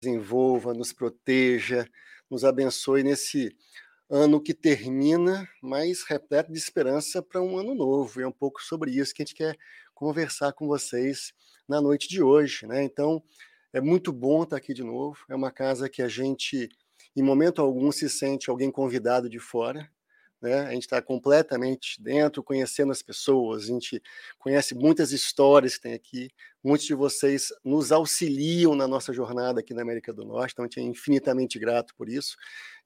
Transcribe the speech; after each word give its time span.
desenvolva, 0.00 0.72
nos 0.72 0.92
proteja, 0.92 1.88
nos 2.30 2.44
abençoe 2.44 3.02
nesse 3.02 3.54
ano 4.08 4.40
que 4.40 4.54
termina, 4.54 5.48
mas 5.62 6.02
repleto 6.02 6.52
de 6.52 6.58
esperança 6.58 7.22
para 7.22 7.40
um 7.40 7.56
ano 7.58 7.74
novo. 7.74 8.20
E 8.20 8.24
é 8.24 8.26
um 8.26 8.32
pouco 8.32 8.62
sobre 8.62 8.90
isso 8.90 9.14
que 9.14 9.22
a 9.22 9.24
gente 9.24 9.36
quer 9.36 9.56
conversar 9.94 10.52
com 10.52 10.66
vocês 10.66 11.32
na 11.68 11.80
noite 11.80 12.08
de 12.08 12.22
hoje. 12.22 12.66
Né? 12.66 12.82
Então, 12.82 13.22
é 13.72 13.80
muito 13.80 14.12
bom 14.12 14.42
estar 14.42 14.56
aqui 14.56 14.74
de 14.74 14.82
novo. 14.82 15.18
É 15.28 15.34
uma 15.34 15.50
casa 15.50 15.88
que 15.88 16.02
a 16.02 16.08
gente, 16.08 16.68
em 17.14 17.22
momento 17.22 17.60
algum, 17.62 17.92
se 17.92 18.08
sente 18.08 18.50
alguém 18.50 18.70
convidado 18.70 19.28
de 19.28 19.38
fora 19.38 19.88
né? 20.40 20.60
A 20.60 20.72
gente 20.72 20.82
está 20.82 21.02
completamente 21.02 22.00
dentro, 22.02 22.42
conhecendo 22.42 22.92
as 22.92 23.02
pessoas, 23.02 23.64
a 23.64 23.66
gente 23.66 24.02
conhece 24.38 24.74
muitas 24.74 25.12
histórias 25.12 25.76
que 25.76 25.82
tem 25.82 25.94
aqui. 25.94 26.30
Muitos 26.62 26.86
de 26.86 26.94
vocês 26.94 27.48
nos 27.64 27.92
auxiliam 27.92 28.74
na 28.74 28.86
nossa 28.88 29.12
jornada 29.12 29.60
aqui 29.60 29.74
na 29.74 29.82
América 29.82 30.12
do 30.12 30.24
Norte, 30.24 30.52
então 30.52 30.64
a 30.64 30.68
gente 30.68 30.80
é 30.80 30.82
infinitamente 30.82 31.58
grato 31.58 31.94
por 31.94 32.08
isso. 32.08 32.36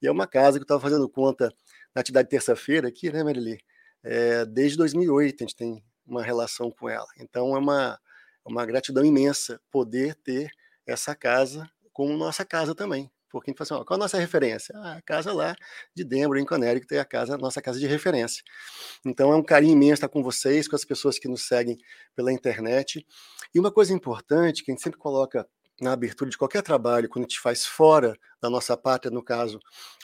E 0.02 0.06
é 0.06 0.10
uma 0.10 0.26
casa 0.26 0.58
que 0.58 0.62
eu 0.62 0.64
estava 0.64 0.80
fazendo 0.80 1.08
conta 1.08 1.52
na 1.94 2.00
atividade 2.00 2.28
terça-feira 2.28 2.88
aqui, 2.88 3.10
né, 3.12 3.22
Marili? 3.22 3.58
É, 4.02 4.44
desde 4.44 4.76
2008 4.76 5.42
a 5.42 5.46
gente 5.46 5.56
tem 5.56 5.84
uma 6.06 6.22
relação 6.22 6.70
com 6.70 6.88
ela. 6.88 7.06
Então 7.18 7.56
é 7.56 7.58
uma, 7.58 7.98
é 8.46 8.48
uma 8.48 8.66
gratidão 8.66 9.04
imensa 9.04 9.60
poder 9.70 10.14
ter 10.16 10.50
essa 10.86 11.14
casa 11.14 11.68
como 11.92 12.16
nossa 12.16 12.44
casa 12.44 12.74
também 12.74 13.10
porque 13.34 13.50
a 13.50 13.52
gente 13.52 13.60
assim, 13.60 13.74
ó, 13.74 13.84
qual 13.84 13.96
a 13.96 13.98
nossa 13.98 14.16
referência? 14.16 14.72
Ah, 14.78 14.94
a 14.98 15.02
casa 15.02 15.32
lá 15.32 15.56
de 15.92 16.04
Denver, 16.04 16.40
em 16.40 16.46
Connecticut, 16.46 16.94
é 16.94 17.00
a 17.00 17.04
casa, 17.04 17.36
nossa 17.36 17.60
casa 17.60 17.80
de 17.80 17.86
referência. 17.88 18.44
Então 19.04 19.32
é 19.32 19.36
um 19.36 19.42
carinho 19.42 19.72
imenso 19.72 19.94
estar 19.94 20.08
com 20.08 20.22
vocês, 20.22 20.68
com 20.68 20.76
as 20.76 20.84
pessoas 20.84 21.18
que 21.18 21.26
nos 21.26 21.42
seguem 21.42 21.76
pela 22.14 22.32
internet. 22.32 23.04
E 23.52 23.58
uma 23.58 23.72
coisa 23.72 23.92
importante 23.92 24.62
que 24.62 24.70
a 24.70 24.74
gente 24.74 24.84
sempre 24.84 25.00
coloca 25.00 25.48
na 25.80 25.92
abertura 25.92 26.30
de 26.30 26.38
qualquer 26.38 26.62
trabalho, 26.62 27.08
quando 27.08 27.24
a 27.24 27.28
gente 27.28 27.40
faz 27.40 27.66
fora 27.66 28.16
da 28.40 28.48
nossa 28.48 28.76
pátria, 28.76 29.10
no 29.10 29.22
caso, 29.22 29.58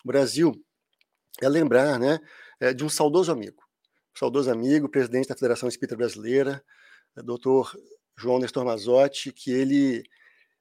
Brasil, 0.05 0.53
é 1.41 1.49
lembrar 1.49 2.01
né, 2.01 2.19
é, 2.59 2.75
de 2.75 2.85
um 2.85 2.89
saudoso 2.89 3.31
amigo. 3.31 3.63
Saudoso 4.13 4.51
amigo, 4.51 4.89
presidente 4.89 5.29
da 5.29 5.37
Federação 5.37 5.69
Espírita 5.69 5.97
Brasileira, 5.97 6.65
doutor 7.15 7.73
João 8.19 8.41
Nestor 8.41 8.65
Mazotti, 8.65 9.33
que 9.33 9.53
ele 9.53 10.03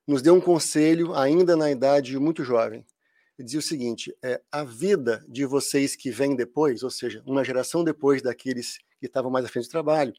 nos 0.10 0.24
deu 0.24 0.34
um 0.34 0.42
conselho 0.42 1.14
ainda 1.14 1.56
na 1.56 1.70
idade 1.70 2.18
muito 2.18 2.44
jovem. 2.44 2.84
Ele 3.38 3.46
dizia 3.46 3.60
o 3.60 3.64
seguinte: 3.64 4.12
é, 4.24 4.42
a 4.52 4.64
vida 4.64 5.24
de 5.30 5.46
vocês 5.46 5.96
que 5.96 6.10
vêm 6.10 6.36
depois, 6.36 6.82
ou 6.82 6.90
seja, 6.90 7.22
uma 7.28 7.44
geração 7.44 7.84
depois 7.84 8.20
daqueles 8.20 8.80
que 9.00 9.06
estavam 9.06 9.30
mais 9.30 9.46
à 9.46 9.48
frente 9.48 9.68
do 9.68 9.72
trabalho, 9.72 10.12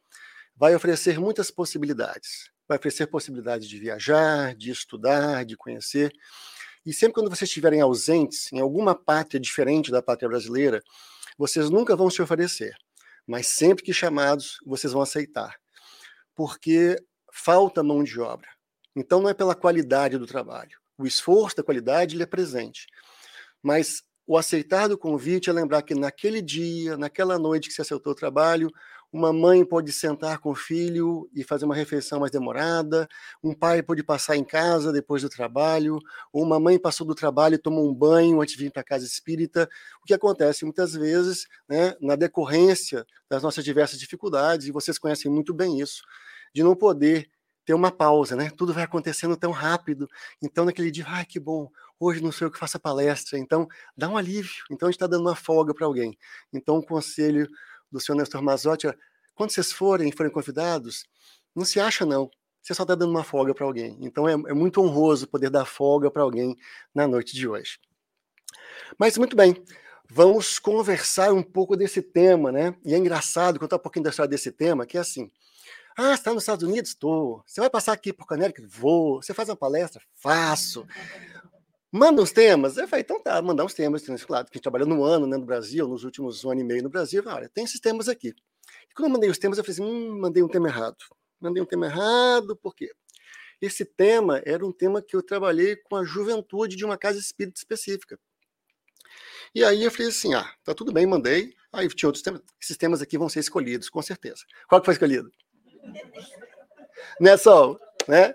vai 0.57 0.77
oferecer 0.77 1.19
muitas 1.19 1.51
possibilidades. 1.51 2.53
Vai 2.69 2.79
oferecer 2.79 3.09
possibilidades 3.09 3.69
de 3.69 3.81
viajar, 3.81 4.55
de 4.55 4.71
estudar, 4.71 5.45
de 5.45 5.57
conhecer. 5.57 6.13
E 6.87 6.93
sempre 6.93 7.15
quando 7.15 7.29
vocês 7.29 7.49
estiverem 7.51 7.81
ausentes 7.81 8.53
em 8.53 8.61
alguma 8.61 8.95
pátria 8.95 9.41
diferente 9.41 9.91
da 9.91 10.01
pátria 10.01 10.29
brasileira, 10.29 10.81
vocês 11.37 11.69
nunca 11.69 11.97
vão 11.97 12.09
se 12.09 12.23
oferecer, 12.23 12.77
mas 13.27 13.49
sempre 13.49 13.83
que 13.83 13.93
chamados, 13.93 14.59
vocês 14.65 14.93
vão 14.93 15.03
aceitar. 15.03 15.57
Porque 16.33 16.97
falta 17.33 17.83
mão 17.83 18.05
de 18.05 18.21
obra 18.21 18.49
então, 18.95 19.21
não 19.21 19.29
é 19.29 19.35
pela 19.35 19.55
qualidade 19.55 20.19
do 20.19 20.27
trabalho. 20.27 20.79
O 20.99 21.07
esforço 21.07 21.57
da 21.57 21.63
qualidade 21.63 22.17
ele 22.17 22.23
é 22.23 22.27
presente. 22.27 22.87
Mas 23.63 24.03
o 24.27 24.37
aceitar 24.37 24.89
do 24.89 24.99
convite 24.99 25.51
é 25.51 25.53
lembrar 25.53 25.83
que 25.83 25.95
naquele 25.95 26.41
dia, 26.41 26.97
naquela 26.97 27.39
noite 27.39 27.69
que 27.69 27.75
você 27.75 27.83
aceitou 27.83 28.13
o 28.13 28.17
trabalho, 28.17 28.71
uma 29.13 29.33
mãe 29.33 29.65
pode 29.65 29.93
sentar 29.93 30.39
com 30.39 30.51
o 30.51 30.55
filho 30.55 31.29
e 31.35 31.43
fazer 31.43 31.65
uma 31.65 31.75
refeição 31.75 32.21
mais 32.21 32.31
demorada, 32.31 33.09
um 33.43 33.53
pai 33.53 33.83
pode 33.83 34.05
passar 34.05 34.37
em 34.37 34.45
casa 34.45 34.93
depois 34.93 35.23
do 35.23 35.29
trabalho, 35.29 35.99
ou 36.33 36.45
uma 36.45 36.61
mãe 36.61 36.79
passou 36.79 37.05
do 37.05 37.15
trabalho 37.15 37.57
e 37.57 37.59
tomou 37.59 37.89
um 37.89 37.95
banho 37.95 38.41
antes 38.41 38.55
de 38.55 38.63
vir 38.63 38.71
para 38.71 38.83
a 38.83 38.85
casa 38.85 39.05
espírita. 39.05 39.69
O 40.01 40.07
que 40.07 40.15
acontece 40.15 40.65
muitas 40.65 40.93
vezes, 40.93 41.47
né, 41.69 41.97
na 42.01 42.15
decorrência 42.15 43.05
das 43.29 43.43
nossas 43.43 43.65
diversas 43.65 43.99
dificuldades, 43.99 44.69
e 44.69 44.73
vocês 44.73 44.97
conhecem 44.97 45.31
muito 45.31 45.53
bem 45.53 45.81
isso, 45.81 46.03
de 46.55 46.63
não 46.63 46.77
poder 46.77 47.29
ter 47.71 47.75
uma 47.75 47.93
pausa, 47.93 48.35
né? 48.35 48.51
Tudo 48.51 48.75
vai 48.75 48.83
acontecendo 48.83 49.37
tão 49.37 49.53
rápido. 49.53 50.11
Então, 50.43 50.65
naquele 50.65 50.91
dia, 50.91 51.05
ai, 51.07 51.25
que 51.25 51.39
bom, 51.39 51.71
hoje 52.01 52.21
não 52.21 52.33
sou 52.33 52.49
eu 52.49 52.51
que 52.51 52.59
faço 52.59 52.77
a 52.77 52.81
palestra. 52.81 53.39
Então, 53.39 53.69
dá 53.97 54.09
um 54.09 54.17
alívio. 54.17 54.65
Então, 54.69 54.89
a 54.89 54.91
gente 54.91 54.97
está 54.97 55.07
dando 55.07 55.21
uma 55.21 55.37
folga 55.37 55.73
para 55.73 55.87
alguém. 55.87 56.19
Então, 56.53 56.79
o 56.79 56.83
conselho 56.85 57.49
do 57.89 58.01
senhor 58.01 58.19
Nestor 58.19 58.43
Mazotti 58.43 58.89
é, 58.89 58.95
quando 59.37 59.53
vocês 59.53 59.73
forem, 59.73 60.11
forem 60.11 60.33
convidados, 60.33 61.07
não 61.55 61.65
se 61.65 61.79
acha, 61.79 62.05
não. 62.05 62.29
Você 62.61 62.75
só 62.75 62.83
está 62.83 62.97
dando 62.97 63.11
uma 63.11 63.23
folga 63.23 63.55
para 63.55 63.65
alguém. 63.65 63.97
Então, 64.01 64.29
é, 64.29 64.33
é 64.33 64.53
muito 64.53 64.83
honroso 64.83 65.29
poder 65.29 65.49
dar 65.49 65.65
folga 65.65 66.11
para 66.11 66.25
alguém 66.25 66.57
na 66.93 67.07
noite 67.07 67.37
de 67.37 67.47
hoje. 67.47 67.79
Mas, 68.99 69.17
muito 69.17 69.37
bem. 69.37 69.55
Vamos 70.11 70.59
conversar 70.59 71.33
um 71.33 71.43
pouco 71.43 71.77
desse 71.77 72.03
tema, 72.03 72.51
né? 72.51 72.75
E 72.85 72.95
é 72.95 72.99
engraçado 72.99 73.61
contar 73.61 73.77
um 73.77 73.79
pouquinho 73.79 74.03
da 74.03 74.11
história 74.11 74.29
desse 74.29 74.51
tema, 74.51 74.85
que 74.85 74.99
é 74.99 75.01
assim, 75.01 75.31
ah, 76.03 76.15
está 76.15 76.33
nos 76.33 76.45
Estados 76.45 76.67
Unidos? 76.67 76.93
Estou. 76.93 77.43
Você 77.47 77.61
vai 77.61 77.69
passar 77.69 77.93
aqui 77.93 78.11
por 78.11 78.27
Connecticut? 78.27 78.67
Vou. 78.67 79.23
Você 79.23 79.35
faz 79.35 79.51
uma 79.51 79.57
palestra? 79.57 80.03
Faço. 80.15 80.87
Manda 81.93 82.23
uns 82.23 82.33
temas. 82.33 82.79
Eu 82.79 82.89
falei, 82.89 83.03
então 83.03 83.23
tá, 83.23 83.43
mandar 83.43 83.67
uns 83.67 83.75
temas. 83.75 84.03
Claro, 84.25 84.47
que 84.51 84.59
trabalhou 84.59 84.89
no 84.89 85.05
ano 85.05 85.27
né, 85.27 85.37
no 85.37 85.45
Brasil, 85.45 85.87
nos 85.87 86.03
últimos 86.03 86.43
um 86.43 86.53
ano 86.53 86.63
e 86.63 86.65
meio 86.65 86.83
no 86.83 86.89
Brasil. 86.89 87.23
Falei, 87.23 87.41
olha, 87.41 87.49
tem 87.51 87.65
esses 87.65 87.79
temas 87.79 88.09
aqui. 88.09 88.29
E 88.29 88.95
quando 88.95 89.09
eu 89.09 89.13
mandei 89.13 89.29
os 89.29 89.37
temas, 89.37 89.59
eu 89.59 89.65
falei 89.65 89.75
assim, 89.75 89.85
hum, 89.85 90.19
mandei 90.19 90.43
um 90.43 90.49
tema 90.49 90.69
errado. 90.69 90.97
Mandei 91.39 91.63
um 91.63 91.67
tema 91.67 91.85
errado, 91.85 92.57
por 92.57 92.75
quê? 92.75 92.91
Esse 93.61 93.85
tema 93.85 94.41
era 94.47 94.65
um 94.65 94.73
tema 94.73 95.03
que 95.03 95.15
eu 95.15 95.23
trabalhei 95.23 95.77
com 95.77 95.97
a 95.97 96.05
juventude 96.05 96.77
de 96.77 96.85
uma 96.85 96.97
casa 96.97 97.19
espírita 97.19 97.59
específica. 97.59 98.19
E 99.55 99.63
aí 99.63 99.85
eu 99.85 99.91
falei 99.91 100.09
assim, 100.09 100.33
ah, 100.33 100.51
tá 100.65 100.73
tudo 100.73 100.95
bem, 100.95 101.05
mandei. 101.05 101.55
Aí 101.71 101.87
tinha 101.89 102.09
outros 102.09 102.23
temas. 102.23 102.41
Esses 102.59 102.79
temas 102.79 103.03
aqui 103.03 103.19
vão 103.19 103.29
ser 103.29 103.41
escolhidos, 103.41 103.91
com 103.91 104.01
certeza. 104.01 104.45
Qual 104.67 104.81
que 104.81 104.87
foi 104.87 104.95
escolhido? 104.95 105.31
Né, 107.21 107.37
Sol? 107.37 107.79
Né? 108.07 108.35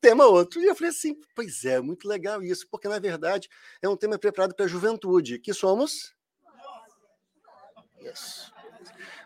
Tema 0.00 0.26
outro. 0.26 0.60
E 0.60 0.66
eu 0.66 0.74
falei 0.74 0.90
assim, 0.90 1.18
pois 1.34 1.64
é, 1.64 1.80
muito 1.80 2.08
legal 2.08 2.42
isso, 2.42 2.66
porque 2.70 2.88
na 2.88 2.98
verdade 2.98 3.48
é 3.82 3.88
um 3.88 3.96
tema 3.96 4.18
preparado 4.18 4.54
para 4.54 4.64
a 4.64 4.68
juventude, 4.68 5.38
que 5.38 5.52
somos. 5.52 6.14
Isso. 8.00 8.52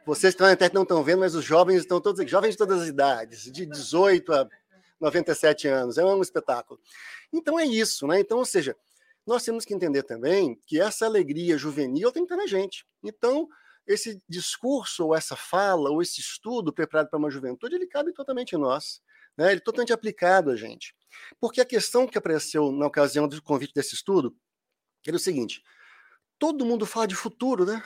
Vocês 0.04 0.32
estão 0.32 0.46
na 0.46 0.54
internet 0.54 0.74
não 0.74 0.82
estão 0.82 1.04
vendo, 1.04 1.20
mas 1.20 1.34
os 1.34 1.44
jovens 1.44 1.80
estão 1.80 2.00
todos 2.00 2.28
jovens 2.30 2.52
de 2.52 2.56
todas 2.56 2.82
as 2.82 2.88
idades, 2.88 3.44
de 3.52 3.66
18 3.66 4.32
a 4.32 4.48
97 5.00 5.68
anos. 5.68 5.98
É 5.98 6.04
um 6.04 6.22
espetáculo. 6.22 6.80
Então 7.32 7.58
é 7.58 7.66
isso, 7.66 8.06
né? 8.06 8.20
Então, 8.20 8.38
ou 8.38 8.44
seja, 8.44 8.74
nós 9.26 9.44
temos 9.44 9.64
que 9.64 9.74
entender 9.74 10.02
também 10.04 10.58
que 10.66 10.80
essa 10.80 11.04
alegria 11.04 11.58
juvenil 11.58 12.10
tem 12.10 12.24
que 12.24 12.32
estar 12.32 12.42
na 12.42 12.48
gente. 12.48 12.86
Então, 13.04 13.46
esse 13.88 14.22
discurso, 14.28 15.06
ou 15.06 15.16
essa 15.16 15.34
fala, 15.34 15.90
ou 15.90 16.02
esse 16.02 16.20
estudo 16.20 16.72
preparado 16.72 17.08
para 17.08 17.18
uma 17.18 17.30
juventude, 17.30 17.74
ele 17.74 17.86
cabe 17.86 18.12
totalmente 18.12 18.52
em 18.52 18.58
nós. 18.58 19.00
Né? 19.36 19.46
Ele 19.46 19.56
é 19.56 19.64
totalmente 19.64 19.92
aplicado 19.92 20.50
a 20.50 20.56
gente. 20.56 20.94
Porque 21.40 21.60
a 21.60 21.64
questão 21.64 22.06
que 22.06 22.18
apareceu 22.18 22.70
na 22.70 22.86
ocasião 22.86 23.26
do 23.26 23.42
convite 23.42 23.72
desse 23.72 23.94
estudo 23.94 24.36
era 25.06 25.16
o 25.16 25.20
seguinte: 25.20 25.62
todo 26.38 26.66
mundo 26.66 26.84
fala 26.84 27.08
de 27.08 27.14
futuro, 27.14 27.64
né? 27.64 27.82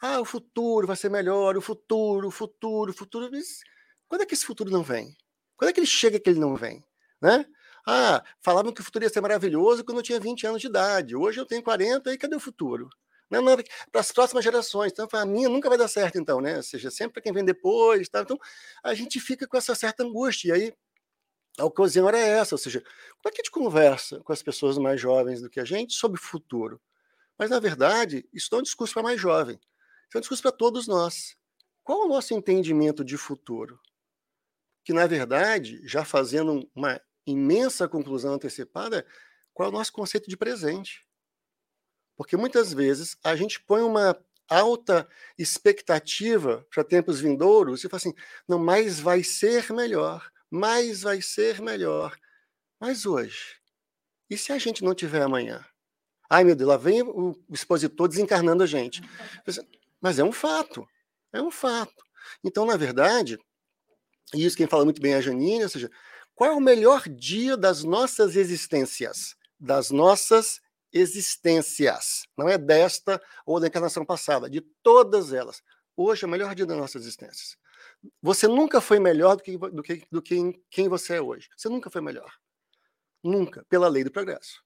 Ah, 0.00 0.20
o 0.20 0.24
futuro 0.24 0.86
vai 0.86 0.96
ser 0.96 1.10
melhor, 1.10 1.56
o 1.56 1.62
futuro, 1.62 2.28
o 2.28 2.30
futuro, 2.30 2.90
o 2.90 2.94
futuro. 2.94 3.30
Mas 3.32 3.60
quando 4.06 4.22
é 4.22 4.26
que 4.26 4.34
esse 4.34 4.44
futuro 4.44 4.70
não 4.70 4.82
vem? 4.82 5.16
Quando 5.56 5.70
é 5.70 5.72
que 5.72 5.80
ele 5.80 5.86
chega 5.86 6.20
que 6.20 6.28
ele 6.28 6.38
não 6.38 6.54
vem? 6.54 6.84
Né? 7.20 7.46
Ah, 7.88 8.22
falavam 8.42 8.72
que 8.72 8.80
o 8.82 8.84
futuro 8.84 9.04
ia 9.04 9.08
ser 9.08 9.22
maravilhoso 9.22 9.84
quando 9.84 9.98
eu 9.98 10.02
tinha 10.02 10.20
20 10.20 10.46
anos 10.46 10.60
de 10.60 10.66
idade. 10.66 11.16
Hoje 11.16 11.40
eu 11.40 11.46
tenho 11.46 11.62
40 11.62 12.12
e 12.12 12.18
cadê 12.18 12.36
o 12.36 12.40
futuro? 12.40 12.90
Não, 13.30 13.42
não, 13.42 13.56
para 13.90 14.00
as 14.00 14.12
próximas 14.12 14.44
gerações. 14.44 14.92
Então, 14.92 15.08
a 15.12 15.26
minha 15.26 15.48
nunca 15.48 15.68
vai 15.68 15.76
dar 15.76 15.88
certo, 15.88 16.18
então, 16.18 16.40
né? 16.40 16.56
Ou 16.56 16.62
seja, 16.62 16.90
sempre 16.90 17.20
quem 17.20 17.32
vem 17.32 17.44
depois. 17.44 18.08
Tá? 18.08 18.20
Então, 18.20 18.38
a 18.84 18.94
gente 18.94 19.18
fica 19.20 19.46
com 19.46 19.56
essa 19.56 19.74
certa 19.74 20.04
angústia. 20.04 20.48
E 20.48 20.52
aí, 20.52 20.74
a 21.58 21.64
ocasião 21.64 22.08
era 22.08 22.18
essa. 22.18 22.54
Ou 22.54 22.58
seja, 22.58 22.80
como 22.80 23.28
é 23.28 23.30
que 23.30 23.40
a 23.40 23.44
gente 23.44 23.50
conversa 23.50 24.20
com 24.20 24.32
as 24.32 24.42
pessoas 24.42 24.78
mais 24.78 25.00
jovens 25.00 25.42
do 25.42 25.50
que 25.50 25.60
a 25.60 25.64
gente 25.64 25.94
sobre 25.94 26.20
o 26.20 26.22
futuro? 26.22 26.80
Mas, 27.38 27.50
na 27.50 27.60
verdade, 27.60 28.28
isso 28.32 28.48
não 28.52 28.58
é 28.58 28.60
um 28.60 28.64
discurso 28.64 28.94
para 28.94 29.02
mais 29.02 29.20
jovem. 29.20 29.56
Isso 30.08 30.16
é 30.16 30.18
um 30.18 30.20
discurso 30.20 30.42
para 30.42 30.52
todos 30.52 30.86
nós. 30.86 31.36
Qual 31.82 32.04
o 32.04 32.08
nosso 32.08 32.34
entendimento 32.34 33.04
de 33.04 33.16
futuro? 33.16 33.80
Que, 34.84 34.92
na 34.92 35.06
verdade, 35.06 35.80
já 35.84 36.04
fazendo 36.04 36.68
uma 36.74 37.00
imensa 37.26 37.88
conclusão 37.88 38.34
antecipada, 38.34 39.06
qual 39.52 39.68
é 39.68 39.72
o 39.72 39.74
nosso 39.74 39.92
conceito 39.92 40.28
de 40.28 40.36
presente? 40.36 41.05
Porque 42.16 42.36
muitas 42.36 42.72
vezes 42.72 43.16
a 43.22 43.36
gente 43.36 43.60
põe 43.60 43.82
uma 43.82 44.16
alta 44.48 45.08
expectativa 45.38 46.66
para 46.72 46.84
tempos 46.84 47.20
vindouros 47.20 47.84
e 47.84 47.88
fala 47.88 47.98
assim: 47.98 48.14
não, 48.48 48.58
mais 48.58 49.00
vai 49.00 49.22
ser 49.22 49.72
melhor, 49.72 50.30
mais 50.50 51.02
vai 51.02 51.20
ser 51.20 51.60
melhor. 51.60 52.16
Mas 52.80 53.06
hoje, 53.06 53.56
e 54.30 54.36
se 54.36 54.52
a 54.52 54.58
gente 54.58 54.82
não 54.82 54.94
tiver 54.94 55.22
amanhã? 55.22 55.64
Ai, 56.28 56.42
meu 56.42 56.56
Deus, 56.56 56.68
lá 56.68 56.76
vem 56.76 57.02
o 57.02 57.36
expositor 57.50 58.08
desencarnando 58.08 58.62
a 58.62 58.66
gente. 58.66 59.00
Mas 60.00 60.18
é 60.18 60.24
um 60.24 60.32
fato, 60.32 60.86
é 61.32 61.40
um 61.40 61.50
fato. 61.50 62.04
Então, 62.42 62.66
na 62.66 62.76
verdade, 62.76 63.38
e 64.34 64.44
isso 64.44 64.56
quem 64.56 64.66
fala 64.66 64.84
muito 64.84 65.00
bem 65.00 65.12
é 65.12 65.16
a 65.16 65.20
Janine, 65.20 65.62
ou 65.62 65.68
seja, 65.68 65.90
qual 66.34 66.50
é 66.50 66.54
o 66.54 66.60
melhor 66.60 67.08
dia 67.08 67.56
das 67.56 67.84
nossas 67.84 68.34
existências? 68.34 69.36
das 69.58 69.90
nossas 69.90 70.60
existências. 70.96 72.26
Não 72.36 72.48
é 72.48 72.58
desta 72.58 73.20
ou 73.44 73.60
da 73.60 73.66
encarnação 73.66 74.04
passada, 74.04 74.48
de 74.48 74.60
todas 74.82 75.32
elas. 75.32 75.62
Hoje 75.96 76.24
é 76.24 76.26
o 76.26 76.30
melhor 76.30 76.54
dia 76.54 76.66
das 76.66 76.76
nossas 76.76 77.02
existências. 77.02 77.56
Você 78.22 78.46
nunca 78.46 78.80
foi 78.80 78.98
melhor 78.98 79.36
do 79.36 79.42
que, 79.42 79.56
do 79.58 79.82
que, 79.82 80.06
do 80.10 80.22
que 80.22 80.60
quem 80.70 80.88
você 80.88 81.14
é 81.14 81.22
hoje. 81.22 81.48
Você 81.56 81.68
nunca 81.68 81.90
foi 81.90 82.00
melhor. 82.00 82.32
Nunca, 83.22 83.64
pela 83.68 83.88
lei 83.88 84.04
do 84.04 84.10
progresso. 84.10 84.62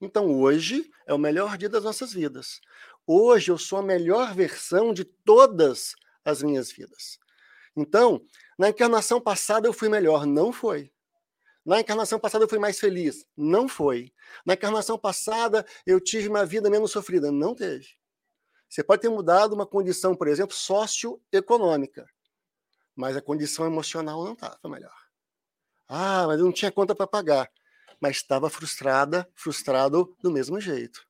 Então 0.00 0.30
hoje 0.38 0.90
é 1.06 1.14
o 1.14 1.18
melhor 1.18 1.56
dia 1.56 1.68
das 1.68 1.84
nossas 1.84 2.12
vidas. 2.12 2.60
Hoje 3.06 3.50
eu 3.50 3.58
sou 3.58 3.78
a 3.78 3.82
melhor 3.82 4.34
versão 4.34 4.92
de 4.92 5.04
todas 5.04 5.94
as 6.24 6.42
minhas 6.42 6.70
vidas. 6.70 7.18
Então, 7.76 8.24
na 8.58 8.68
encarnação 8.68 9.20
passada 9.20 9.66
eu 9.66 9.72
fui 9.72 9.88
melhor. 9.88 10.26
Não 10.26 10.52
foi. 10.52 10.92
Na 11.64 11.80
encarnação 11.80 12.18
passada 12.20 12.44
eu 12.44 12.48
fui 12.48 12.58
mais 12.58 12.78
feliz. 12.78 13.26
Não 13.36 13.68
foi. 13.68 14.12
Na 14.44 14.54
encarnação 14.54 14.98
passada 14.98 15.64
eu 15.86 16.00
tive 16.00 16.28
uma 16.28 16.44
vida 16.44 16.68
menos 16.68 16.90
sofrida. 16.90 17.32
Não 17.32 17.54
teve. 17.54 17.88
Você 18.68 18.82
pode 18.82 19.02
ter 19.02 19.08
mudado 19.08 19.52
uma 19.52 19.66
condição, 19.66 20.16
por 20.16 20.26
exemplo, 20.26 20.54
socioeconômica, 20.54 22.06
mas 22.94 23.16
a 23.16 23.22
condição 23.22 23.66
emocional 23.66 24.24
não 24.24 24.32
estava 24.32 24.58
melhor. 24.68 24.96
Ah, 25.88 26.26
mas 26.26 26.38
eu 26.40 26.44
não 26.46 26.52
tinha 26.52 26.72
conta 26.72 26.94
para 26.94 27.06
pagar, 27.06 27.50
mas 28.00 28.16
estava 28.16 28.50
frustrada, 28.50 29.28
frustrado 29.34 30.16
do 30.20 30.30
mesmo 30.30 30.60
jeito. 30.60 31.06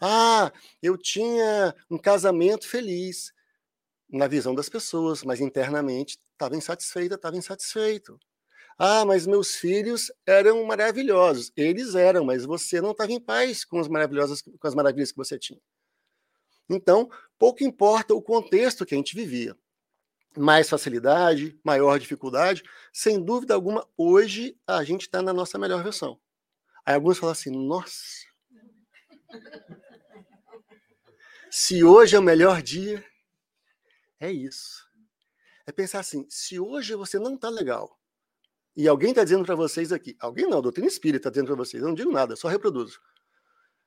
Ah, 0.00 0.52
eu 0.82 0.98
tinha 0.98 1.74
um 1.90 1.96
casamento 1.96 2.68
feliz 2.68 3.32
na 4.10 4.26
visão 4.26 4.54
das 4.54 4.68
pessoas, 4.68 5.22
mas 5.22 5.40
internamente 5.40 6.18
estava 6.32 6.56
insatisfeita, 6.56 7.14
estava 7.14 7.36
insatisfeito. 7.36 8.18
Ah, 8.78 9.04
mas 9.04 9.26
meus 9.26 9.54
filhos 9.54 10.10
eram 10.26 10.64
maravilhosos. 10.64 11.52
Eles 11.56 11.94
eram, 11.94 12.24
mas 12.24 12.44
você 12.44 12.80
não 12.80 12.92
estava 12.92 13.12
em 13.12 13.20
paz 13.20 13.64
com 13.64 13.78
as 13.78 13.88
maravilhosas, 13.88 14.42
com 14.42 14.66
as 14.66 14.74
maravilhas 14.74 15.12
que 15.12 15.18
você 15.18 15.38
tinha. 15.38 15.60
Então, 16.68 17.10
pouco 17.38 17.62
importa 17.64 18.14
o 18.14 18.22
contexto 18.22 18.86
que 18.86 18.94
a 18.94 18.96
gente 18.96 19.14
vivia. 19.14 19.56
Mais 20.36 20.68
facilidade, 20.68 21.58
maior 21.62 21.98
dificuldade, 21.98 22.62
sem 22.92 23.22
dúvida 23.22 23.52
alguma, 23.52 23.86
hoje 23.96 24.56
a 24.66 24.82
gente 24.82 25.02
está 25.02 25.20
na 25.20 25.32
nossa 25.32 25.58
melhor 25.58 25.82
versão. 25.84 26.18
Aí 26.86 26.94
alguns 26.94 27.18
falam 27.18 27.32
assim: 27.32 27.50
nossa, 27.50 28.26
se 31.50 31.84
hoje 31.84 32.16
é 32.16 32.18
o 32.18 32.22
melhor 32.22 32.62
dia, 32.62 33.04
é 34.18 34.32
isso. 34.32 34.88
É 35.66 35.72
pensar 35.72 36.00
assim: 36.00 36.26
se 36.30 36.58
hoje 36.58 36.94
você 36.94 37.18
não 37.18 37.34
está 37.34 37.50
legal, 37.50 38.00
e 38.76 38.88
alguém 38.88 39.10
está 39.10 39.24
dizendo 39.24 39.44
para 39.44 39.54
vocês 39.54 39.92
aqui, 39.92 40.16
alguém 40.18 40.46
não, 40.46 40.58
a 40.58 40.62
doutrina 40.62 40.88
espírita 40.88 41.28
está 41.28 41.30
dizendo 41.30 41.46
para 41.46 41.56
vocês, 41.56 41.82
eu 41.82 41.88
não 41.88 41.94
digo 41.94 42.10
nada, 42.10 42.36
só 42.36 42.48
reproduzo. 42.48 43.00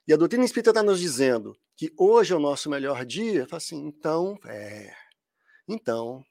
E 0.06 0.12
a 0.12 0.16
doutrina 0.16 0.44
espírita 0.44 0.70
está 0.70 0.82
nos 0.82 1.00
dizendo 1.00 1.56
que 1.74 1.92
hoje 1.98 2.32
é 2.32 2.36
o 2.36 2.40
nosso 2.40 2.70
melhor 2.70 3.04
dia, 3.04 3.46
fala 3.46 3.58
assim, 3.58 3.76
então, 3.76 4.38
é, 4.46 4.94
então, 5.68 6.24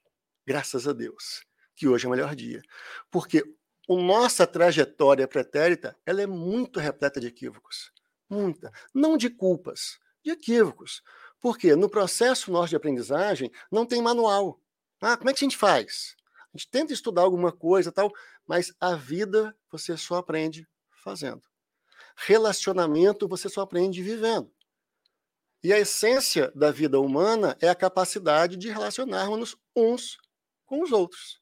graças 0.46 0.88
a 0.88 0.92
Deus, 0.92 1.44
que 1.74 1.86
hoje 1.86 2.06
é 2.06 2.08
o 2.08 2.10
melhor 2.10 2.34
dia. 2.34 2.62
Porque 3.10 3.44
a 3.88 3.94
nossa 3.94 4.46
trajetória 4.46 5.28
pretérita, 5.28 5.96
ela 6.06 6.22
é 6.22 6.26
muito 6.26 6.80
repleta 6.80 7.20
de 7.20 7.26
equívocos. 7.26 7.92
Muita. 8.28 8.72
Não 8.92 9.16
de 9.16 9.28
culpas, 9.30 9.98
de 10.24 10.32
equívocos. 10.32 11.02
Porque 11.40 11.76
no 11.76 11.88
processo 11.88 12.50
nosso 12.50 12.70
de 12.70 12.76
aprendizagem 12.76 13.50
não 13.70 13.86
tem 13.86 14.02
manual. 14.02 14.60
Ah, 15.00 15.16
como 15.16 15.28
é 15.28 15.34
que 15.34 15.44
a 15.44 15.46
gente 15.46 15.56
faz? 15.56 16.16
A 16.52 16.58
gente 16.58 16.70
tenta 16.70 16.92
estudar 16.92 17.22
alguma 17.22 17.52
coisa 17.52 17.92
tal, 17.92 18.10
mas 18.46 18.72
a 18.80 18.94
vida 18.94 19.56
você 19.70 19.96
só 19.96 20.16
aprende 20.16 20.66
fazendo. 21.02 21.42
Relacionamento 22.16 23.28
você 23.28 23.48
só 23.48 23.62
aprende 23.62 24.02
vivendo. 24.02 24.50
E 25.62 25.72
a 25.72 25.78
essência 25.78 26.52
da 26.54 26.70
vida 26.70 27.00
humana 27.00 27.56
é 27.60 27.68
a 27.68 27.74
capacidade 27.74 28.56
de 28.56 28.68
relacionarmos 28.68 29.56
uns 29.74 30.16
com 30.64 30.82
os 30.82 30.92
outros. 30.92 31.40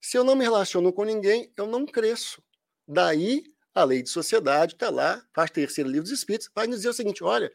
Se 0.00 0.16
eu 0.16 0.24
não 0.24 0.34
me 0.34 0.44
relaciono 0.44 0.92
com 0.92 1.04
ninguém, 1.04 1.52
eu 1.56 1.66
não 1.66 1.86
cresço. 1.86 2.42
Daí 2.86 3.44
a 3.74 3.84
lei 3.84 4.02
de 4.02 4.10
sociedade 4.10 4.74
está 4.74 4.90
lá, 4.90 5.24
faz 5.32 5.50
terceiro 5.50 5.88
livro 5.88 6.04
dos 6.04 6.12
Espíritos, 6.12 6.50
vai 6.54 6.66
nos 6.66 6.76
dizer 6.76 6.88
o 6.88 6.94
seguinte: 6.94 7.22
olha, 7.22 7.52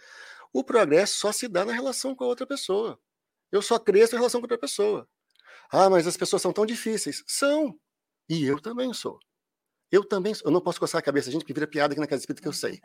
o 0.53 0.63
progresso 0.63 1.17
só 1.17 1.31
se 1.31 1.47
dá 1.47 1.65
na 1.65 1.73
relação 1.73 2.15
com 2.15 2.23
a 2.23 2.27
outra 2.27 2.47
pessoa. 2.47 2.99
Eu 3.51 3.61
só 3.61 3.77
cresço 3.77 4.15
em 4.15 4.17
relação 4.17 4.39
com 4.39 4.45
outra 4.45 4.57
pessoa. 4.57 5.07
Ah, 5.69 5.89
mas 5.89 6.07
as 6.07 6.17
pessoas 6.17 6.41
são 6.41 6.53
tão 6.53 6.65
difíceis. 6.65 7.23
São. 7.27 7.77
E 8.29 8.45
eu 8.45 8.59
também 8.59 8.93
sou. 8.93 9.19
Eu 9.91 10.03
também 10.03 10.33
sou. 10.33 10.47
Eu 10.47 10.51
não 10.51 10.61
posso 10.61 10.79
coçar 10.79 10.99
a 10.99 11.01
cabeça, 11.01 11.31
gente, 11.31 11.45
que 11.45 11.53
vira 11.53 11.67
piada 11.67 11.93
aqui 11.93 12.01
na 12.01 12.07
casa 12.07 12.21
espírita 12.21 12.41
que 12.41 12.47
eu 12.47 12.53
sei. 12.53 12.79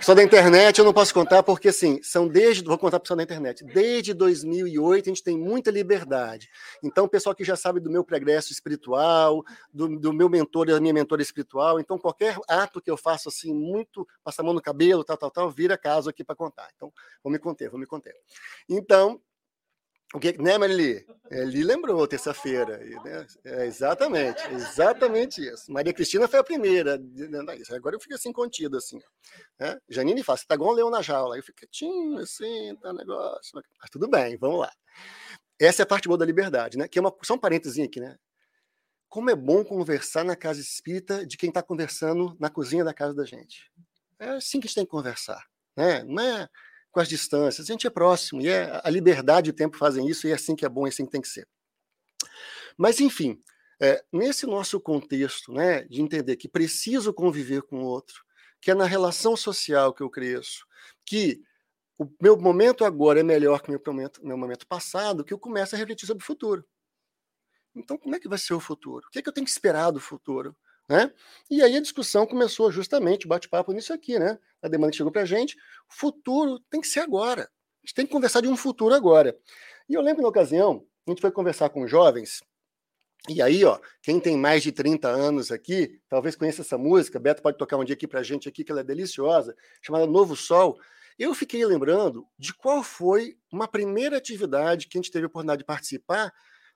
Só 0.00 0.14
da 0.14 0.22
internet 0.22 0.78
eu 0.78 0.84
não 0.84 0.92
posso 0.92 1.12
contar, 1.12 1.42
porque 1.42 1.68
assim, 1.68 2.00
são 2.02 2.28
desde. 2.28 2.62
Vou 2.62 2.78
contar 2.78 2.98
para 2.98 2.98
o 2.98 3.02
pessoal 3.02 3.16
da 3.16 3.22
internet. 3.22 3.64
Desde 3.64 4.14
2008 4.14 5.06
a 5.06 5.08
gente 5.10 5.22
tem 5.24 5.36
muita 5.36 5.70
liberdade. 5.70 6.48
Então, 6.82 7.06
o 7.06 7.08
pessoal 7.08 7.34
que 7.34 7.42
já 7.42 7.56
sabe 7.56 7.80
do 7.80 7.90
meu 7.90 8.04
progresso 8.04 8.52
espiritual, 8.52 9.42
do, 9.72 9.88
do 9.98 10.12
meu 10.12 10.28
mentor 10.28 10.66
da 10.66 10.80
minha 10.80 10.94
mentora 10.94 11.20
espiritual, 11.20 11.80
então 11.80 11.98
qualquer 11.98 12.36
ato 12.48 12.80
que 12.80 12.90
eu 12.90 12.96
faço 12.96 13.28
assim, 13.28 13.52
muito, 13.52 14.06
passar 14.22 14.42
a 14.42 14.44
mão 14.44 14.54
no 14.54 14.62
cabelo, 14.62 15.02
tal, 15.02 15.16
tal, 15.16 15.30
tal, 15.30 15.50
vira 15.50 15.76
caso 15.76 16.08
aqui 16.08 16.22
para 16.22 16.36
contar. 16.36 16.68
Então, 16.76 16.92
vou 17.22 17.32
me 17.32 17.38
conter, 17.38 17.68
vou 17.68 17.80
me 17.80 17.86
conter. 17.86 18.14
Então, 18.68 19.20
o 20.14 20.18
que, 20.18 20.40
né, 20.40 20.56
Marili? 20.56 21.06
Ele 21.30 21.62
lembrou 21.62 22.06
terça-feira. 22.06 22.78
Né? 22.78 23.26
É, 23.44 23.66
exatamente, 23.66 24.42
exatamente 24.52 25.46
isso. 25.46 25.70
Maria 25.70 25.92
Cristina 25.92 26.26
foi 26.26 26.38
a 26.38 26.44
primeira. 26.44 26.96
Né, 26.96 27.38
Agora 27.72 27.94
eu 27.94 28.00
fico 28.00 28.14
assim 28.14 28.32
contido, 28.32 28.78
assim. 28.78 28.98
Né? 29.60 29.78
Janine 29.88 30.24
fala, 30.24 30.38
você 30.38 30.46
tá 30.46 30.54
igual 30.54 30.70
um 30.70 30.74
leão 30.74 30.88
na 30.88 31.02
jaula. 31.02 31.36
Eu 31.36 31.42
fico 31.42 31.58
quietinho, 31.58 32.18
assim, 32.18 32.74
tá 32.80 32.92
negócio. 32.92 33.50
Mas 33.54 33.90
tudo 33.90 34.08
bem, 34.08 34.38
vamos 34.38 34.60
lá. 34.60 34.72
Essa 35.60 35.82
é 35.82 35.84
a 35.84 35.86
parte 35.86 36.08
boa 36.08 36.16
da 36.16 36.24
liberdade, 36.24 36.78
né? 36.78 36.88
Que 36.88 36.98
é 36.98 37.02
uma, 37.02 37.14
só 37.22 37.34
um 37.34 37.38
parênteses 37.38 37.84
aqui, 37.84 38.00
né? 38.00 38.16
Como 39.10 39.28
é 39.28 39.34
bom 39.34 39.62
conversar 39.62 40.24
na 40.24 40.36
casa 40.36 40.60
espírita 40.60 41.26
de 41.26 41.36
quem 41.36 41.48
está 41.50 41.62
conversando 41.62 42.34
na 42.40 42.48
cozinha 42.48 42.84
da 42.84 42.94
casa 42.94 43.14
da 43.14 43.24
gente. 43.24 43.70
É 44.18 44.30
assim 44.30 44.58
que 44.58 44.66
a 44.66 44.68
gente 44.68 44.76
tem 44.76 44.84
que 44.84 44.90
conversar, 44.90 45.44
né? 45.76 46.02
Não 46.04 46.22
é 46.22 46.48
com 46.98 47.02
as 47.02 47.08
distâncias. 47.08 47.64
A 47.64 47.72
gente 47.72 47.86
é 47.86 47.90
próximo, 47.90 48.40
e 48.40 48.48
é, 48.48 48.80
a 48.82 48.90
liberdade 48.90 49.48
e 49.48 49.52
o 49.52 49.54
tempo 49.54 49.76
fazem 49.76 50.08
isso, 50.08 50.26
e 50.26 50.32
é 50.32 50.34
assim 50.34 50.56
que 50.56 50.66
é 50.66 50.68
bom, 50.68 50.84
é 50.84 50.88
assim 50.88 51.04
que 51.04 51.12
tem 51.12 51.20
que 51.20 51.28
ser. 51.28 51.46
Mas, 52.76 52.98
enfim, 52.98 53.40
é, 53.80 54.04
nesse 54.12 54.46
nosso 54.46 54.80
contexto 54.80 55.52
né, 55.52 55.84
de 55.84 56.02
entender 56.02 56.36
que 56.36 56.48
preciso 56.48 57.14
conviver 57.14 57.62
com 57.62 57.84
o 57.84 57.84
outro, 57.84 58.24
que 58.60 58.72
é 58.72 58.74
na 58.74 58.84
relação 58.84 59.36
social 59.36 59.94
que 59.94 60.02
eu 60.02 60.10
cresço, 60.10 60.66
que 61.06 61.40
o 61.96 62.08
meu 62.20 62.36
momento 62.36 62.84
agora 62.84 63.20
é 63.20 63.22
melhor 63.22 63.62
que 63.62 63.68
o 63.68 63.72
meu 63.72 63.80
momento, 63.86 64.26
meu 64.26 64.36
momento 64.36 64.66
passado, 64.66 65.24
que 65.24 65.32
eu 65.32 65.38
começo 65.38 65.76
a 65.76 65.78
refletir 65.78 66.06
sobre 66.06 66.24
o 66.24 66.26
futuro. 66.26 66.64
Então, 67.76 67.96
como 67.96 68.16
é 68.16 68.18
que 68.18 68.28
vai 68.28 68.38
ser 68.38 68.54
o 68.54 68.60
futuro? 68.60 69.06
O 69.06 69.10
que, 69.10 69.20
é 69.20 69.22
que 69.22 69.28
eu 69.28 69.32
tenho 69.32 69.44
que 69.44 69.52
esperar 69.52 69.92
do 69.92 70.00
futuro? 70.00 70.56
Né? 70.88 71.12
E 71.50 71.62
aí 71.62 71.76
a 71.76 71.80
discussão 71.80 72.26
começou 72.26 72.72
justamente, 72.72 73.26
o 73.26 73.28
bate-papo 73.28 73.72
nisso 73.72 73.92
aqui, 73.92 74.18
né? 74.18 74.38
A 74.62 74.68
demanda 74.68 74.92
chegou 74.92 75.12
para 75.12 75.22
a 75.22 75.26
gente. 75.26 75.56
Futuro 75.88 76.58
tem 76.70 76.80
que 76.80 76.88
ser 76.88 77.00
agora. 77.00 77.42
A 77.42 77.86
gente 77.86 77.94
tem 77.94 78.06
que 78.06 78.12
conversar 78.12 78.40
de 78.40 78.48
um 78.48 78.56
futuro 78.56 78.94
agora. 78.94 79.36
E 79.88 79.94
eu 79.94 80.00
lembro 80.00 80.22
na 80.22 80.28
ocasião, 80.28 80.84
a 81.06 81.10
gente 81.10 81.20
foi 81.20 81.30
conversar 81.30 81.68
com 81.70 81.86
jovens, 81.86 82.40
e 83.26 83.42
aí, 83.42 83.64
ó, 83.64 83.78
quem 84.02 84.20
tem 84.20 84.38
mais 84.38 84.62
de 84.62 84.72
30 84.72 85.08
anos 85.08 85.50
aqui, 85.50 86.00
talvez 86.08 86.36
conheça 86.36 86.62
essa 86.62 86.78
música, 86.78 87.18
Beto 87.18 87.42
pode 87.42 87.58
tocar 87.58 87.76
um 87.76 87.84
dia 87.84 87.94
aqui 87.94 88.06
pra 88.06 88.22
gente 88.22 88.48
aqui, 88.48 88.64
que 88.64 88.70
ela 88.70 88.80
é 88.80 88.84
deliciosa, 88.84 89.54
chamada 89.82 90.06
Novo 90.06 90.36
Sol. 90.36 90.78
Eu 91.18 91.34
fiquei 91.34 91.64
lembrando 91.66 92.26
de 92.38 92.54
qual 92.54 92.82
foi 92.82 93.36
uma 93.52 93.66
primeira 93.66 94.16
atividade 94.16 94.86
que 94.86 94.96
a 94.96 95.00
gente 95.00 95.10
teve 95.10 95.24
a 95.24 95.26
oportunidade 95.26 95.58
de 95.58 95.66
participar 95.66 96.32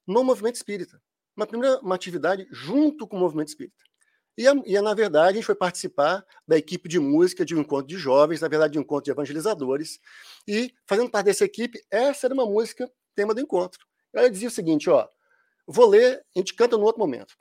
no 0.07 0.23
movimento 0.25 0.57
espírita. 0.57 1.01
Uma 1.35 1.47
primeira 1.47 1.81
uma 1.81 1.95
atividade 1.95 2.47
junto 2.51 3.07
com 3.07 3.17
o 3.17 3.21
movimento 3.21 3.49
espírita. 3.49 3.83
E, 4.37 4.45
e, 4.45 4.81
na 4.81 4.95
verdade, 4.95 5.29
a 5.29 5.33
gente 5.35 5.45
foi 5.45 5.55
participar 5.55 6.25
da 6.47 6.57
equipe 6.57 6.89
de 6.89 6.99
música 6.99 7.45
de 7.45 7.55
um 7.55 7.61
encontro 7.61 7.87
de 7.87 7.99
jovens, 7.99 8.41
na 8.41 8.49
verdade, 8.49 8.73
de 8.73 8.79
um 8.79 8.83
encontro 8.83 9.05
de 9.05 9.11
evangelizadores. 9.11 10.01
E, 10.49 10.73
fazendo 10.87 11.11
parte 11.11 11.27
dessa 11.27 11.45
equipe, 11.45 11.83
essa 11.91 12.27
era 12.27 12.35
uma 12.35 12.47
música 12.47 12.91
tema 13.15 13.35
do 13.35 13.41
encontro. 13.41 13.85
Ela 14.13 14.31
dizia 14.31 14.49
o 14.49 14.51
seguinte: 14.51 14.89
ó, 14.89 15.07
vou 15.67 15.87
ler, 15.87 16.25
a 16.35 16.39
gente 16.39 16.55
canta 16.55 16.79
no 16.79 16.85
outro 16.85 17.01
momento. 17.01 17.37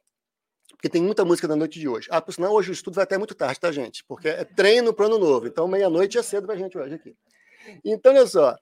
Porque 0.71 0.89
tem 0.89 1.01
muita 1.01 1.23
música 1.23 1.47
da 1.47 1.55
noite 1.55 1.79
de 1.79 1.87
hoje. 1.87 2.07
Ah, 2.11 2.21
por 2.21 2.33
sinal, 2.33 2.53
hoje 2.53 2.71
o 2.71 2.73
estudo 2.73 2.95
vai 2.95 3.03
até 3.03 3.17
muito 3.17 3.35
tarde, 3.35 3.59
tá, 3.59 3.71
gente? 3.71 4.03
Porque 4.05 4.27
é 4.27 4.43
treino 4.43 4.93
para 4.93 5.03
o 5.03 5.05
ano 5.07 5.19
novo. 5.19 5.47
Então, 5.47 5.67
meia-noite 5.67 6.17
é 6.17 6.23
cedo 6.23 6.45
para 6.45 6.55
a 6.55 6.57
gente 6.57 6.77
hoje 6.77 6.95
aqui. 6.95 7.15
Então, 7.85 8.13
olha 8.13 8.25
só. 8.25 8.57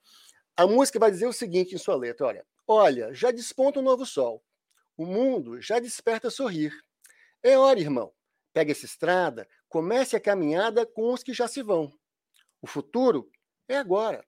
A 0.58 0.68
música 0.68 1.00
vai 1.00 1.10
dizer 1.10 1.26
o 1.26 1.34
seguinte 1.34 1.74
em 1.74 1.78
sua 1.80 1.96
letra: 1.96 2.28
olha, 2.28 2.46
olha, 2.68 3.14
já 3.14 3.32
desponta 3.32 3.80
o 3.80 3.82
um 3.82 3.86
novo 3.86 4.06
sol. 4.06 4.44
O 4.98 5.06
mundo 5.06 5.60
já 5.62 5.80
desperta 5.80 6.28
a 6.28 6.32
sorrir. 6.32 6.74
É 7.42 7.58
hora, 7.58 7.80
irmão 7.80 8.12
Pegue 8.54 8.72
essa 8.72 8.86
estrada, 8.86 9.48
comece 9.68 10.16
a 10.16 10.20
caminhada 10.20 10.86
com 10.86 11.14
os 11.14 11.24
que 11.24 11.34
já 11.34 11.48
se 11.48 11.62
vão. 11.62 11.92
O 12.62 12.68
futuro 12.68 13.30
é 13.68 13.78
agora. 13.78 14.26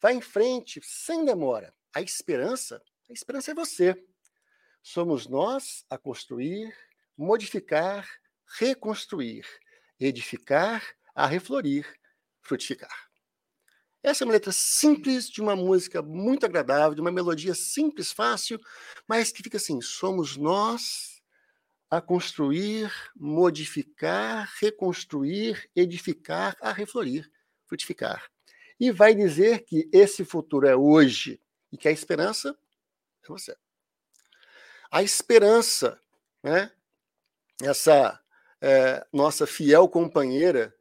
Vá 0.00 0.12
em 0.12 0.20
frente, 0.20 0.80
sem 0.82 1.24
demora. 1.24 1.74
A 1.94 2.00
esperança, 2.00 2.82
a 3.08 3.12
esperança 3.12 3.50
é 3.50 3.54
você. 3.54 3.94
Somos 4.82 5.26
nós 5.26 5.84
a 5.88 5.96
construir, 5.96 6.74
modificar, 7.16 8.08
reconstruir, 8.58 9.46
edificar, 9.98 10.84
a 11.14 11.26
reflorir, 11.26 11.86
frutificar. 12.42 13.10
Essa 14.02 14.22
é 14.22 14.26
uma 14.26 14.34
letra 14.34 14.52
simples 14.52 15.30
de 15.30 15.40
uma 15.40 15.56
música 15.56 16.02
muito 16.02 16.44
agradável, 16.44 16.94
de 16.94 17.00
uma 17.00 17.10
melodia 17.10 17.54
simples, 17.54 18.12
fácil, 18.12 18.60
mas 19.08 19.32
que 19.32 19.42
fica 19.42 19.56
assim: 19.56 19.80
somos 19.80 20.36
nós 20.36 21.13
a 21.96 22.00
construir, 22.00 22.92
modificar, 23.14 24.50
reconstruir, 24.58 25.70
edificar, 25.76 26.56
a 26.60 26.72
reflorir, 26.72 27.30
frutificar. 27.66 28.28
E 28.80 28.90
vai 28.90 29.14
dizer 29.14 29.64
que 29.64 29.88
esse 29.92 30.24
futuro 30.24 30.66
é 30.66 30.74
hoje 30.74 31.40
e 31.70 31.76
que 31.76 31.86
a 31.86 31.92
esperança 31.92 32.56
é 33.22 33.28
você. 33.28 33.56
A 34.90 35.04
esperança, 35.04 36.00
né? 36.42 36.72
essa 37.62 38.20
é, 38.60 39.06
nossa 39.12 39.46
fiel 39.46 39.88
companheira, 39.88 40.74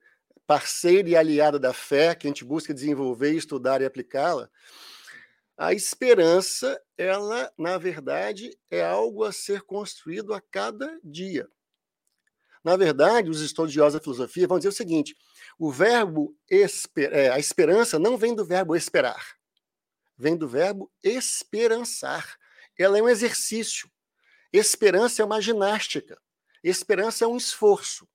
parceira 0.47 1.09
e 1.09 1.15
aliada 1.15 1.59
da 1.59 1.73
fé, 1.73 2.15
que 2.15 2.25
a 2.25 2.29
gente 2.29 2.43
busca 2.43 2.73
desenvolver, 2.73 3.33
estudar 3.33 3.81
e 3.81 3.85
aplicá-la, 3.85 4.49
a 5.55 5.73
esperança, 5.73 6.81
ela, 7.03 7.51
na 7.57 7.77
verdade, 7.77 8.57
é 8.71 8.83
algo 8.83 9.23
a 9.23 9.31
ser 9.31 9.61
construído 9.61 10.33
a 10.33 10.39
cada 10.39 10.99
dia. 11.03 11.49
Na 12.63 12.77
verdade, 12.77 13.29
os 13.29 13.41
estudiosos 13.41 13.93
da 13.93 14.03
filosofia 14.03 14.47
vão 14.47 14.57
dizer 14.57 14.69
o 14.69 14.73
seguinte: 14.73 15.15
o 15.59 15.69
verbo 15.69 16.35
esper, 16.49 17.11
é, 17.13 17.29
a 17.29 17.37
esperança 17.37 17.99
não 17.99 18.17
vem 18.17 18.33
do 18.33 18.45
verbo 18.45 18.75
esperar, 18.75 19.35
vem 20.17 20.37
do 20.37 20.47
verbo 20.47 20.89
esperançar. 21.03 22.37
Ela 22.79 22.97
é 22.97 23.01
um 23.01 23.09
exercício. 23.09 23.89
Esperança 24.51 25.21
é 25.21 25.25
uma 25.25 25.41
ginástica. 25.41 26.19
Esperança 26.63 27.25
é 27.25 27.27
um 27.27 27.37
esforço. 27.37 28.07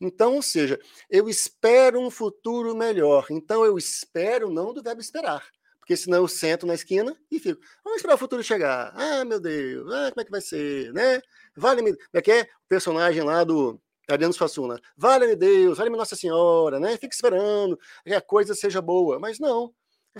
Então, 0.00 0.36
ou 0.36 0.42
seja, 0.42 0.80
eu 1.10 1.28
espero 1.28 2.00
um 2.00 2.10
futuro 2.10 2.74
melhor. 2.74 3.26
Então, 3.30 3.64
eu 3.64 3.76
espero 3.76 4.50
não 4.50 4.72
do 4.72 4.82
verbo 4.82 5.00
esperar. 5.00 5.46
Porque 5.90 6.04
senão 6.04 6.18
eu 6.18 6.28
sento 6.28 6.68
na 6.68 6.74
esquina 6.74 7.16
e 7.28 7.40
fico, 7.40 7.60
vamos 7.82 7.96
esperar 7.96 8.14
o 8.14 8.18
futuro 8.18 8.44
chegar. 8.44 8.92
Ah, 8.94 9.24
meu 9.24 9.40
Deus, 9.40 9.92
ah, 9.92 10.10
como 10.10 10.20
é 10.20 10.24
que 10.24 10.30
vai 10.30 10.40
ser, 10.40 10.92
né? 10.92 11.20
Vale-me. 11.56 11.96
Como 11.96 12.08
é 12.14 12.22
que 12.22 12.30
é? 12.30 12.42
O 12.42 12.68
personagem 12.68 13.24
lá 13.24 13.42
do 13.42 13.76
Adriano 14.08 14.32
Suassuna. 14.32 14.80
Vale-me 14.96 15.34
Deus, 15.34 15.78
vale-me 15.78 15.96
Nossa 15.96 16.14
Senhora, 16.14 16.78
né? 16.78 16.96
Fica 16.96 17.12
esperando 17.12 17.76
que 18.04 18.14
a 18.14 18.20
coisa 18.20 18.54
seja 18.54 18.80
boa. 18.80 19.18
Mas 19.18 19.40
não. 19.40 19.74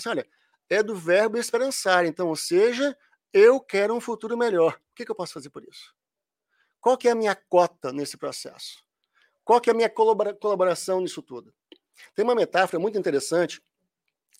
Olha, 0.08 0.26
é 0.68 0.82
do 0.82 0.96
verbo 0.96 1.38
esperançar. 1.38 2.04
Então, 2.04 2.26
ou 2.26 2.34
seja, 2.34 2.98
eu 3.32 3.60
quero 3.60 3.94
um 3.94 4.00
futuro 4.00 4.36
melhor. 4.36 4.72
O 4.72 4.94
que, 4.96 5.04
que 5.04 5.10
eu 5.12 5.14
posso 5.14 5.34
fazer 5.34 5.50
por 5.50 5.62
isso? 5.62 5.94
Qual 6.80 6.98
que 6.98 7.06
é 7.06 7.12
a 7.12 7.14
minha 7.14 7.36
cota 7.48 7.92
nesse 7.92 8.16
processo? 8.16 8.82
Qual 9.44 9.60
que 9.60 9.70
é 9.70 9.72
a 9.72 9.76
minha 9.76 9.88
colaboração 9.88 11.00
nisso 11.00 11.22
tudo? 11.22 11.54
Tem 12.12 12.24
uma 12.24 12.34
metáfora 12.34 12.80
muito 12.80 12.98
interessante 12.98 13.62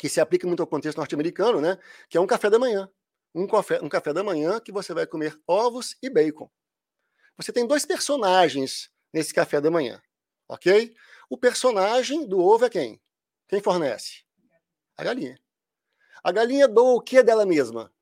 que 0.00 0.08
se 0.08 0.18
aplica 0.18 0.46
muito 0.46 0.60
ao 0.60 0.66
contexto 0.66 0.96
norte-americano, 0.96 1.60
né? 1.60 1.78
Que 2.08 2.16
é 2.16 2.20
um 2.20 2.26
café 2.26 2.48
da 2.48 2.58
manhã. 2.58 2.90
Um 3.34 3.46
café, 3.46 3.80
um 3.82 3.88
café 3.88 4.14
da 4.14 4.24
manhã 4.24 4.58
que 4.58 4.72
você 4.72 4.94
vai 4.94 5.06
comer 5.06 5.38
ovos 5.46 5.94
e 6.02 6.08
bacon. 6.08 6.50
Você 7.36 7.52
tem 7.52 7.66
dois 7.66 7.84
personagens 7.84 8.90
nesse 9.12 9.34
café 9.34 9.60
da 9.60 9.70
manhã, 9.70 10.00
ok? 10.48 10.96
O 11.28 11.36
personagem 11.36 12.26
do 12.26 12.40
ovo 12.40 12.64
é 12.64 12.70
quem? 12.70 12.98
Quem 13.46 13.60
fornece? 13.60 14.24
A 14.96 15.04
galinha. 15.04 15.38
A 16.24 16.32
galinha 16.32 16.66
doa 16.66 16.94
o 16.94 17.00
que 17.02 17.22
dela 17.22 17.44
mesma? 17.44 17.92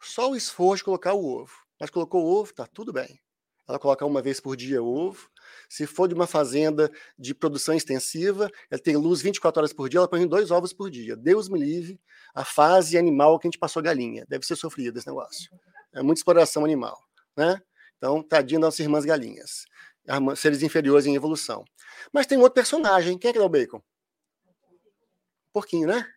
Só 0.00 0.30
o 0.30 0.36
esforço 0.36 0.78
de 0.78 0.84
colocar 0.84 1.14
o 1.14 1.26
ovo. 1.26 1.52
Mas 1.78 1.90
colocou 1.90 2.24
o 2.24 2.40
ovo, 2.40 2.54
tá 2.54 2.68
tudo 2.68 2.92
bem. 2.92 3.20
Ela 3.66 3.80
coloca 3.80 4.06
uma 4.06 4.22
vez 4.22 4.40
por 4.40 4.56
dia 4.56 4.80
ovo, 4.80 5.28
se 5.68 5.86
for 5.86 6.08
de 6.08 6.14
uma 6.14 6.26
fazenda 6.26 6.90
de 7.18 7.34
produção 7.34 7.74
extensiva, 7.74 8.50
ela 8.70 8.80
tem 8.80 8.96
luz 8.96 9.20
24 9.20 9.60
horas 9.60 9.72
por 9.72 9.88
dia, 9.88 9.98
ela 9.98 10.08
põe 10.08 10.26
dois 10.26 10.50
ovos 10.50 10.72
por 10.72 10.90
dia. 10.90 11.14
Deus 11.14 11.48
me 11.48 11.58
livre 11.58 12.00
a 12.34 12.44
fase 12.44 12.96
animal 12.96 13.38
que 13.38 13.46
a 13.46 13.50
gente 13.50 13.58
passou 13.58 13.82
galinha. 13.82 14.24
Deve 14.28 14.46
ser 14.46 14.56
sofrido 14.56 14.98
esse 14.98 15.06
negócio. 15.06 15.50
É 15.92 16.02
muita 16.02 16.20
exploração 16.20 16.64
animal, 16.64 16.98
né? 17.36 17.60
Então, 17.98 18.22
tadinho 18.22 18.60
das 18.60 18.68
nossas 18.68 18.80
irmãs 18.80 19.04
galinhas. 19.04 19.64
Seres 20.36 20.62
inferiores 20.62 21.04
em 21.04 21.14
evolução. 21.14 21.64
Mas 22.12 22.26
tem 22.26 22.38
outro 22.38 22.54
personagem. 22.54 23.18
Quem 23.18 23.28
é 23.28 23.32
que 23.32 23.38
dá 23.38 23.44
o 23.44 23.48
bacon? 23.48 23.82
Porquinho, 25.52 25.88
né? 25.88 26.08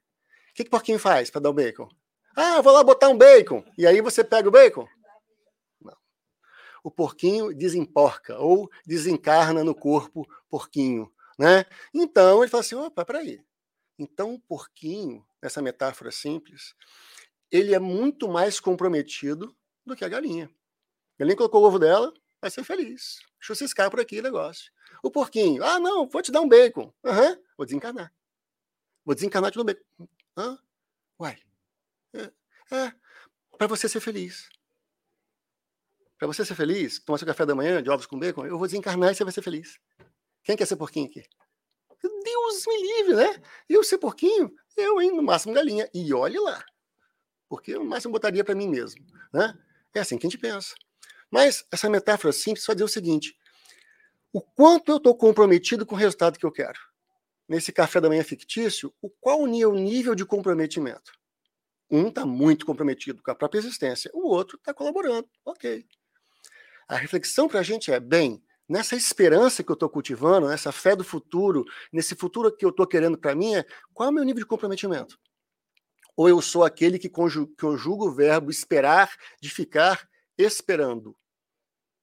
O 0.52 0.54
que, 0.54 0.64
que 0.64 0.70
porquinho 0.70 1.00
faz 1.00 1.30
para 1.30 1.42
dar 1.42 1.50
o 1.50 1.54
bacon? 1.54 1.90
Ah, 2.36 2.62
vou 2.62 2.72
lá 2.72 2.84
botar 2.84 3.10
um 3.10 3.18
bacon. 3.18 3.64
E 3.78 3.86
aí 3.86 4.00
você 4.00 4.24
pega 4.24 4.48
o 4.48 4.52
bacon? 4.52 4.88
O 6.84 6.90
porquinho 6.90 7.54
desemporca 7.54 8.40
ou 8.40 8.70
desencarna 8.86 9.64
no 9.64 9.76
corpo 9.76 10.28
porquinho, 10.50 11.12
né? 11.38 11.66
Então 11.94 12.42
ele 12.42 12.50
fala 12.50 12.62
assim, 12.62 12.76
opa, 12.76 13.06
peraí. 13.06 13.44
Então 13.98 14.34
o 14.34 14.40
porquinho, 14.40 15.26
nessa 15.42 15.62
metáfora 15.62 16.12
simples, 16.12 16.76
ele 17.52 17.76
é 17.76 17.80
muito 17.80 18.28
mais 18.28 18.60
comprometido 18.60 19.56
do 19.86 19.96
que 19.96 20.06
a 20.06 20.10
galinha. 20.10 20.46
A 21.16 21.20
galinha 21.20 21.38
colocou 21.38 21.62
o 21.62 21.68
ovo 21.68 21.78
dela, 21.78 22.14
vai 22.42 22.50
ser 22.50 22.64
feliz. 22.64 23.20
Deixa 23.40 23.52
eu 23.52 23.56
ciscar 23.56 23.90
por 23.92 24.00
aqui 24.00 24.20
o 24.20 24.24
negócio. 24.24 24.72
O 25.04 25.12
porquinho, 25.12 25.64
ah, 25.64 25.80
não, 25.80 26.08
vou 26.08 26.22
te 26.22 26.32
dar 26.32 26.42
um 26.42 26.50
bacon. 26.50 26.94
Uhum, 27.04 27.38
vou 27.58 27.66
desencarnar. 27.66 28.14
Vou 29.06 29.16
desencarnar 29.16 29.52
te 29.52 29.60
um 29.60 29.64
bacon. 29.64 30.08
Hã? 30.38 30.58
Uai. 31.20 31.38
É, 32.14 32.32
é 32.76 32.94
para 33.58 33.68
você 33.68 33.88
ser 33.88 34.00
feliz. 34.00 34.50
Para 36.22 36.28
você 36.28 36.46
ser 36.46 36.54
feliz, 36.54 37.00
tomar 37.00 37.18
seu 37.18 37.26
café 37.26 37.48
da 37.48 37.56
manhã 37.56 37.82
de 37.82 37.90
ovos 37.90 38.06
com 38.06 38.20
bacon, 38.20 38.46
eu 38.46 38.56
vou 38.56 38.68
desencarnar 38.68 39.12
e 39.12 39.16
você 39.16 39.24
vai 39.24 39.34
ser 39.34 39.42
feliz. 39.42 39.80
Quem 40.44 40.56
quer 40.56 40.68
ser 40.68 40.76
porquinho 40.76 41.08
aqui? 41.08 41.24
Deus 42.00 42.64
me 42.68 42.78
livre, 42.80 43.16
né? 43.16 43.42
Eu 43.68 43.84
ser 43.84 43.98
porquinho, 43.98 44.54
eu, 44.78 45.02
hein, 45.02 45.12
no 45.16 45.24
máximo 45.24 45.52
galinha. 45.52 45.90
E 45.92 46.14
olhe 46.14 46.38
lá. 46.38 46.64
Porque 47.50 47.74
no 47.74 47.86
máximo 47.86 48.12
botaria 48.12 48.44
para 48.44 48.54
mim 48.54 48.68
mesmo, 48.68 49.04
né? 49.34 49.58
É 49.96 50.00
assim 50.00 50.16
que 50.16 50.28
a 50.28 50.30
gente 50.30 50.40
pensa. 50.40 50.76
Mas 51.32 51.66
essa 51.72 51.90
metáfora 51.90 52.32
simples 52.32 52.66
só 52.66 52.76
diz 52.76 52.84
o 52.84 52.88
seguinte: 52.88 53.36
o 54.32 54.44
quanto 54.44 54.92
eu 54.92 54.98
estou 54.98 55.18
comprometido 55.18 55.88
com 55.88 55.96
o 55.96 55.98
resultado 55.98 56.38
que 56.38 56.46
eu 56.46 56.52
quero. 56.52 56.78
Nesse 57.50 57.72
café 57.72 58.00
da 58.00 58.08
manhã 58.08 58.24
fictício, 58.24 58.94
o 59.02 59.10
qual 59.10 59.42
o 59.42 59.48
nível 59.48 60.14
de 60.14 60.24
comprometimento? 60.24 61.14
Um 61.90 62.10
está 62.10 62.28
muito 62.28 62.64
comprometido 62.64 63.24
com 63.24 63.32
a 63.32 63.36
própria 63.36 63.58
existência, 63.58 64.12
o 64.14 64.28
outro 64.28 64.58
está 64.58 64.72
colaborando. 64.72 65.28
Ok. 65.44 65.84
A 66.92 66.98
reflexão 66.98 67.48
para 67.48 67.62
a 67.62 67.64
gente 67.64 67.90
é, 67.90 68.02
bem, 68.02 68.44
nessa 68.68 68.98
esperança 68.98 69.64
que 69.64 69.72
eu 69.72 69.76
estou 69.76 69.90
cultivando, 69.90 70.50
nessa 70.50 70.74
fé 70.74 70.94
do 70.94 71.06
futuro, 71.06 71.64
nesse 71.90 72.16
futuro 72.16 72.54
que 72.54 72.66
eu 72.66 72.70
estou 72.70 72.86
querendo 72.86 73.18
para 73.18 73.34
mim, 73.34 73.56
é, 73.56 73.66
qual 73.94 74.10
é 74.10 74.12
o 74.12 74.14
meu 74.14 74.26
nível 74.26 74.42
de 74.42 74.46
comprometimento? 74.46 75.18
Ou 76.18 76.28
eu 76.28 76.42
sou 76.42 76.66
aquele 76.66 77.00
que 77.00 77.08
conjuga 77.08 78.04
o 78.04 78.12
verbo 78.12 78.52
esperar 78.52 79.10
de 79.42 79.50
ficar 79.50 80.06
esperando? 80.38 81.16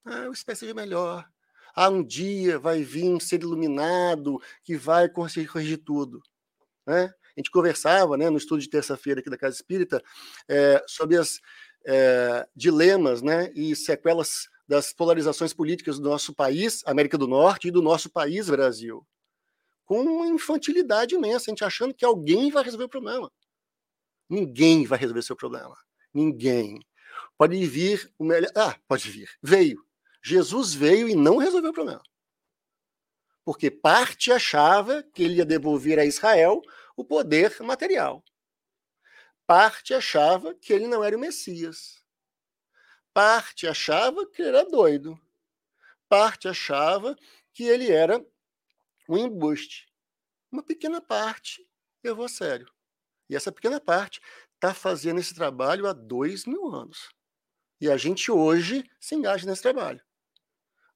Ah, 0.06 0.20
eu 0.20 0.32
espero 0.32 0.56
seja 0.56 0.72
melhor. 0.72 1.28
Ah, 1.74 1.90
um 1.90 2.02
dia 2.02 2.58
vai 2.58 2.82
vir 2.82 3.10
um 3.10 3.20
ser 3.20 3.42
iluminado 3.42 4.40
que 4.64 4.74
vai 4.74 5.06
corrigir, 5.06 5.52
corrigir 5.52 5.84
tudo. 5.84 6.22
Né? 6.86 7.12
A 7.36 7.40
gente 7.40 7.50
conversava 7.50 8.16
né, 8.16 8.30
no 8.30 8.38
estudo 8.38 8.62
de 8.62 8.70
terça-feira 8.70 9.20
aqui 9.20 9.28
da 9.28 9.36
Casa 9.36 9.54
Espírita 9.54 10.02
é, 10.48 10.82
sobre 10.86 11.18
as 11.18 11.42
é, 11.86 12.48
dilemas 12.56 13.20
né, 13.20 13.52
e 13.54 13.76
sequelas 13.76 14.48
das 14.68 14.92
polarizações 14.92 15.54
políticas 15.54 15.98
do 15.98 16.08
nosso 16.08 16.34
país, 16.34 16.82
América 16.86 17.16
do 17.16 17.26
Norte, 17.26 17.68
e 17.68 17.70
do 17.70 17.80
nosso 17.80 18.10
país, 18.10 18.50
Brasil. 18.50 19.04
Com 19.86 20.02
uma 20.02 20.26
infantilidade 20.26 21.14
imensa, 21.14 21.50
a 21.50 21.52
gente 21.52 21.64
achando 21.64 21.94
que 21.94 22.04
alguém 22.04 22.50
vai 22.50 22.62
resolver 22.62 22.84
o 22.84 22.88
problema. 22.88 23.32
Ninguém 24.28 24.84
vai 24.84 24.98
resolver 24.98 25.22
seu 25.22 25.34
problema. 25.34 25.74
Ninguém. 26.12 26.78
Pode 27.38 27.64
vir 27.66 28.12
o 28.18 28.24
melhor. 28.24 28.50
Ah, 28.54 28.78
pode 28.86 29.10
vir. 29.10 29.30
Veio. 29.42 29.82
Jesus 30.22 30.74
veio 30.74 31.08
e 31.08 31.14
não 31.14 31.38
resolveu 31.38 31.70
o 31.70 31.74
problema. 31.74 32.02
Porque 33.44 33.70
parte 33.70 34.30
achava 34.30 35.02
que 35.02 35.22
ele 35.22 35.36
ia 35.36 35.46
devolver 35.46 35.98
a 35.98 36.04
Israel 36.04 36.60
o 36.94 37.02
poder 37.02 37.56
material. 37.62 38.22
Parte 39.46 39.94
achava 39.94 40.54
que 40.54 40.70
ele 40.74 40.86
não 40.86 41.02
era 41.02 41.16
o 41.16 41.20
Messias. 41.20 41.97
Parte 43.18 43.66
achava 43.66 44.24
que 44.26 44.40
ele 44.40 44.50
era 44.50 44.64
doido. 44.64 45.20
Parte 46.08 46.46
achava 46.46 47.16
que 47.52 47.64
ele 47.64 47.90
era 47.90 48.24
um 49.08 49.18
embuste. 49.18 49.92
Uma 50.52 50.62
pequena 50.62 51.00
parte 51.00 51.68
levou 52.00 52.26
a 52.26 52.28
sério. 52.28 52.72
E 53.28 53.34
essa 53.34 53.50
pequena 53.50 53.80
parte 53.80 54.20
está 54.54 54.72
fazendo 54.72 55.18
esse 55.18 55.34
trabalho 55.34 55.88
há 55.88 55.92
dois 55.92 56.46
mil 56.46 56.68
anos. 56.68 57.08
E 57.80 57.90
a 57.90 57.96
gente 57.96 58.30
hoje 58.30 58.88
se 59.00 59.16
engaja 59.16 59.44
nesse 59.46 59.62
trabalho. 59.62 60.00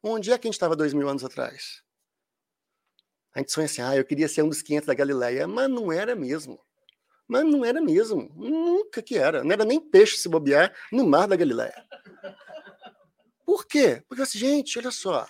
Onde 0.00 0.30
é 0.30 0.38
que 0.38 0.46
a 0.46 0.48
gente 0.48 0.54
estava 0.54 0.76
dois 0.76 0.94
mil 0.94 1.08
anos 1.08 1.24
atrás? 1.24 1.82
A 3.34 3.40
gente 3.40 3.50
sonha 3.50 3.64
assim, 3.64 3.82
ah, 3.82 3.96
eu 3.96 4.04
queria 4.04 4.28
ser 4.28 4.42
um 4.42 4.48
dos 4.48 4.62
500 4.62 4.86
da 4.86 4.94
Galileia, 4.94 5.48
mas 5.48 5.68
não 5.68 5.90
era 5.90 6.14
mesmo. 6.14 6.64
Mas 7.26 7.44
não 7.44 7.64
era 7.64 7.80
mesmo. 7.80 8.30
Nunca 8.36 9.02
que 9.02 9.16
era. 9.16 9.42
Não 9.42 9.50
era 9.50 9.64
nem 9.64 9.80
peixe 9.80 10.18
se 10.18 10.28
bobear 10.28 10.72
no 10.92 11.04
mar 11.04 11.26
da 11.26 11.34
Galileia. 11.34 11.84
Por 13.52 13.66
quê? 13.66 14.02
Porque 14.08 14.22
assim, 14.22 14.38
gente, 14.38 14.78
olha 14.78 14.90
só. 14.90 15.28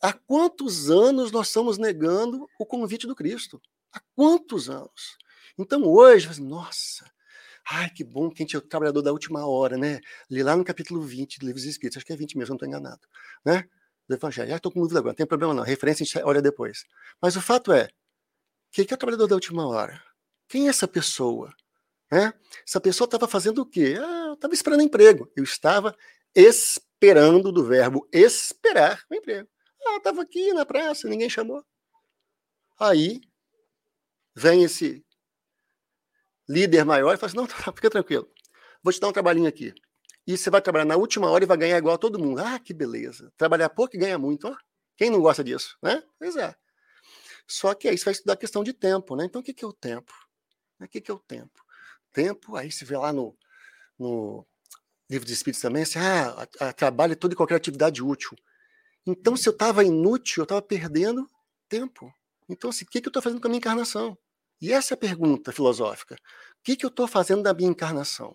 Há 0.00 0.14
quantos 0.14 0.90
anos 0.90 1.30
nós 1.30 1.48
estamos 1.48 1.76
negando 1.76 2.48
o 2.58 2.64
convite 2.64 3.06
do 3.06 3.14
Cristo? 3.14 3.60
Há 3.92 4.00
quantos 4.16 4.70
anos? 4.70 5.18
Então 5.58 5.82
hoje, 5.84 6.40
nossa, 6.40 7.04
ai 7.70 7.90
que 7.90 8.02
bom 8.02 8.30
que 8.30 8.42
a 8.42 8.44
gente 8.44 8.56
é 8.56 8.58
o 8.58 8.62
trabalhador 8.62 9.02
da 9.02 9.12
última 9.12 9.46
hora, 9.46 9.76
né? 9.76 10.00
Li 10.30 10.42
lá 10.42 10.56
no 10.56 10.64
capítulo 10.64 11.02
20 11.02 11.38
do 11.38 11.44
Livro 11.44 11.60
dos 11.60 11.68
Espíritos, 11.68 11.98
acho 11.98 12.06
que 12.06 12.14
é 12.14 12.16
20 12.16 12.38
mesmo, 12.38 12.52
não 12.52 12.56
estou 12.56 12.66
enganado, 12.66 13.06
né? 13.44 13.68
Do 14.08 14.14
Evangelho. 14.14 14.54
Ah, 14.54 14.56
estou 14.56 14.72
com 14.72 14.80
dúvida 14.80 14.98
agora, 14.98 15.12
não 15.12 15.16
tem 15.16 15.26
problema 15.26 15.52
não, 15.52 15.62
referência 15.62 16.02
a 16.02 16.06
gente 16.06 16.18
olha 16.24 16.40
depois. 16.40 16.86
Mas 17.20 17.36
o 17.36 17.42
fato 17.42 17.74
é, 17.74 17.90
que 18.72 18.80
é 18.80 18.84
o 18.84 18.96
trabalhador 18.96 19.26
da 19.26 19.34
última 19.34 19.68
hora? 19.68 20.02
Quem 20.48 20.66
é 20.66 20.70
essa 20.70 20.88
pessoa? 20.88 21.54
Né? 22.10 22.32
Essa 22.66 22.80
pessoa 22.80 23.04
estava 23.04 23.28
fazendo 23.28 23.60
o 23.60 23.66
quê? 23.66 23.98
Ah, 24.00 24.32
estava 24.32 24.54
esperando 24.54 24.82
emprego. 24.82 25.30
Eu 25.36 25.44
estava 25.44 25.94
esperando 26.34 26.89
do 27.52 27.64
verbo 27.64 28.08
esperar 28.12 29.02
o 29.10 29.14
emprego. 29.14 29.48
Ah, 29.86 29.96
estava 29.96 30.22
aqui 30.22 30.52
na 30.52 30.66
praça, 30.66 31.08
ninguém 31.08 31.30
chamou. 31.30 31.64
Aí 32.78 33.20
vem 34.34 34.64
esse 34.64 35.04
líder 36.48 36.84
maior 36.84 37.14
e 37.14 37.16
fala 37.16 37.28
assim: 37.28 37.36
não, 37.36 37.46
fica 37.74 37.90
tranquilo, 37.90 38.30
vou 38.82 38.92
te 38.92 39.00
dar 39.00 39.08
um 39.08 39.12
trabalhinho 39.12 39.48
aqui. 39.48 39.74
E 40.26 40.36
você 40.36 40.50
vai 40.50 40.60
trabalhar 40.60 40.84
na 40.84 40.96
última 40.96 41.30
hora 41.30 41.42
e 41.42 41.46
vai 41.46 41.56
ganhar 41.56 41.78
igual 41.78 41.94
a 41.94 41.98
todo 41.98 42.18
mundo. 42.18 42.40
Ah, 42.40 42.58
que 42.58 42.72
beleza. 42.72 43.32
Trabalhar 43.36 43.70
pouco 43.70 43.96
e 43.96 43.98
ganhar 43.98 44.18
muito. 44.18 44.46
Ó. 44.46 44.56
Quem 44.96 45.10
não 45.10 45.20
gosta 45.20 45.42
disso? 45.42 45.76
Né? 45.82 46.02
Pois 46.18 46.36
é. 46.36 46.54
Só 47.48 47.74
que 47.74 47.88
aí 47.88 47.98
você 47.98 48.04
vai 48.04 48.12
estudar 48.12 48.34
a 48.34 48.36
questão 48.36 48.62
de 48.62 48.72
tempo, 48.72 49.16
né? 49.16 49.24
Então, 49.24 49.40
o 49.40 49.44
que 49.44 49.64
é 49.64 49.66
o 49.66 49.72
tempo? 49.72 50.12
O 50.78 50.86
que 50.86 51.10
é 51.10 51.12
o 51.12 51.18
tempo? 51.18 51.64
Tempo, 52.12 52.54
aí 52.54 52.70
você 52.70 52.84
vê 52.84 52.96
lá 52.96 53.12
no, 53.12 53.36
no 53.98 54.46
livro 55.10 55.26
de 55.26 55.32
Espíritos 55.32 55.60
também, 55.60 55.82
assim, 55.82 55.98
ah, 55.98 56.46
a, 56.60 56.68
a, 56.68 56.72
trabalho 56.72 57.12
é 57.12 57.16
toda 57.16 57.34
e 57.34 57.36
qualquer 57.36 57.56
atividade 57.56 58.02
útil. 58.02 58.36
Então, 59.04 59.36
se 59.36 59.48
eu 59.48 59.52
estava 59.52 59.82
inútil, 59.82 60.42
eu 60.42 60.44
estava 60.44 60.62
perdendo 60.62 61.28
tempo. 61.68 62.12
Então, 62.48 62.70
assim, 62.70 62.84
o 62.84 62.88
que, 62.88 63.00
que 63.00 63.08
eu 63.08 63.10
estou 63.10 63.22
fazendo 63.22 63.40
com 63.40 63.48
a 63.48 63.50
minha 63.50 63.58
encarnação? 63.58 64.16
E 64.60 64.72
essa 64.72 64.94
é 64.94 64.96
a 64.96 64.98
pergunta 64.98 65.52
filosófica. 65.52 66.14
O 66.14 66.62
que, 66.62 66.76
que 66.76 66.84
eu 66.84 66.90
estou 66.90 67.08
fazendo 67.08 67.42
da 67.42 67.52
minha 67.52 67.70
encarnação? 67.70 68.34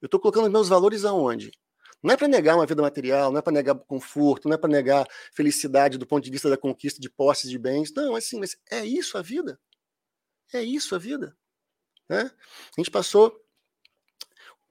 Eu 0.00 0.06
estou 0.06 0.18
colocando 0.18 0.50
meus 0.50 0.68
valores 0.68 1.04
aonde? 1.04 1.52
Não 2.02 2.12
é 2.12 2.16
para 2.16 2.28
negar 2.28 2.56
uma 2.56 2.66
vida 2.66 2.82
material, 2.82 3.30
não 3.30 3.38
é 3.38 3.42
para 3.42 3.52
negar 3.52 3.74
conforto, 3.74 4.48
não 4.48 4.54
é 4.54 4.58
para 4.58 4.68
negar 4.68 5.06
felicidade 5.32 5.96
do 5.96 6.06
ponto 6.06 6.24
de 6.24 6.30
vista 6.30 6.50
da 6.50 6.56
conquista 6.56 7.00
de 7.00 7.08
posses 7.08 7.50
de 7.50 7.58
bens. 7.58 7.92
Não, 7.94 8.14
assim, 8.14 8.38
mas 8.38 8.56
é 8.70 8.84
isso 8.84 9.16
a 9.16 9.22
vida. 9.22 9.58
É 10.52 10.62
isso 10.62 10.94
a 10.94 10.98
vida. 10.98 11.36
Né? 12.08 12.30
A 12.76 12.80
gente 12.80 12.90
passou. 12.90 13.43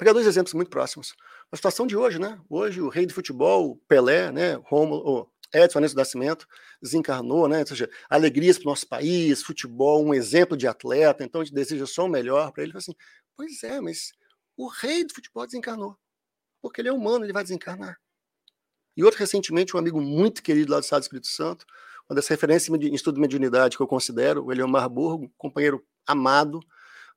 Pegar 0.04 0.12
dois 0.12 0.28
exemplos 0.28 0.54
muito 0.54 0.70
próximos. 0.70 1.16
A 1.50 1.56
situação 1.56 1.88
de 1.88 1.96
hoje, 1.96 2.20
né? 2.20 2.38
Hoje 2.50 2.82
o 2.82 2.90
rei 2.90 3.06
do 3.06 3.14
futebol, 3.14 3.78
Pelé, 3.88 4.34
né? 4.34 4.56
Romulo, 4.66 5.32
Edson 5.54 5.80
Anísio 5.80 5.96
Nascimento 5.96 6.46
desencarnou, 6.82 7.48
né? 7.48 7.62
Ou 7.62 7.66
seja, 7.66 7.90
alegrias 8.10 8.58
para 8.58 8.68
o 8.68 8.72
nosso 8.72 8.86
país, 8.86 9.42
futebol, 9.42 10.06
um 10.06 10.14
exemplo 10.14 10.58
de 10.58 10.68
atleta, 10.68 11.24
então 11.24 11.40
a 11.40 11.46
gente 11.46 11.54
deseja 11.54 11.86
só 11.86 12.04
o 12.04 12.10
melhor 12.10 12.52
para 12.52 12.64
ele. 12.64 12.76
Assim, 12.76 12.94
pois 13.34 13.64
é, 13.64 13.80
mas 13.80 14.12
o 14.58 14.68
rei 14.68 15.06
do 15.06 15.14
futebol 15.14 15.46
desencarnou 15.46 15.98
porque 16.62 16.82
ele 16.82 16.90
é 16.90 16.94
humano, 16.94 17.24
ele 17.24 17.32
vai 17.32 17.44
desencarnar. 17.44 17.98
E 18.98 19.06
outro, 19.06 19.18
recentemente, 19.18 19.74
um 19.74 19.80
amigo 19.80 20.02
muito 20.02 20.44
querido 20.44 20.74
lá 20.74 20.82
do 20.82 20.84
Estado 20.84 21.00
do 21.00 21.04
Espírito 21.04 21.28
Santo, 21.28 21.66
uma 22.10 22.16
das 22.18 22.28
referências 22.28 22.78
em 22.78 22.94
estudo 22.94 23.16
de 23.16 23.22
mediunidade 23.22 23.78
que 23.78 23.82
eu 23.82 23.88
considero, 23.88 24.44
o 24.44 24.52
Eliomar 24.52 24.90
Burgo, 24.90 25.32
companheiro 25.38 25.82
amado, 26.06 26.60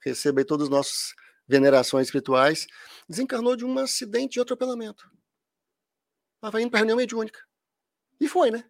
receba 0.05 0.41
aí 0.41 0.45
todas 0.45 0.67
as 0.67 0.71
nossas 0.71 1.15
venerações 1.47 2.07
espirituais, 2.07 2.67
desencarnou 3.09 3.57
de 3.57 3.65
um 3.65 3.79
acidente 3.79 4.35
de 4.35 4.41
atropelamento. 4.41 5.11
Estava 6.37 6.61
indo 6.61 6.71
para 6.71 6.79
a 6.79 6.81
reunião 6.81 6.97
mediúnica. 6.97 7.41
E 8.21 8.29
foi, 8.29 8.51
né? 8.51 8.69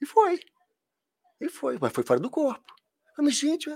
E 0.00 0.06
foi. 0.06 0.40
E 1.40 1.48
foi, 1.48 1.78
mas 1.80 1.92
foi 1.92 2.04
fora 2.04 2.20
do 2.20 2.30
corpo. 2.30 2.74
Mas, 3.18 3.34
gente, 3.34 3.68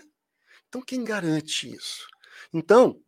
então 0.68 0.82
quem 0.82 1.04
garante 1.04 1.72
isso? 1.72 2.06
Então, 2.52 3.00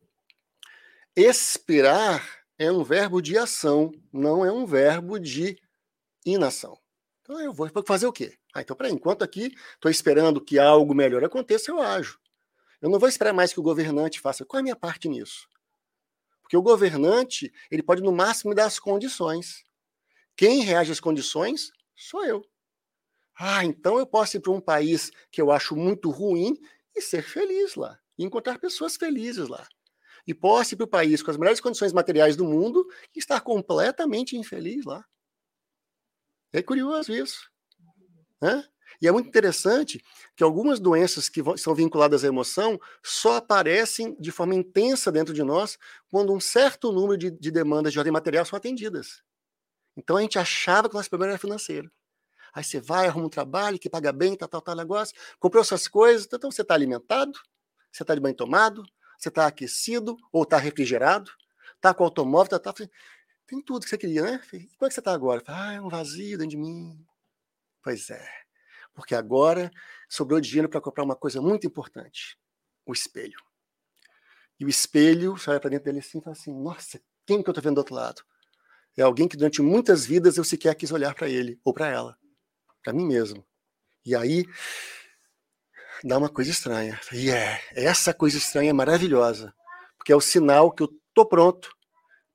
esperar 1.14 2.44
é 2.59 2.70
um 2.70 2.85
verbo 2.85 3.20
de 3.20 3.37
ação, 3.37 3.92
não 4.12 4.44
é 4.44 4.52
um 4.52 4.66
verbo 4.66 5.18
de 5.18 5.59
inação. 6.24 6.78
Então 7.22 7.40
eu 7.40 7.52
vou 7.52 7.68
fazer 7.87 8.07
o 8.07 8.12
quê? 8.12 8.37
Ah, 8.54 8.62
então, 8.62 8.76
peraí, 8.76 8.92
enquanto 8.92 9.22
aqui 9.22 9.54
estou 9.74 9.90
esperando 9.90 10.40
que 10.40 10.59
algo 10.59 10.94
melhor 10.94 11.24
aconteça, 11.24 11.70
eu 11.70 11.80
ajo. 11.80 12.18
Eu 12.87 12.90
não 12.90 13.01
vou 13.01 13.09
esperar 13.09 13.33
mais 13.33 13.53
que 13.53 13.59
o 13.59 13.64
governante 13.64 14.20
faça. 14.20 14.44
Qual 14.44 14.59
é 14.59 14.61
a 14.61 14.62
minha 14.62 14.77
parte 14.77 15.09
nisso? 15.09 15.49
Porque 16.40 16.57
o 16.57 16.62
governante, 16.62 17.53
ele 17.68 17.83
pode 17.83 18.01
no 18.01 18.12
máximo 18.12 18.55
dar 18.55 18.66
as 18.66 18.79
condições. 18.79 19.64
Quem 20.37 20.61
reage 20.61 20.92
às 20.92 21.01
condições 21.01 21.72
sou 21.96 22.25
eu. 22.25 22.49
Ah, 23.37 23.64
então 23.64 23.99
eu 23.99 24.07
posso 24.07 24.37
ir 24.37 24.40
para 24.40 24.53
um 24.53 24.61
país 24.61 25.11
que 25.33 25.42
eu 25.42 25.51
acho 25.51 25.75
muito 25.75 26.11
ruim 26.11 26.57
e 26.94 27.03
ser 27.03 27.22
feliz 27.22 27.75
lá. 27.75 27.99
E 28.16 28.22
encontrar 28.22 28.57
pessoas 28.61 28.94
felizes 28.94 29.49
lá 29.49 29.66
e 30.25 30.33
posse 30.33 30.77
para 30.77 30.85
o 30.85 30.88
país 30.88 31.25
com 31.25 31.33
as 31.33 31.37
melhores 31.37 31.61
condições 31.61 31.92
materiais 31.92 32.37
do 32.37 32.44
mundo 32.44 32.87
e 33.12 33.18
estar 33.18 33.40
completamente 33.40 34.37
infeliz 34.37 34.85
lá. 34.85 35.05
É 36.53 36.62
curioso 36.62 37.12
isso. 37.12 37.51
Né? 38.40 38.64
E 39.00 39.06
é 39.06 39.12
muito 39.12 39.28
interessante 39.28 40.02
que 40.35 40.42
algumas 40.42 40.80
doenças 40.80 41.28
que 41.28 41.42
são 41.56 41.74
vinculadas 41.74 42.24
à 42.24 42.28
emoção 42.28 42.78
só 43.02 43.37
aparecem 43.37 44.16
de 44.18 44.30
forma 44.30 44.54
intensa 44.54 45.12
dentro 45.12 45.35
de 45.35 45.42
nós 45.42 45.78
quando 46.11 46.32
um 46.32 46.40
certo 46.40 46.92
número 46.92 47.18
de, 47.18 47.30
de 47.30 47.50
demandas 47.50 47.92
de 47.92 47.98
ordem 47.98 48.12
material 48.12 48.44
são 48.44 48.56
atendidas. 48.56 49.22
Então 49.96 50.16
a 50.16 50.20
gente 50.20 50.38
achava 50.38 50.88
que 50.88 50.94
o 50.94 50.98
nosso 50.98 51.09
problema 51.09 51.32
era 51.32 51.38
financeiro. 51.38 51.90
Aí 52.52 52.64
você 52.64 52.80
vai, 52.80 53.06
arruma 53.06 53.26
um 53.26 53.30
trabalho 53.30 53.78
que 53.78 53.90
paga 53.90 54.12
bem, 54.12 54.35
tal, 54.37 54.48
tal, 54.48 54.62
tal 54.62 54.74
negócio, 54.74 55.14
comprou 55.38 55.62
suas 55.62 55.87
coisas, 55.87 56.26
então 56.26 56.50
você 56.50 56.62
está 56.62 56.74
alimentado, 56.74 57.38
você 57.92 58.02
está 58.02 58.14
de 58.14 58.20
banho 58.20 58.35
tomado, 58.35 58.82
você 59.18 59.28
está 59.28 59.46
aquecido 59.46 60.16
ou 60.32 60.42
está 60.42 60.56
refrigerado? 60.56 61.30
Está 61.74 61.92
com 61.92 62.02
o 62.02 62.06
automóvel? 62.06 62.59
Tá, 62.59 62.72
tá, 62.72 62.87
tem 63.46 63.62
tudo 63.62 63.85
que 63.85 63.90
você 63.90 63.98
queria, 63.98 64.22
né? 64.22 64.40
Como 64.50 64.62
é 64.62 64.88
que 64.88 64.94
você 64.94 65.00
está 65.00 65.12
agora? 65.12 65.42
Ah, 65.46 65.74
é 65.74 65.80
um 65.80 65.88
vazio 65.88 66.38
dentro 66.38 66.50
de 66.50 66.56
mim. 66.56 66.98
Pois 67.82 68.11
é. 68.11 68.45
Porque 68.96 69.14
agora 69.14 69.70
sobrou 70.09 70.40
dinheiro 70.40 70.68
para 70.68 70.80
comprar 70.80 71.04
uma 71.04 71.14
coisa 71.14 71.40
muito 71.40 71.66
importante: 71.66 72.37
o 72.85 72.92
espelho. 72.92 73.38
E 74.59 74.64
o 74.64 74.68
espelho, 74.68 75.37
olha 75.46 75.61
para 75.61 75.70
dentro 75.70 75.85
dele 75.85 75.98
assim 76.00 76.18
e 76.18 76.22
fala 76.22 76.35
assim: 76.35 76.52
nossa, 76.52 76.98
quem 77.26 77.42
que 77.42 77.48
eu 77.48 77.52
estou 77.52 77.62
vendo 77.62 77.74
do 77.74 77.78
outro 77.78 77.94
lado? 77.94 78.22
É 78.96 79.02
alguém 79.02 79.28
que 79.28 79.37
durante 79.37 79.61
muitas 79.61 80.06
vidas 80.06 80.38
eu 80.38 80.44
sequer 80.44 80.74
quis 80.74 80.90
olhar 80.90 81.14
para 81.14 81.28
ele 81.28 81.61
ou 81.62 81.74
para 81.74 81.88
ela, 81.88 82.16
para 82.82 82.94
mim 82.94 83.06
mesmo. 83.06 83.46
E 84.04 84.16
aí 84.16 84.46
dá 86.02 86.16
uma 86.16 86.30
coisa 86.30 86.50
estranha. 86.50 86.98
E 87.12 87.30
é, 87.30 87.61
essa 87.72 88.14
coisa 88.14 88.38
estranha 88.38 88.70
é 88.70 88.72
maravilhosa, 88.72 89.54
porque 89.98 90.12
é 90.12 90.16
o 90.16 90.20
sinal 90.20 90.72
que 90.72 90.82
eu 90.82 90.88
tô 91.12 91.26
pronto 91.26 91.70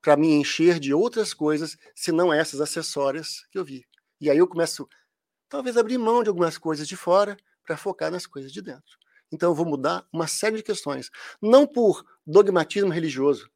para 0.02 0.16
me 0.16 0.28
encher 0.34 0.80
de 0.80 0.94
outras 0.94 1.34
coisas, 1.34 1.78
se 1.96 2.12
não 2.12 2.34
essas 2.34 2.60
acessórias 2.60 3.46
que 3.52 3.58
eu 3.58 3.64
vi. 3.64 3.86
E 4.20 4.30
aí 4.30 4.38
eu 4.38 4.48
começo, 4.48 4.88
talvez, 5.52 5.76
abrir 5.76 5.98
mão 5.98 6.24
de 6.24 6.30
algumas 6.30 6.58
coisas 6.58 6.88
de 6.88 6.96
fora 6.96 7.36
para 7.64 7.76
focar 7.76 8.10
nas 8.10 8.26
coisas 8.26 8.52
de 8.52 8.62
dentro. 8.62 8.98
Então 9.30 9.52
eu 9.52 9.56
vou 9.56 9.66
mudar 9.66 10.08
uma 10.12 10.26
série 10.26 10.56
de 10.56 10.64
questões, 10.64 11.12
não 11.42 11.68
por 11.68 12.04
dogmatismo 12.26 12.90
religioso, 12.90 13.52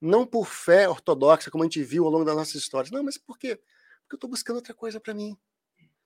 não 0.00 0.26
por 0.26 0.46
fé 0.46 0.88
ortodoxa, 0.88 1.50
como 1.50 1.64
a 1.64 1.66
gente 1.66 1.82
viu 1.82 2.04
ao 2.04 2.10
longo 2.10 2.24
das 2.24 2.36
nossas 2.36 2.54
histórias, 2.54 2.90
não, 2.90 3.02
mas 3.02 3.16
por 3.16 3.38
quê? 3.38 3.56
Porque 4.02 4.14
eu 4.14 4.16
estou 4.16 4.30
buscando 4.30 4.56
outra 4.56 4.74
coisa 4.74 5.00
para 5.00 5.14
mim. 5.14 5.36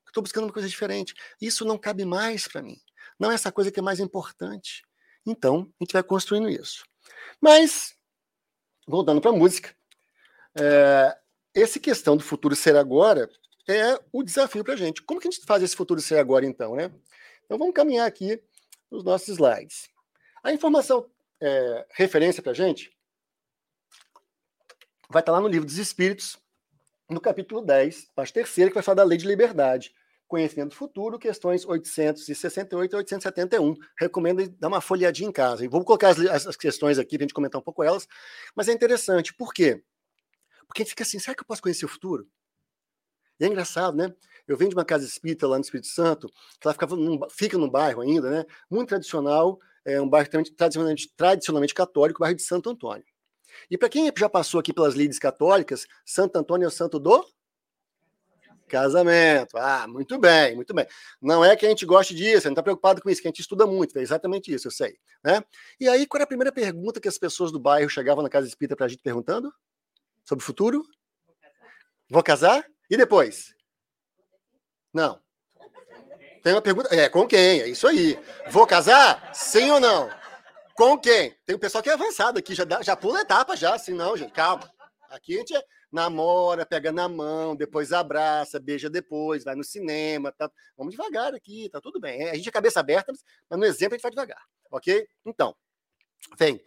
Estou 0.07 0.23
buscando 0.23 0.45
uma 0.45 0.53
coisa 0.53 0.69
diferente. 0.69 1.15
Isso 1.41 1.65
não 1.65 1.79
cabe 1.79 2.05
mais 2.05 2.47
para 2.47 2.63
mim. 2.63 2.79
Não 3.19 3.31
é 3.31 3.35
essa 3.35 3.51
coisa 3.51 3.71
que 3.71 3.81
é 3.81 3.83
mais 3.83 3.99
importante. 3.99 4.85
Então, 5.25 5.73
a 5.81 5.85
gente 5.85 5.93
vai 5.93 6.03
construindo 6.03 6.49
isso. 6.49 6.85
Mas, 7.41 7.97
voltando 8.87 9.21
para 9.21 9.31
a 9.31 9.35
música, 9.35 9.75
é, 10.59 11.17
essa 11.55 11.81
questão 11.81 12.17
do 12.17 12.23
futuro 12.23 12.55
ser 12.55 12.77
agora 12.77 13.31
é 13.69 13.99
o 14.13 14.23
desafio 14.23 14.65
para 14.65 14.75
a 14.75 14.77
gente. 14.77 15.03
Como 15.03 15.21
que 15.21 15.29
a 15.29 15.31
gente 15.31 15.45
faz 15.45 15.63
esse 15.63 15.77
futuro 15.77 16.01
ser 16.01 16.19
agora, 16.19 16.45
então, 16.45 16.75
né? 16.75 16.91
Então, 17.45 17.59
vamos 17.59 17.75
caminhar 17.75 18.07
aqui 18.07 18.43
nos 18.91 19.05
nossos 19.05 19.29
slides. 19.29 19.89
A 20.43 20.53
informação 20.53 21.09
é, 21.41 21.87
referência 21.91 22.43
para 22.43 22.53
a 22.53 22.55
gente 22.55 22.91
vai 25.09 25.21
estar 25.21 25.33
tá 25.33 25.33
lá 25.33 25.41
no 25.41 25.49
Livro 25.49 25.67
dos 25.67 25.79
Espíritos, 25.79 26.39
no 27.09 27.21
capítulo 27.21 27.61
10, 27.61 28.11
parte 28.15 28.33
terceira, 28.33 28.71
que 28.71 28.75
vai 28.75 28.83
falar 28.83 28.97
da 28.97 29.05
lei 29.05 29.19
de 29.19 29.27
liberdade. 29.27 29.95
Conhecimento 30.27 30.75
Futuro, 30.75 31.19
questões 31.19 31.67
868 31.67 32.91
e 32.91 32.97
871. 32.97 33.75
Recomendo 33.99 34.49
dar 34.59 34.69
uma 34.69 34.81
folheadinha 34.81 35.29
em 35.29 35.33
casa. 35.33 35.69
Vou 35.69 35.85
colocar 35.85 36.09
as, 36.09 36.47
as 36.47 36.57
questões 36.57 36.99
aqui 36.99 37.19
para 37.19 37.25
a 37.25 37.27
gente 37.27 37.35
comentar 37.35 37.61
um 37.61 37.65
pouco 37.65 37.83
elas, 37.83 38.09
mas 38.57 38.67
é 38.67 38.73
interessante. 38.73 39.35
Por 39.35 39.53
quê? 39.53 39.85
Porque 40.67 40.81
a 40.81 40.85
gente 40.85 40.91
fica 40.91 41.03
assim, 41.03 41.19
será 41.19 41.35
que 41.35 41.43
eu 41.43 41.47
posso 41.47 41.61
conhecer 41.61 41.85
o 41.85 41.89
futuro? 41.89 42.27
E 43.43 43.45
é 43.45 43.49
engraçado, 43.49 43.97
né? 43.97 44.15
Eu 44.47 44.57
venho 44.57 44.71
de 44.71 44.77
uma 44.77 44.85
casa 44.85 45.05
espírita 45.05 45.49
lá 45.49 45.57
no 45.57 45.65
Espírito 45.65 45.89
Santo, 45.89 46.29
que 46.61 46.67
ela 46.67 46.73
ficava 46.73 46.95
num, 46.95 47.19
fica 47.29 47.59
no 47.59 47.69
bairro 47.69 48.01
ainda, 48.01 48.31
né? 48.31 48.45
Muito 48.71 48.91
tradicional, 48.91 49.59
é 49.85 50.01
um 50.01 50.09
bairro 50.09 50.29
tradicionalmente, 50.57 51.13
tradicionalmente 51.17 51.75
católico, 51.75 52.19
o 52.19 52.23
bairro 52.23 52.37
de 52.37 52.43
Santo 52.43 52.71
Antônio. 52.71 53.05
E 53.69 53.77
para 53.77 53.89
quem 53.89 54.11
já 54.17 54.29
passou 54.29 54.61
aqui 54.61 54.73
pelas 54.73 54.95
lides 54.95 55.19
católicas, 55.19 55.89
Santo 56.07 56.37
Antônio 56.37 56.67
é 56.67 56.69
o 56.69 56.71
santo 56.71 57.01
do 57.01 57.27
casamento. 58.69 59.59
Ah, 59.59 59.89
muito 59.89 60.19
bem, 60.21 60.55
muito 60.55 60.73
bem. 60.73 60.87
Não 61.21 61.45
é 61.45 61.57
que 61.57 61.67
a 61.67 61.69
gente 61.69 61.85
goste 61.85 62.15
disso, 62.15 62.43
gente 62.43 62.53
está 62.53 62.63
preocupado 62.63 63.03
com 63.03 63.11
isso, 63.11 63.21
que 63.21 63.27
a 63.27 63.31
gente 63.31 63.41
estuda 63.41 63.67
muito, 63.67 63.99
é 63.99 64.03
exatamente 64.03 64.55
isso, 64.55 64.69
eu 64.69 64.71
sei. 64.71 64.97
Né? 65.23 65.43
E 65.81 65.89
aí, 65.89 66.07
qual 66.07 66.19
era 66.19 66.25
a 66.25 66.29
primeira 66.29 66.53
pergunta 66.53 67.01
que 67.01 67.09
as 67.09 67.19
pessoas 67.19 67.51
do 67.51 67.59
bairro 67.59 67.91
chegavam 67.91 68.23
na 68.23 68.31
casa 68.31 68.47
espírita 68.47 68.77
para 68.77 68.87
a 68.87 68.89
gente 68.89 69.03
perguntando? 69.03 69.53
Sobre 70.25 70.43
o 70.45 70.47
futuro? 70.47 70.85
Vou 72.09 72.23
casar? 72.23 72.72
E 72.93 72.97
depois? 72.99 73.55
Não. 74.93 75.19
Tem 76.43 76.53
uma 76.53 76.61
pergunta. 76.61 76.95
É, 76.95 77.09
com 77.09 77.27
quem? 77.27 77.63
É 77.63 77.69
isso 77.69 77.89
aí. 77.89 78.23
Vou 78.51 78.67
casar? 78.67 79.35
Sim 79.35 79.71
ou 79.71 79.81
não? 79.81 80.11
Com 80.75 80.99
quem? 80.99 81.35
Tem 81.47 81.57
um 81.57 81.59
pessoal 81.59 81.83
que 81.83 81.89
é 81.89 81.95
avançado 81.95 82.39
aqui, 82.39 82.55
já, 82.55 82.65
dá, 82.65 82.83
já 82.83 82.95
pula 82.95 83.23
etapa 83.23 83.57
já, 83.57 83.75
assim, 83.75 83.95
não, 83.95 84.15
gente, 84.15 84.31
calma. 84.33 84.71
Aqui 85.09 85.37
a 85.37 85.39
gente 85.39 85.57
é, 85.57 85.65
namora, 85.91 86.67
pega 86.67 86.93
na 86.93 87.09
mão, 87.09 87.57
depois 87.57 87.95
abraça, 87.95 88.61
beija 88.61 88.91
depois, 88.91 89.43
vai 89.43 89.55
no 89.55 89.65
cinema, 89.65 90.31
tá? 90.31 90.51
Vamos 90.77 90.93
devagar 90.93 91.35
aqui, 91.35 91.71
tá 91.71 91.81
tudo 91.81 91.99
bem. 91.99 92.29
A 92.29 92.35
gente 92.35 92.51
é 92.51 92.53
cabeça 92.53 92.81
aberta, 92.81 93.11
mas 93.49 93.59
no 93.59 93.65
exemplo 93.65 93.95
a 93.95 93.97
gente 93.97 94.03
vai 94.03 94.11
devagar, 94.11 94.43
ok? 94.71 95.09
Então, 95.25 95.57
vem. 96.39 96.63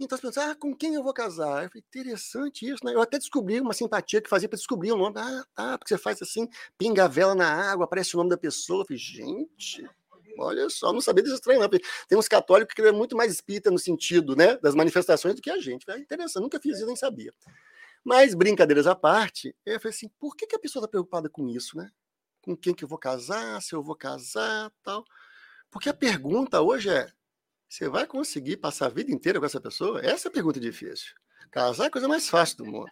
Então 0.00 0.14
as 0.14 0.20
pessoas, 0.20 0.48
ah, 0.48 0.54
com 0.54 0.74
quem 0.74 0.94
eu 0.94 1.02
vou 1.02 1.12
casar? 1.12 1.64
Eu 1.64 1.70
falei, 1.70 1.84
interessante 1.88 2.68
isso, 2.68 2.84
né? 2.84 2.94
Eu 2.94 3.00
até 3.00 3.18
descobri 3.18 3.60
uma 3.60 3.72
simpatia 3.72 4.20
que 4.20 4.28
fazia 4.28 4.48
para 4.48 4.56
descobrir 4.56 4.92
o 4.92 4.96
nome. 4.96 5.16
Ah, 5.18 5.44
tá, 5.54 5.78
porque 5.78 5.94
você 5.94 5.98
faz 6.00 6.22
assim, 6.22 6.48
pinga 6.76 7.04
a 7.04 7.08
vela 7.08 7.34
na 7.34 7.70
água, 7.72 7.84
aparece 7.84 8.14
o 8.14 8.18
nome 8.18 8.30
da 8.30 8.36
pessoa. 8.36 8.82
Eu 8.82 8.86
falei, 8.86 8.98
gente, 8.98 9.84
olha 10.38 10.70
só, 10.70 10.92
não 10.92 11.00
sabia 11.00 11.24
desse 11.24 11.34
estranho, 11.34 11.60
não. 11.60 11.68
Tem 11.68 12.16
uns 12.16 12.28
católicos 12.28 12.74
que 12.74 12.82
é 12.82 12.92
muito 12.92 13.16
mais 13.16 13.32
espírita 13.32 13.70
no 13.70 13.78
sentido, 13.78 14.36
né, 14.36 14.56
das 14.58 14.74
manifestações 14.74 15.34
do 15.34 15.42
que 15.42 15.50
a 15.50 15.58
gente. 15.58 15.90
É 15.90 15.98
interessante, 15.98 16.42
nunca 16.42 16.60
fiz 16.60 16.76
isso, 16.76 16.86
nem 16.86 16.94
sabia. 16.96 17.32
Mas, 18.04 18.34
brincadeiras 18.34 18.86
à 18.86 18.94
parte, 18.94 19.54
eu 19.66 19.80
falei 19.80 19.94
assim, 19.94 20.08
por 20.18 20.36
que, 20.36 20.46
que 20.46 20.54
a 20.54 20.58
pessoa 20.60 20.80
está 20.80 20.88
preocupada 20.88 21.28
com 21.28 21.48
isso, 21.48 21.76
né? 21.76 21.90
Com 22.40 22.56
quem 22.56 22.72
que 22.72 22.84
eu 22.84 22.88
vou 22.88 22.98
casar, 22.98 23.60
se 23.60 23.74
eu 23.74 23.82
vou 23.82 23.96
casar, 23.96 24.70
tal. 24.82 25.04
Porque 25.70 25.88
a 25.88 25.94
pergunta 25.94 26.62
hoje 26.62 26.88
é, 26.88 27.06
você 27.68 27.88
vai 27.88 28.06
conseguir 28.06 28.56
passar 28.56 28.86
a 28.86 28.90
vida 28.90 29.12
inteira 29.12 29.38
com 29.38 29.46
essa 29.46 29.60
pessoa? 29.60 30.00
Essa 30.00 30.28
é 30.28 30.30
a 30.30 30.32
pergunta 30.32 30.58
difícil. 30.58 31.14
Casar 31.50 31.84
é 31.84 31.86
a 31.88 31.90
coisa 31.90 32.08
mais 32.08 32.28
fácil 32.28 32.58
do 32.58 32.66
mundo. 32.66 32.90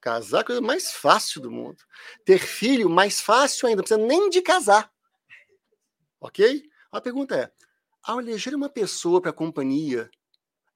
Casar 0.00 0.38
é 0.38 0.40
a 0.40 0.44
coisa 0.44 0.60
mais 0.60 0.92
fácil 0.92 1.40
do 1.40 1.50
mundo. 1.50 1.82
Ter 2.24 2.38
filho, 2.38 2.88
mais 2.88 3.20
fácil 3.20 3.66
ainda, 3.66 3.78
não 3.78 3.84
precisa 3.84 4.06
nem 4.06 4.30
de 4.30 4.42
casar. 4.42 4.92
Ok? 6.20 6.62
A 6.90 7.00
pergunta 7.00 7.36
é: 7.36 7.52
ao 8.02 8.20
eleger 8.20 8.54
uma 8.54 8.68
pessoa 8.68 9.20
para 9.20 9.30
a 9.30 9.34
companhia, 9.34 10.08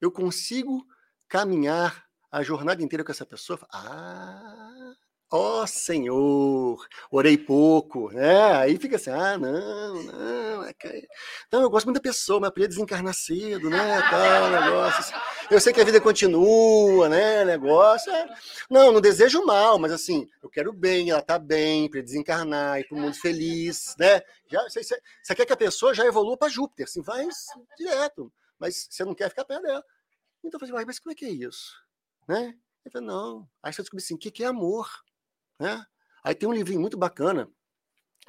eu 0.01 0.11
consigo 0.11 0.85
caminhar 1.27 2.05
a 2.29 2.43
jornada 2.43 2.83
inteira 2.83 3.03
com 3.03 3.11
essa 3.11 3.25
pessoa, 3.25 3.59
ah, 3.71 4.93
ó 5.29 5.63
oh, 5.63 5.67
Senhor, 5.67 6.87
orei 7.11 7.37
pouco, 7.37 8.09
né? 8.11 8.53
Aí 8.53 8.77
fica 8.77 8.95
assim, 8.95 9.09
ah, 9.09 9.37
não, 9.37 10.03
não, 10.03 10.63
é 10.63 10.73
que... 10.73 11.07
não, 11.51 11.61
eu 11.61 11.69
gosto 11.69 11.85
muito 11.85 11.97
da 11.97 12.01
pessoa, 12.01 12.39
mas 12.39 12.51
podia 12.51 12.67
desencarnar 12.67 13.13
cedo, 13.13 13.69
né? 13.69 14.01
Tal, 14.09 14.49
negócio. 14.49 14.99
Assim. 14.99 15.13
Eu 15.51 15.59
sei 15.59 15.73
que 15.73 15.81
a 15.81 15.83
vida 15.83 15.99
continua, 15.99 17.09
né? 17.09 17.43
Negócio. 17.43 18.11
É... 18.11 18.27
Não, 18.69 18.91
não 18.91 19.01
desejo 19.01 19.45
mal, 19.45 19.77
mas 19.77 19.91
assim, 19.91 20.27
eu 20.41 20.49
quero 20.49 20.71
bem, 20.71 21.09
ela 21.09 21.21
tá 21.21 21.37
bem, 21.37 21.89
para 21.89 22.01
desencarnar, 22.01 22.79
ir 22.79 22.87
para 22.87 22.97
o 22.97 23.01
mundo 23.01 23.15
feliz, 23.15 23.95
né? 23.99 24.21
Já, 24.49 24.63
você, 24.63 24.81
você 24.81 25.35
quer 25.35 25.45
que 25.45 25.53
a 25.53 25.57
pessoa 25.57 25.93
já 25.93 26.05
evolua 26.05 26.37
para 26.37 26.49
Júpiter, 26.49 26.85
assim, 26.85 27.01
vai 27.01 27.27
direto, 27.77 28.31
mas 28.57 28.87
você 28.89 29.03
não 29.03 29.13
quer 29.13 29.29
ficar 29.29 29.43
perto 29.43 29.63
dela. 29.63 29.83
Então 30.43 30.57
eu 30.61 30.67
falei, 30.67 30.85
mas 30.85 30.99
como 30.99 31.11
é 31.11 31.15
que 31.15 31.25
é 31.25 31.29
isso? 31.29 31.73
Né? 32.27 32.53
Falou, 32.91 33.07
não. 33.07 33.49
Aí 33.61 33.73
você 33.73 33.81
descobri 33.81 34.03
assim, 34.03 34.15
o 34.15 34.17
que, 34.17 34.31
que 34.31 34.43
é 34.43 34.47
amor? 34.47 34.89
Né? 35.59 35.85
Aí 36.23 36.35
tem 36.35 36.47
um 36.47 36.53
livrinho 36.53 36.79
muito 36.79 36.97
bacana, 36.97 37.49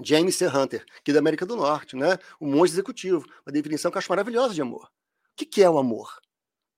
James 0.02 0.36
C. 0.36 0.46
Hunter, 0.46 0.84
que 1.02 1.10
é 1.10 1.14
da 1.14 1.20
América 1.20 1.44
do 1.44 1.56
Norte, 1.56 1.96
né? 1.96 2.18
O 2.38 2.46
monge 2.46 2.72
executivo, 2.72 3.24
uma 3.44 3.52
definição 3.52 3.90
que 3.90 3.96
eu 3.96 4.00
acho 4.00 4.10
maravilhosa 4.10 4.54
de 4.54 4.62
amor. 4.62 4.84
O 4.84 5.36
que, 5.36 5.44
que 5.44 5.62
é 5.62 5.68
o 5.68 5.78
amor? 5.78 6.20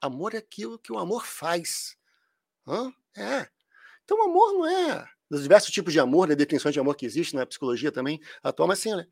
Amor 0.00 0.34
é 0.34 0.38
aquilo 0.38 0.78
que 0.78 0.92
o 0.92 0.98
amor 0.98 1.26
faz. 1.26 1.96
Hã? 2.66 2.92
É. 3.16 3.48
Então, 4.04 4.22
amor 4.24 4.52
não 4.52 4.66
é 4.66 5.08
dos 5.30 5.42
diversos 5.42 5.70
tipos 5.70 5.92
de 5.92 6.00
amor, 6.00 6.26
né, 6.26 6.34
definição 6.34 6.72
de 6.72 6.80
amor 6.80 6.96
que 6.96 7.06
existe 7.06 7.36
na 7.36 7.46
psicologia 7.46 7.92
também 7.92 8.20
atual, 8.42 8.66
mas 8.66 8.80
sim, 8.80 8.94
né? 8.94 9.06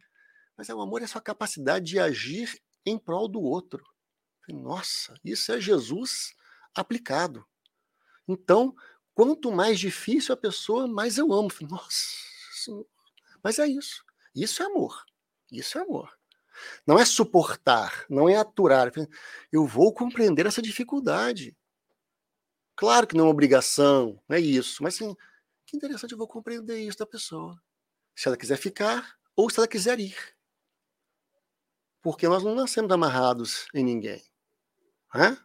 mas 0.56 0.68
é, 0.68 0.74
o 0.74 0.80
amor 0.80 1.00
é 1.00 1.04
a 1.04 1.08
sua 1.08 1.20
capacidade 1.20 1.86
de 1.86 2.00
agir 2.00 2.60
em 2.84 2.98
prol 2.98 3.28
do 3.28 3.40
outro. 3.40 3.84
Nossa, 4.48 5.14
isso 5.24 5.52
é 5.52 5.60
Jesus 5.60 6.34
aplicado. 6.74 7.46
Então, 8.26 8.74
quanto 9.18 9.50
mais 9.50 9.80
difícil 9.80 10.32
a 10.32 10.36
pessoa, 10.36 10.86
mais 10.86 11.18
eu 11.18 11.32
amo. 11.32 11.48
Nossa 11.62 11.90
Senhor. 12.52 12.86
Mas 13.42 13.58
é 13.58 13.66
isso. 13.66 14.04
Isso 14.32 14.62
é 14.62 14.66
amor. 14.66 15.04
Isso 15.50 15.76
é 15.76 15.82
amor. 15.82 16.16
Não 16.86 16.96
é 16.96 17.04
suportar, 17.04 18.06
não 18.08 18.28
é 18.28 18.36
aturar. 18.36 18.92
Eu 19.50 19.66
vou 19.66 19.92
compreender 19.92 20.46
essa 20.46 20.62
dificuldade. 20.62 21.56
Claro 22.76 23.08
que 23.08 23.16
não 23.16 23.24
é 23.24 23.26
uma 23.26 23.32
obrigação, 23.32 24.22
não 24.28 24.36
é 24.36 24.40
isso. 24.40 24.84
Mas 24.84 24.94
assim, 24.94 25.16
que 25.66 25.76
interessante, 25.76 26.12
eu 26.12 26.18
vou 26.18 26.28
compreender 26.28 26.78
isso 26.78 26.98
da 26.98 27.06
pessoa. 27.06 27.60
Se 28.14 28.28
ela 28.28 28.36
quiser 28.36 28.56
ficar 28.56 29.18
ou 29.34 29.50
se 29.50 29.58
ela 29.58 29.66
quiser 29.66 29.98
ir. 29.98 30.16
Porque 32.00 32.28
nós 32.28 32.44
não 32.44 32.54
nascemos 32.54 32.92
amarrados 32.92 33.66
em 33.74 33.82
ninguém. 33.82 34.22
Né? 35.12 35.36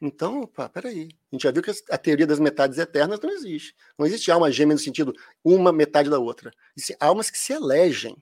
Então, 0.00 0.40
opa, 0.40 0.68
peraí. 0.68 1.08
A 1.30 1.34
gente 1.34 1.42
já 1.42 1.50
viu 1.50 1.62
que 1.62 1.70
a 1.90 1.98
teoria 1.98 2.26
das 2.26 2.40
metades 2.40 2.78
eternas 2.78 3.20
não 3.20 3.30
existe. 3.30 3.74
Não 3.98 4.06
existe 4.06 4.30
alma 4.30 4.50
gêmea 4.50 4.74
no 4.74 4.80
sentido 4.80 5.14
uma 5.44 5.72
metade 5.72 6.08
da 6.08 6.18
outra. 6.18 6.50
Existem 6.74 6.96
almas 6.98 7.30
que 7.30 7.38
se 7.38 7.52
elegem. 7.52 8.16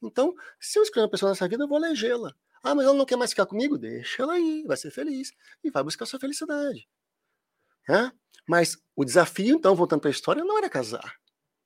Então, 0.00 0.34
se 0.60 0.78
eu 0.78 0.82
escolher 0.82 1.04
uma 1.04 1.10
pessoa 1.10 1.30
nessa 1.30 1.48
vida, 1.48 1.64
eu 1.64 1.68
vou 1.68 1.78
elegê-la. 1.78 2.34
Ah, 2.62 2.74
mas 2.74 2.86
ela 2.86 2.94
não 2.94 3.04
quer 3.04 3.16
mais 3.16 3.30
ficar 3.30 3.46
comigo? 3.46 3.76
Deixa 3.76 4.22
ela 4.22 4.34
aí, 4.34 4.64
vai 4.66 4.76
ser 4.76 4.90
feliz. 4.90 5.32
E 5.62 5.70
vai 5.70 5.82
buscar 5.82 6.06
sua 6.06 6.20
felicidade. 6.20 6.88
É? 7.88 8.10
Mas 8.46 8.78
o 8.94 9.04
desafio, 9.04 9.56
então, 9.56 9.74
voltando 9.74 10.00
para 10.00 10.10
a 10.10 10.12
história, 10.12 10.44
não 10.44 10.56
era 10.56 10.70
casar. 10.70 11.16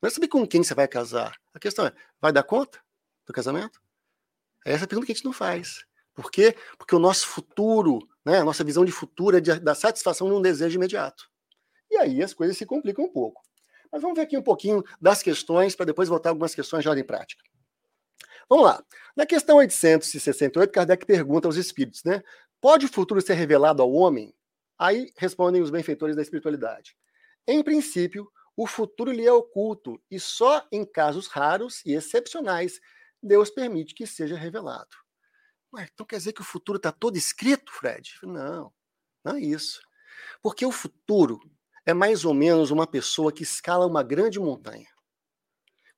Não 0.01 0.07
é 0.07 0.11
saber 0.11 0.29
com 0.29 0.47
quem 0.47 0.63
você 0.63 0.75
vai 0.75 0.89
casar. 0.89 1.39
A 1.53 1.59
questão 1.59 1.87
é, 1.87 1.93
vai 2.21 2.33
dar 2.33 2.43
conta 2.43 2.81
do 3.27 3.33
casamento? 3.33 3.81
É 4.65 4.73
essa 4.73 4.87
pergunta 4.87 5.07
que 5.07 5.13
a 5.13 5.15
gente 5.15 5.25
não 5.25 5.33
faz. 5.33 5.85
Por 6.15 6.31
quê? 6.31 6.57
Porque 6.77 6.95
o 6.95 6.99
nosso 6.99 7.27
futuro, 7.27 8.09
né, 8.29 8.41
a 8.41 8.45
nossa 8.45 8.63
visão 8.63 8.85
de 8.85 8.93
futuro 8.93 9.39
é 9.39 9.41
de, 9.41 9.59
da 9.59 9.75
satisfação 9.75 10.29
num 10.29 10.43
desejo 10.43 10.77
imediato. 10.77 11.31
E 11.91 11.97
aí 11.97 12.23
as 12.23 12.35
coisas 12.35 12.59
se 12.59 12.67
complicam 12.67 13.07
um 13.07 13.09
pouco. 13.09 13.43
Mas 13.91 14.03
vamos 14.03 14.17
ver 14.17 14.25
aqui 14.25 14.37
um 14.37 14.43
pouquinho 14.43 14.85
das 15.01 15.23
questões, 15.23 15.75
para 15.75 15.87
depois 15.87 16.11
voltar 16.11 16.29
algumas 16.29 16.55
questões 16.55 16.83
de 16.83 16.89
ordem 16.91 17.05
prática. 17.05 17.43
Vamos 18.47 18.67
lá. 18.67 18.85
Na 19.17 19.25
questão 19.25 19.57
868, 19.57 20.71
Kardec 20.71 21.07
pergunta 21.07 21.49
aos 21.49 21.57
espíritos, 21.57 22.05
né? 22.05 22.23
Pode 22.61 22.85
o 22.85 22.93
futuro 22.93 23.21
ser 23.23 23.33
revelado 23.33 23.83
ao 23.83 23.91
homem? 23.93 24.35
Aí 24.79 25.11
respondem 25.17 25.63
os 25.63 25.71
benfeitores 25.71 26.15
da 26.15 26.21
espiritualidade. 26.21 26.95
Em 27.47 27.63
princípio, 27.63 28.31
o 28.55 28.67
futuro 28.67 29.11
lhe 29.11 29.27
é 29.27 29.33
oculto 29.33 29.99
e 30.11 30.21
só 30.21 30.67
em 30.71 30.85
casos 30.85 31.29
raros 31.29 31.83
e 31.87 31.95
excepcionais 31.95 32.79
Deus 33.23 33.51
permite 33.51 33.95
que 33.95 34.07
seja 34.07 34.37
revelado. 34.37 35.08
Ué, 35.75 35.89
então 35.93 36.07
quer 36.07 36.17
dizer 36.17 36.33
que 36.33 36.41
o 36.41 36.45
futuro 36.45 36.77
está 36.79 36.91
todo 36.91 37.17
escrito, 37.17 37.73
Fred? 37.73 38.15
Não, 38.23 38.73
não 39.25 39.37
é 39.37 39.41
isso. 39.41 39.81
Porque 40.43 40.65
o 40.65 40.73
futuro 40.73 41.41
é 41.85 41.93
mais 41.93 42.25
ou 42.25 42.35
menos 42.35 42.71
uma 42.71 42.87
pessoa 42.87 43.33
que 43.33 43.43
escala 43.43 43.87
uma 43.87 44.03
grande 44.03 44.39
montanha. 44.39 44.89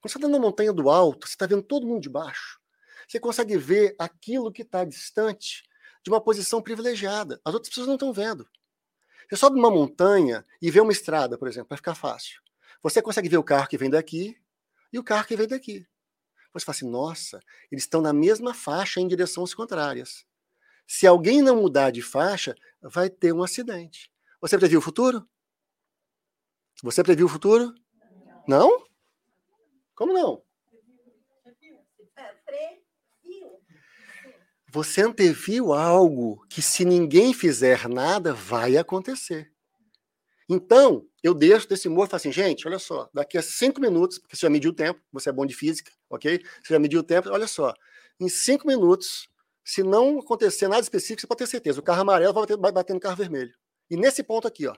Quando 0.01 0.13
você 0.13 0.19
está 0.19 0.29
na 0.29 0.39
montanha 0.39 0.73
do 0.73 0.89
alto, 0.89 1.27
você 1.27 1.35
está 1.35 1.47
vendo 1.47 1.63
todo 1.63 1.87
mundo 1.87 2.01
de 2.01 2.09
baixo. 2.09 2.59
Você 3.07 3.21
consegue 3.21 3.57
ver 3.57 3.95
aquilo 3.99 4.53
que 4.53 4.63
está 4.63 4.85
distante 4.85 5.65
de 6.03 6.11
uma 6.11 6.21
posição 6.21 6.63
privilegiada. 6.63 7.41
As 7.45 7.53
outras 7.53 7.69
pessoas 7.69 7.87
não 7.87 7.95
estão 7.95 8.13
vendo. 8.13 8.49
Você 9.29 9.37
sobe 9.37 9.59
uma 9.59 9.71
montanha 9.71 10.45
e 10.61 10.71
vê 10.71 10.81
uma 10.81 10.93
estrada, 10.93 11.39
por 11.39 11.47
exemplo, 11.47 11.69
vai 11.69 11.77
ficar 11.77 11.95
fácil. 11.95 12.41
Você 12.83 13.03
consegue 13.03 13.29
ver 13.29 13.37
o 13.37 13.45
carro 13.45 13.69
que 13.69 13.77
vem 13.77 13.91
daqui 13.91 14.37
e 14.93 14.99
o 14.99 15.05
carro 15.05 15.27
que 15.27 15.37
vem 15.37 15.47
daqui. 15.47 15.87
Você 16.53 16.65
fala 16.65 16.77
assim, 16.77 16.91
nossa, 16.91 17.41
eles 17.71 17.85
estão 17.85 18.01
na 18.01 18.13
mesma 18.13 18.53
faixa 18.53 19.01
em 19.01 19.07
direções 19.07 19.55
contrárias. 19.55 20.25
Se 20.87 21.07
alguém 21.07 21.41
não 21.41 21.57
mudar 21.57 21.91
de 21.91 22.03
faixa, 22.03 22.55
vai 22.83 23.09
ter 23.09 23.33
um 23.33 23.43
acidente. 23.43 24.11
Você 24.41 24.59
previu 24.59 24.81
o 24.81 24.83
futuro? 24.83 25.29
Você 26.83 27.03
previu 27.03 27.27
o 27.27 27.29
futuro? 27.29 27.73
Não? 28.49 28.85
Como 29.95 30.13
não? 30.13 30.43
Você 34.73 35.03
anteviu 35.03 35.73
algo 35.73 36.47
que, 36.49 36.63
se 36.63 36.85
ninguém 36.85 37.35
fizer 37.35 37.89
nada, 37.89 38.33
vai 38.33 38.77
acontecer. 38.77 39.53
Então, 40.49 41.07
eu 41.23 41.35
deixo 41.35 41.69
desse 41.69 41.87
humor 41.87 42.07
e 42.07 42.11
falo 42.11 42.17
assim, 42.17 42.33
gente, 42.33 42.67
olha 42.67 42.79
só, 42.79 43.09
daqui 43.13 43.37
a 43.37 43.43
cinco 43.43 43.81
minutos, 43.81 44.19
porque 44.19 44.37
você 44.37 44.47
já 44.47 44.51
mediu 44.51 44.71
o 44.71 44.75
tempo, 44.75 45.01
você 45.13 45.29
é 45.29 45.33
bom 45.33 45.45
de 45.45 45.55
física, 45.55 45.93
ok? 46.11 46.45
Você 46.63 46.75
já 46.75 46.79
mediu 46.79 47.01
o 47.01 47.05
tempo, 47.05 47.31
olha 47.31 47.47
só, 47.47 47.73
em 48.19 48.29
cinco 48.29 48.67
minutos, 48.67 49.31
se 49.65 49.83
não 49.83 50.19
acontecer 50.19 50.69
nada 50.69 50.83
específico, 50.83 51.21
você 51.21 51.27
pode 51.27 51.39
ter 51.39 51.47
certeza, 51.47 51.81
o 51.81 51.83
carro 51.83 52.01
amarelo 52.01 52.35
vai 52.35 52.43
bater, 52.43 52.59
vai 52.59 52.73
bater 52.73 52.93
no 52.93 53.01
carro 53.01 53.17
vermelho. 53.17 53.55
E 53.89 53.97
nesse 53.97 54.23
ponto 54.23 54.47
aqui, 54.47 54.67
ó. 54.67 54.75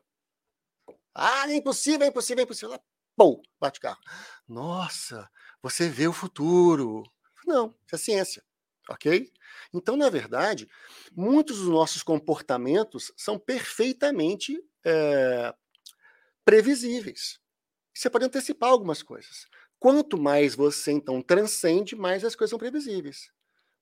Ah, 1.14 1.50
é 1.50 1.56
impossível, 1.56 2.04
é 2.04 2.08
impossível, 2.08 2.42
é 2.42 2.44
impossível. 2.44 2.78
Pum, 3.16 3.40
bate 3.60 3.78
o 3.78 3.82
carro. 3.82 4.00
Nossa, 4.48 5.28
você 5.62 5.88
vê 5.88 6.06
o 6.06 6.12
futuro. 6.12 7.02
Não, 7.46 7.74
isso 7.86 7.94
é 7.94 7.98
ciência, 7.98 8.44
ok? 8.88 9.30
Então, 9.72 9.96
na 9.96 10.08
verdade, 10.08 10.68
muitos 11.14 11.58
dos 11.58 11.68
nossos 11.68 12.02
comportamentos 12.02 13.12
são 13.16 13.38
perfeitamente 13.38 14.62
é, 14.84 15.54
previsíveis. 16.44 17.40
Você 17.94 18.08
pode 18.08 18.24
antecipar 18.24 18.70
algumas 18.70 19.02
coisas. 19.02 19.46
Quanto 19.82 20.16
mais 20.16 20.54
você, 20.54 20.92
então, 20.92 21.20
transcende, 21.20 21.96
mais 21.96 22.24
as 22.24 22.36
coisas 22.36 22.50
são 22.50 22.58
previsíveis. 22.58 23.32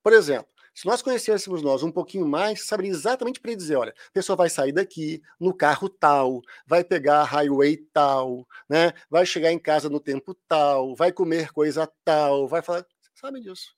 Por 0.02 0.14
exemplo, 0.14 0.50
se 0.74 0.86
nós 0.86 1.02
conhecêssemos 1.02 1.60
nós 1.60 1.82
um 1.82 1.92
pouquinho 1.92 2.26
mais, 2.26 2.64
saberia 2.64 2.90
exatamente 2.90 3.38
para 3.38 3.54
dizer, 3.54 3.76
olha, 3.76 3.92
a 4.08 4.10
pessoa 4.10 4.34
vai 4.34 4.48
sair 4.48 4.72
daqui 4.72 5.20
no 5.38 5.52
carro 5.52 5.90
tal, 5.90 6.40
vai 6.66 6.82
pegar 6.82 7.20
a 7.20 7.24
highway 7.24 7.76
tal, 7.92 8.48
né? 8.66 8.94
Vai 9.10 9.26
chegar 9.26 9.52
em 9.52 9.58
casa 9.58 9.90
no 9.90 10.00
tempo 10.00 10.34
tal, 10.48 10.96
vai 10.96 11.12
comer 11.12 11.52
coisa 11.52 11.86
tal, 12.02 12.48
vai 12.48 12.62
falar, 12.62 12.86
sabe 13.14 13.42
disso. 13.42 13.76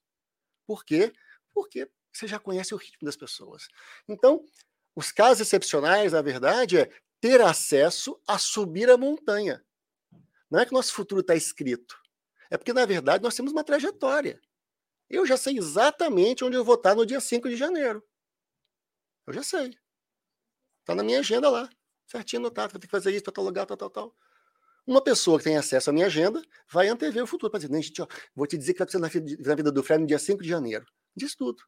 Por 0.65 0.85
quê? 0.85 1.13
Porque 1.53 1.91
você 2.13 2.29
já 2.29 2.39
conhece 2.39 2.73
o 2.73 2.79
ritmo 2.79 3.05
das 3.05 3.17
pessoas. 3.17 3.67
Então, 4.09 4.45
os 4.95 5.11
casos 5.11 5.41
excepcionais, 5.41 6.13
na 6.13 6.23
verdade, 6.23 6.79
é 6.79 6.89
ter 7.21 7.41
acesso 7.41 8.17
a 8.29 8.39
subir 8.39 8.89
a 8.89 8.97
montanha. 8.97 9.61
Não 10.49 10.61
é 10.61 10.65
que 10.65 10.73
nosso 10.73 10.95
futuro 10.95 11.21
está 11.21 11.35
escrito. 11.35 12.01
É 12.53 12.59
porque, 12.59 12.75
na 12.75 12.85
verdade, 12.85 13.25
nós 13.25 13.35
temos 13.35 13.51
uma 13.51 13.65
trajetória. 13.65 14.39
Eu 15.09 15.25
já 15.25 15.39
sei 15.39 15.57
exatamente 15.57 16.45
onde 16.45 16.55
eu 16.55 16.63
vou 16.63 16.75
estar 16.75 16.95
no 16.95 17.07
dia 17.07 17.19
5 17.19 17.49
de 17.49 17.57
janeiro. 17.57 18.07
Eu 19.27 19.33
já 19.33 19.43
sei. 19.43 19.75
Está 20.81 20.95
na 20.95 21.03
minha 21.03 21.21
agenda 21.21 21.49
lá. 21.49 21.71
Certinho 22.07 22.43
anotado. 22.43 22.73
Vou 22.73 22.79
ter 22.79 22.87
que 22.87 22.91
fazer 22.91 23.11
isso 23.11 23.25
para 23.25 23.33
tal 23.33 23.45
lugar, 23.45 23.65
tal, 23.65 23.79
tal, 23.79 23.89
tal. 23.89 24.17
Uma 24.87 25.03
pessoa 25.03 25.39
que 25.39 25.45
tem 25.45 25.57
acesso 25.57 25.89
à 25.89 25.95
minha 25.95 26.05
agenda 26.05 26.43
vai 26.71 26.89
antever 26.89 27.25
o 27.25 27.27
futuro. 27.27 27.51
Para 27.51 27.61
dizer, 27.61 27.83
gente, 27.83 28.03
ó, 28.03 28.07
vou 28.35 28.47
te 28.47 28.59
dizer 28.59 28.75
que 28.75 28.81
vai 28.81 28.87
acontecer 28.87 29.39
na 29.43 29.55
vida 29.55 29.73
do 29.73 29.83
Fred 29.83 30.03
no 30.03 30.07
dia 30.07 30.19
5 30.19 30.43
de 30.43 30.49
janeiro. 30.51 30.85
Diz 31.17 31.35
tudo. 31.35 31.63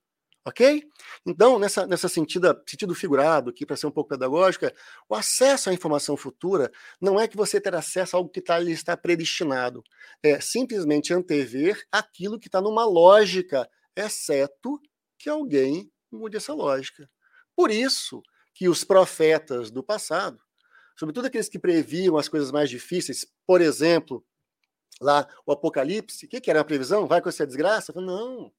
Ok? 0.46 0.86
Então, 1.24 1.58
nessa, 1.58 1.86
nessa 1.86 2.06
sentido, 2.06 2.62
sentido 2.66 2.94
figurado, 2.94 3.48
aqui 3.48 3.64
para 3.64 3.76
ser 3.76 3.86
um 3.86 3.90
pouco 3.90 4.10
pedagógica, 4.10 4.74
o 5.08 5.14
acesso 5.14 5.70
à 5.70 5.72
informação 5.72 6.18
futura 6.18 6.70
não 7.00 7.18
é 7.18 7.26
que 7.26 7.36
você 7.36 7.58
ter 7.58 7.74
acesso 7.74 8.14
a 8.14 8.18
algo 8.18 8.28
que 8.28 8.42
tá, 8.42 8.60
está 8.62 8.94
predestinado. 8.94 9.82
É 10.22 10.38
simplesmente 10.40 11.14
antever 11.14 11.82
aquilo 11.90 12.38
que 12.38 12.48
está 12.48 12.60
numa 12.60 12.84
lógica, 12.84 13.66
exceto 13.96 14.78
que 15.18 15.30
alguém 15.30 15.90
mude 16.12 16.36
essa 16.36 16.52
lógica. 16.52 17.08
Por 17.56 17.70
isso 17.70 18.22
que 18.52 18.68
os 18.68 18.84
profetas 18.84 19.70
do 19.70 19.82
passado, 19.82 20.38
sobretudo 20.94 21.26
aqueles 21.26 21.48
que 21.48 21.58
previam 21.58 22.18
as 22.18 22.28
coisas 22.28 22.52
mais 22.52 22.68
difíceis, 22.68 23.26
por 23.46 23.62
exemplo, 23.62 24.22
lá 25.00 25.26
o 25.46 25.52
Apocalipse, 25.52 26.26
o 26.26 26.28
que, 26.28 26.40
que 26.40 26.50
era 26.50 26.60
a 26.60 26.64
previsão? 26.64 27.06
Vai 27.06 27.22
com 27.22 27.30
essa 27.30 27.46
desgraça? 27.46 27.94
Não. 27.96 28.52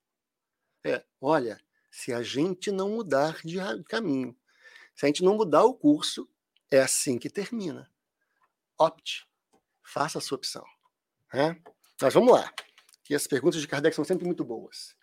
É, 0.84 1.04
olha, 1.22 1.60
se 1.96 2.12
a 2.12 2.22
gente 2.22 2.72
não 2.72 2.90
mudar 2.90 3.40
de 3.46 3.58
caminho. 3.86 4.36
Se 4.94 5.06
a 5.06 5.08
gente 5.08 5.24
não 5.24 5.38
mudar 5.38 5.64
o 5.64 5.74
curso, 5.74 6.28
é 6.70 6.82
assim 6.82 7.18
que 7.18 7.30
termina. 7.30 7.90
Opte. 8.78 9.26
Faça 9.82 10.18
a 10.18 10.22
sua 10.22 10.36
opção. 10.36 10.66
Né? 11.34 11.58
Mas 12.02 12.14
vamos 12.14 12.34
lá. 12.34 12.54
E 13.10 13.16
as 13.16 13.26
perguntas 13.26 13.62
de 13.62 13.68
Kardec 13.68 13.96
são 13.96 14.04
sempre 14.04 14.26
muito 14.26 14.44
boas. 14.44 14.94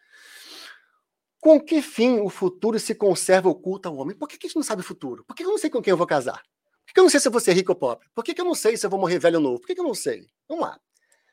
Com 1.40 1.59
que 1.59 1.81
fim 1.81 2.20
o 2.20 2.28
futuro 2.28 2.78
se 2.78 2.94
conserva 2.94 3.48
oculto 3.48 3.88
ao 3.88 3.96
homem? 3.96 4.14
Por 4.14 4.28
que, 4.28 4.37
que 4.37 4.46
a 4.46 4.48
gente 4.48 4.57
não 4.57 4.62
sabe 4.62 4.83
o 4.83 4.85
futuro? 4.85 5.24
Por 5.24 5.35
que 5.35 5.44
eu 5.44 5.48
não 5.48 5.57
sei 5.57 5.70
com 5.70 5.81
quem 5.81 5.92
eu 5.92 5.96
vou 5.96 6.07
casar? 6.07 6.42
Por 6.87 6.92
que 6.92 7.00
eu 7.00 7.05
não 7.05 7.11
sei 7.11 7.20
se 7.20 7.26
eu 7.26 7.33
vou 7.33 7.40
ser 7.40 7.55
rico 7.55 7.72
ou 7.72 7.76
pobre? 7.76 8.07
Por 8.14 8.22
que, 8.22 8.35
que 8.35 8.40
eu 8.40 8.44
não 8.44 8.55
sei 8.55 8.76
se 8.76 8.85
eu 8.85 8.90
vou 8.90 9.00
morrer 9.00 9.18
velho 9.18 9.38
ou 9.38 9.42
novo? 9.42 9.61
Por 9.61 9.66
que, 9.66 9.74
que 9.74 9.81
eu 9.81 9.87
não 9.87 9.94
sei? 9.94 10.26
Vamos 10.46 10.66
lá. 10.66 10.78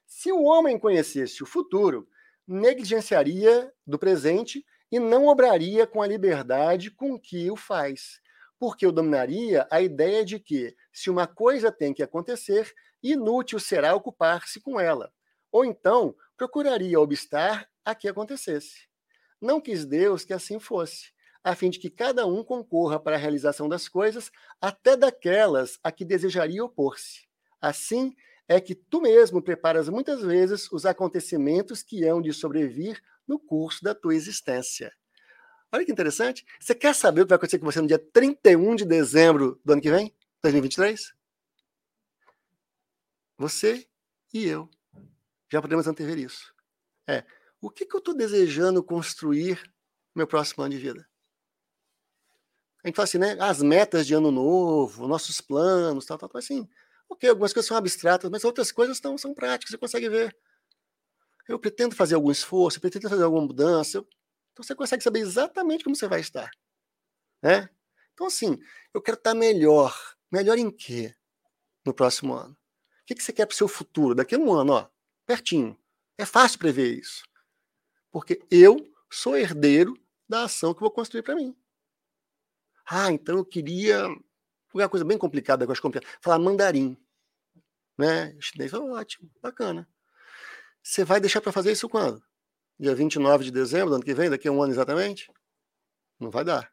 Se 0.08 0.32
o 0.32 0.44
homem 0.44 0.80
conhecesse 0.80 1.44
o 1.44 1.46
futuro, 1.46 2.08
negligenciaria 2.48 3.74
do 3.86 4.00
presente 4.00 4.66
e 4.92 5.00
não 5.00 5.28
obraria 5.28 5.86
com 5.86 6.02
a 6.02 6.08
liberdade 6.08 6.92
com 6.92 7.20
que 7.20 7.50
o 7.52 7.56
faz, 7.56 8.20
porque 8.60 8.86
o 8.86 8.92
dominaria 8.92 9.68
a 9.72 9.82
ideia 9.82 10.26
de 10.26 10.40
que, 10.40 10.76
se 10.92 11.10
uma 11.10 11.28
coisa 11.28 11.72
tem 11.72 11.94
que 11.94 12.04
acontecer, 12.04 12.74
inútil 13.02 13.60
será 13.60 13.96
ocupar-se 13.96 14.60
com 14.60 14.80
ela, 14.80 15.12
ou 15.52 15.64
então 15.64 16.16
procuraria 16.36 17.00
obstar 17.00 17.70
a 17.86 17.96
que 17.96 18.08
acontecesse. 18.08 18.88
Não 19.42 19.62
quis 19.62 19.86
Deus 19.86 20.26
que 20.26 20.34
assim 20.34 20.60
fosse, 20.60 21.12
a 21.44 21.56
fim 21.56 21.70
de 21.70 21.80
que 21.80 21.90
cada 21.90 22.26
um 22.26 22.44
concorra 22.44 23.00
para 23.00 23.16
a 23.16 23.20
realização 23.20 23.70
das 23.70 23.88
coisas, 23.88 24.30
até 24.60 24.98
daquelas 24.98 25.80
a 25.82 25.92
que 25.92 26.04
desejaria 26.04 26.64
opor-se. 26.64 27.28
Assim 27.62 28.14
é 28.48 28.60
que 28.60 28.76
tu 28.76 29.00
mesmo 29.00 29.42
preparas 29.42 29.88
muitas 29.88 30.22
vezes 30.22 30.72
os 30.72 30.86
acontecimentos 30.86 31.84
que 31.84 32.04
hão 32.04 32.22
de 32.22 32.34
sobrevir 32.34 33.02
no 33.30 33.40
curso 33.40 33.84
da 33.84 33.94
tua 33.94 34.16
existência. 34.16 34.92
Olha 35.72 35.86
que 35.86 35.92
interessante. 35.92 36.44
Você 36.60 36.74
quer 36.74 36.96
saber 36.96 37.22
o 37.22 37.26
que 37.26 37.30
vai 37.30 37.36
acontecer 37.36 37.60
com 37.60 37.66
você 37.66 37.80
no 37.80 37.88
dia 37.88 38.00
31 38.00 38.76
de 38.76 38.86
dezembro 38.86 39.62
do 39.64 39.74
ano 39.74 39.82
que 39.82 39.92
vem? 39.92 40.12
2023? 40.42 41.14
Você 43.38 43.88
e 44.34 44.46
eu 44.48 44.68
já 45.52 45.62
podemos 45.62 45.88
antever 45.88 46.18
isso. 46.18 46.54
É, 47.08 47.24
o 47.62 47.70
que, 47.70 47.86
que 47.86 47.96
eu 47.96 48.00
estou 48.00 48.16
desejando 48.16 48.84
construir 48.84 49.62
no 50.16 50.20
meu 50.20 50.28
próximo 50.28 50.64
ano 50.64 50.74
de 50.74 50.80
vida? 50.80 51.08
A 52.84 52.88
gente 52.88 52.96
fala 52.96 53.04
assim, 53.04 53.18
né? 53.18 53.38
As 53.40 53.62
metas 53.62 54.08
de 54.08 54.14
ano 54.14 54.32
novo, 54.32 55.08
nossos 55.08 55.40
planos, 55.40 56.06
tal, 56.06 56.18
tal, 56.18 56.30
tal, 56.30 56.40
assim. 56.40 56.68
Ok, 57.08 57.30
algumas 57.30 57.54
coisas 57.54 57.68
são 57.68 57.78
abstratas, 57.78 58.30
mas 58.30 58.44
outras 58.44 58.72
coisas 58.72 58.98
estão, 58.98 59.18
são 59.18 59.34
práticas, 59.34 59.72
você 59.72 59.78
consegue 59.78 60.10
ver 60.10 60.36
eu 61.50 61.60
pretendo 61.60 61.96
fazer 61.96 62.16
algum 62.16 62.32
esforço, 62.32 62.78
eu 62.78 62.82
pretendo 62.82 63.10
fazer 63.10 63.24
alguma 63.24 63.42
mudança, 63.42 64.06
então 64.52 64.64
você 64.64 64.76
consegue 64.76 65.04
saber 65.04 65.20
exatamente 65.20 65.84
como 65.84 65.96
você 65.96 66.08
vai 66.08 66.20
estar. 66.20 66.52
Né? 67.42 67.68
Então, 68.14 68.28
assim, 68.28 68.60
eu 68.94 69.02
quero 69.02 69.18
estar 69.18 69.34
melhor. 69.34 70.16
Melhor 70.32 70.58
em 70.60 70.70
quê 70.70 71.16
no 71.84 71.94
próximo 71.94 72.34
ano? 72.34 72.54
O 72.54 73.06
que, 73.06 73.20
você 73.20 73.34
quer 73.34 73.48
para 73.48 73.54
o 73.54 73.58
seu 73.58 73.68
futuro? 73.68 74.14
Daqui 74.14 74.36
a 74.36 74.38
um 74.38 74.54
ano, 74.54 74.74
ó, 74.74 74.88
pertinho. 75.26 75.76
É 76.18 76.26
fácil 76.26 76.60
prever 76.60 77.00
isso. 77.00 77.24
Porque 78.12 78.40
eu 78.52 78.78
sou 79.10 79.36
herdeiro 79.36 80.00
da 80.28 80.44
ação 80.44 80.74
que 80.74 80.82
vou 80.82 80.92
construir 80.92 81.24
para 81.24 81.36
mim. 81.36 81.58
Ah, 82.86 83.12
então 83.12 83.38
eu 83.38 83.46
queria. 83.46 84.06
Uma 84.72 84.90
coisa 84.90 85.04
bem 85.04 85.18
complicada, 85.18 85.66
eu 85.66 85.72
acho 85.72 85.82
complicada. 85.82 86.14
Falar 86.22 86.38
mandarim. 86.38 86.96
Né? 87.98 88.38
Chinês 88.40 88.72
é 88.72 88.78
ótimo, 88.78 89.32
bacana. 89.42 89.90
Você 90.84 91.04
vai 91.04 91.20
deixar 91.20 91.42
para 91.42 91.52
fazer 91.52 91.72
isso 91.72 91.90
quando? 91.90 92.24
Dia 92.80 92.96
29 92.96 93.46
de 93.46 93.52
dezembro 93.52 93.90
do 93.90 93.96
ano 93.96 94.04
que 94.04 94.14
vem, 94.14 94.30
daqui 94.30 94.48
a 94.48 94.52
um 94.52 94.62
ano 94.64 94.72
exatamente? 94.72 95.32
Não 96.20 96.30
vai 96.30 96.44
dar. 96.44 96.72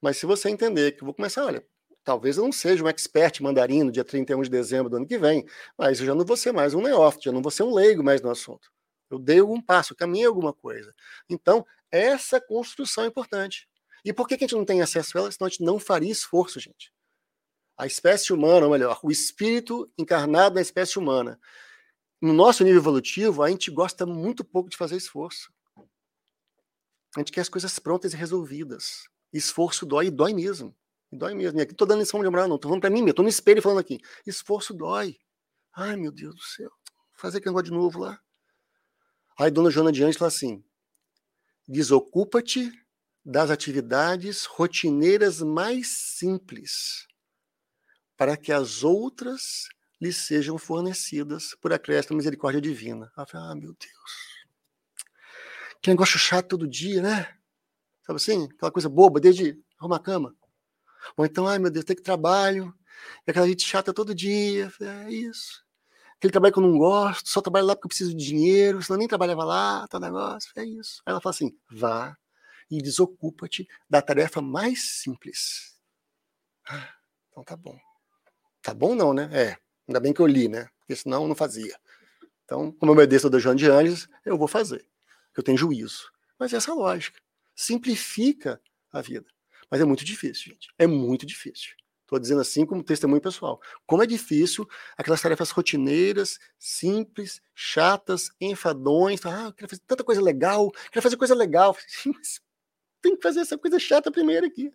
Mas 0.00 0.16
se 0.16 0.26
você 0.26 0.48
entender 0.48 0.92
que 0.92 1.02
eu 1.02 1.06
vou 1.06 1.14
começar, 1.14 1.44
olha, 1.44 1.64
talvez 2.02 2.36
eu 2.36 2.44
não 2.44 2.52
seja 2.52 2.82
um 2.82 2.88
expert 2.88 3.40
mandarim 3.40 3.84
no 3.84 3.92
dia 3.92 4.04
31 4.04 4.42
de 4.42 4.50
dezembro 4.50 4.90
do 4.90 4.96
ano 4.96 5.06
que 5.06 5.18
vem, 5.18 5.46
mas 5.78 6.00
eu 6.00 6.06
já 6.06 6.14
não 6.14 6.24
vou 6.24 6.36
ser 6.36 6.52
mais 6.52 6.74
um 6.74 6.82
neófito, 6.82 7.24
já 7.24 7.32
não 7.32 7.42
vou 7.42 7.50
ser 7.50 7.62
um 7.62 7.74
leigo 7.74 8.02
mais 8.02 8.20
no 8.20 8.30
assunto. 8.30 8.70
Eu 9.10 9.18
dei 9.18 9.38
algum 9.40 9.60
passo, 9.60 9.94
caminhei 9.94 10.26
alguma 10.26 10.52
coisa. 10.52 10.94
Então, 11.28 11.64
essa 11.90 12.40
construção 12.40 13.04
é 13.04 13.08
importante. 13.08 13.68
E 14.04 14.12
por 14.12 14.26
que 14.26 14.34
a 14.34 14.38
gente 14.38 14.54
não 14.54 14.64
tem 14.64 14.80
acesso 14.82 15.16
a 15.16 15.20
ela? 15.20 15.30
Senão 15.30 15.46
a 15.46 15.50
gente 15.50 15.62
não 15.62 15.78
faria 15.78 16.10
esforço, 16.10 16.58
gente. 16.58 16.92
A 17.76 17.86
espécie 17.86 18.32
humana, 18.32 18.66
ou 18.66 18.72
melhor, 18.72 18.98
o 19.02 19.10
espírito 19.10 19.90
encarnado 19.98 20.54
na 20.54 20.60
espécie 20.60 20.98
humana, 20.98 21.38
no 22.22 22.32
nosso 22.32 22.62
nível 22.62 22.80
evolutivo, 22.80 23.42
a 23.42 23.50
gente 23.50 23.68
gosta 23.68 24.06
muito 24.06 24.44
pouco 24.44 24.70
de 24.70 24.76
fazer 24.76 24.96
esforço. 24.96 25.52
A 27.16 27.18
gente 27.18 27.32
quer 27.32 27.40
as 27.40 27.48
coisas 27.48 27.80
prontas 27.80 28.14
e 28.14 28.16
resolvidas. 28.16 29.08
Esforço 29.32 29.84
dói 29.84 30.06
e 30.06 30.10
dói 30.10 30.32
mesmo. 30.32 30.72
E 31.10 31.16
dói 31.16 31.34
mesmo. 31.34 31.58
E 31.58 31.62
aqui 31.62 31.72
estou 31.72 31.86
dando 31.86 31.98
lição 31.98 32.22
de 32.22 32.30
moral, 32.30 32.46
não. 32.46 32.54
Estou 32.54 32.68
falando 32.68 32.80
para 32.80 32.90
mim, 32.90 33.04
estou 33.08 33.24
no 33.24 33.28
espelho 33.28 33.60
falando 33.60 33.80
aqui. 33.80 33.98
Esforço 34.24 34.72
dói. 34.72 35.18
Ai, 35.74 35.96
meu 35.96 36.12
Deus 36.12 36.36
do 36.36 36.42
céu. 36.42 36.70
Vou 36.70 37.18
fazer 37.18 37.38
aquele 37.38 37.50
negócio 37.50 37.72
de 37.72 37.76
novo 37.76 37.98
lá. 37.98 38.20
Aí 39.36 39.50
Dona 39.50 39.70
Joana 39.70 39.90
de 39.90 40.04
Anjos 40.04 40.16
fala 40.16 40.28
assim: 40.28 40.64
desocupa-te 41.66 42.70
das 43.24 43.50
atividades 43.50 44.44
rotineiras 44.44 45.42
mais 45.42 45.88
simples, 45.88 47.08
para 48.16 48.36
que 48.36 48.52
as 48.52 48.84
outras 48.84 49.68
lhes 50.02 50.16
sejam 50.16 50.58
fornecidas 50.58 51.54
por 51.60 51.72
acréscimo 51.72 52.16
misericórdia 52.16 52.60
divina. 52.60 53.12
Ela 53.16 53.24
fala, 53.24 53.52
ah, 53.52 53.54
meu 53.54 53.72
Deus. 53.72 54.42
Que 55.80 55.90
negócio 55.90 56.18
chato 56.18 56.48
todo 56.48 56.66
dia, 56.66 57.00
né? 57.00 57.38
Sabe 58.04 58.16
assim? 58.16 58.48
Aquela 58.52 58.72
coisa 58.72 58.88
boba, 58.88 59.20
desde 59.20 59.56
arrumar 59.78 59.96
a 59.96 60.00
cama. 60.00 60.34
Ou 61.16 61.24
então, 61.24 61.46
ai 61.46 61.60
meu 61.60 61.70
Deus, 61.70 61.84
tem 61.84 61.94
que 61.94 62.02
trabalho. 62.02 62.74
E 63.24 63.30
aquela 63.30 63.46
gente 63.46 63.64
chata 63.64 63.94
todo 63.94 64.12
dia. 64.12 64.70
Falei, 64.70 64.92
é 64.92 65.10
isso. 65.12 65.64
Aquele 66.16 66.32
trabalho 66.32 66.52
que 66.52 66.58
eu 66.58 66.64
não 66.64 66.78
gosto, 66.78 67.28
só 67.28 67.40
trabalho 67.40 67.66
lá 67.66 67.76
porque 67.76 67.86
eu 67.86 67.90
preciso 67.90 68.10
de 68.10 68.24
dinheiro, 68.24 68.82
senão 68.82 68.98
nem 68.98 69.06
trabalhava 69.06 69.44
lá, 69.44 69.86
tal 69.86 70.00
negócio. 70.00 70.50
É 70.56 70.64
isso. 70.64 71.00
Aí 71.06 71.12
ela 71.12 71.20
fala 71.20 71.34
assim: 71.34 71.56
vá 71.70 72.16
e 72.68 72.82
desocupa-te 72.82 73.68
da 73.88 74.02
tarefa 74.02 74.42
mais 74.42 74.82
simples. 74.82 75.78
Ah, 76.66 76.92
então 77.30 77.44
tá 77.44 77.56
bom. 77.56 77.78
Tá 78.60 78.74
bom 78.74 78.96
não, 78.96 79.14
né? 79.14 79.30
É. 79.32 79.61
Ainda 79.88 80.00
bem 80.00 80.12
que 80.12 80.20
eu 80.20 80.26
li, 80.26 80.48
né? 80.48 80.68
Porque 80.78 80.96
senão 80.96 81.22
eu 81.22 81.28
não 81.28 81.34
fazia. 81.34 81.76
Então, 82.44 82.72
como 82.72 82.90
eu 82.90 82.94
obedeço 82.94 83.30
do 83.30 83.40
João 83.40 83.54
de 83.54 83.66
Anjos, 83.68 84.08
eu 84.24 84.36
vou 84.36 84.48
fazer, 84.48 84.86
eu 85.36 85.42
tenho 85.42 85.56
juízo. 85.56 86.10
Mas 86.38 86.52
essa 86.52 86.70
é 86.70 86.72
a 86.72 86.76
lógica. 86.76 87.20
Simplifica 87.54 88.60
a 88.92 89.00
vida. 89.00 89.26
Mas 89.70 89.80
é 89.80 89.84
muito 89.84 90.04
difícil, 90.04 90.52
gente. 90.52 90.68
É 90.78 90.86
muito 90.86 91.24
difícil. 91.24 91.74
Estou 92.02 92.20
dizendo 92.20 92.42
assim 92.42 92.66
como 92.66 92.82
testemunho 92.82 93.22
pessoal. 93.22 93.58
Como 93.86 94.02
é 94.02 94.06
difícil 94.06 94.68
aquelas 94.98 95.22
tarefas 95.22 95.50
rotineiras, 95.50 96.38
simples, 96.58 97.40
chatas, 97.54 98.30
enfadões. 98.38 99.24
Ah, 99.24 99.44
eu 99.46 99.52
quero 99.54 99.70
fazer 99.70 99.82
tanta 99.86 100.04
coisa 100.04 100.20
legal, 100.20 100.70
quero 100.90 101.02
fazer 101.02 101.16
coisa 101.16 101.34
legal. 101.34 101.74
Mas 102.04 102.38
tem 103.00 103.16
que 103.16 103.22
fazer 103.22 103.40
essa 103.40 103.56
coisa 103.56 103.78
chata 103.78 104.12
primeiro 104.12 104.46
aqui. 104.46 104.70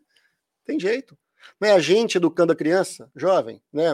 Tem 0.65 0.79
jeito. 0.79 1.15
Não 1.59 1.69
é 1.69 1.71
a 1.73 1.79
gente 1.79 2.17
educando 2.17 2.53
a 2.53 2.55
criança, 2.55 3.09
jovem, 3.15 3.61
né? 3.71 3.87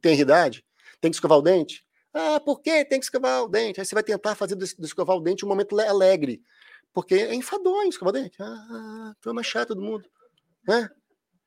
Tem 0.00 0.18
idade, 0.18 0.64
tem 1.00 1.10
que 1.10 1.16
escovar 1.16 1.38
o 1.38 1.42
dente. 1.42 1.84
Ah, 2.14 2.38
por 2.40 2.60
que 2.60 2.84
tem 2.84 2.98
que 2.98 3.06
escovar 3.06 3.42
o 3.42 3.48
dente? 3.48 3.80
Aí 3.80 3.86
você 3.86 3.94
vai 3.94 4.04
tentar 4.04 4.34
fazer 4.34 4.54
do, 4.54 4.64
escovar 4.64 5.16
o 5.16 5.20
dente 5.20 5.44
um 5.44 5.48
momento 5.48 5.78
alegre. 5.80 6.42
Porque 6.92 7.14
é 7.14 7.34
enfadonho 7.34 7.88
escovar 7.88 8.14
o 8.14 8.20
dente. 8.20 8.36
Ah, 8.40 9.14
foi 9.20 9.32
mais 9.32 9.46
chato 9.46 9.74
do 9.74 9.80
mundo. 9.80 10.04
Né? 10.66 10.90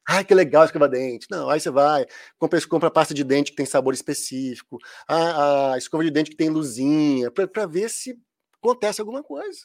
Ai, 0.08 0.24
que 0.24 0.34
legal 0.34 0.66
escovar 0.66 0.90
dente. 0.90 1.28
Não, 1.30 1.50
aí 1.50 1.60
você 1.60 1.70
vai, 1.70 2.06
compra, 2.38 2.60
compra 2.68 2.92
pasta 2.92 3.14
de 3.14 3.24
dente 3.24 3.52
que 3.52 3.58
tem 3.58 3.66
sabor 3.66 3.94
específico, 3.94 4.78
a, 5.08 5.74
a 5.74 5.78
escova 5.78 6.04
de 6.04 6.12
dente 6.12 6.32
que 6.32 6.38
tem 6.38 6.50
luzinha, 6.50 7.32
para 7.32 7.66
ver 7.66 7.90
se 7.90 8.20
acontece 8.58 9.02
alguma 9.02 9.24
coisa. 9.24 9.62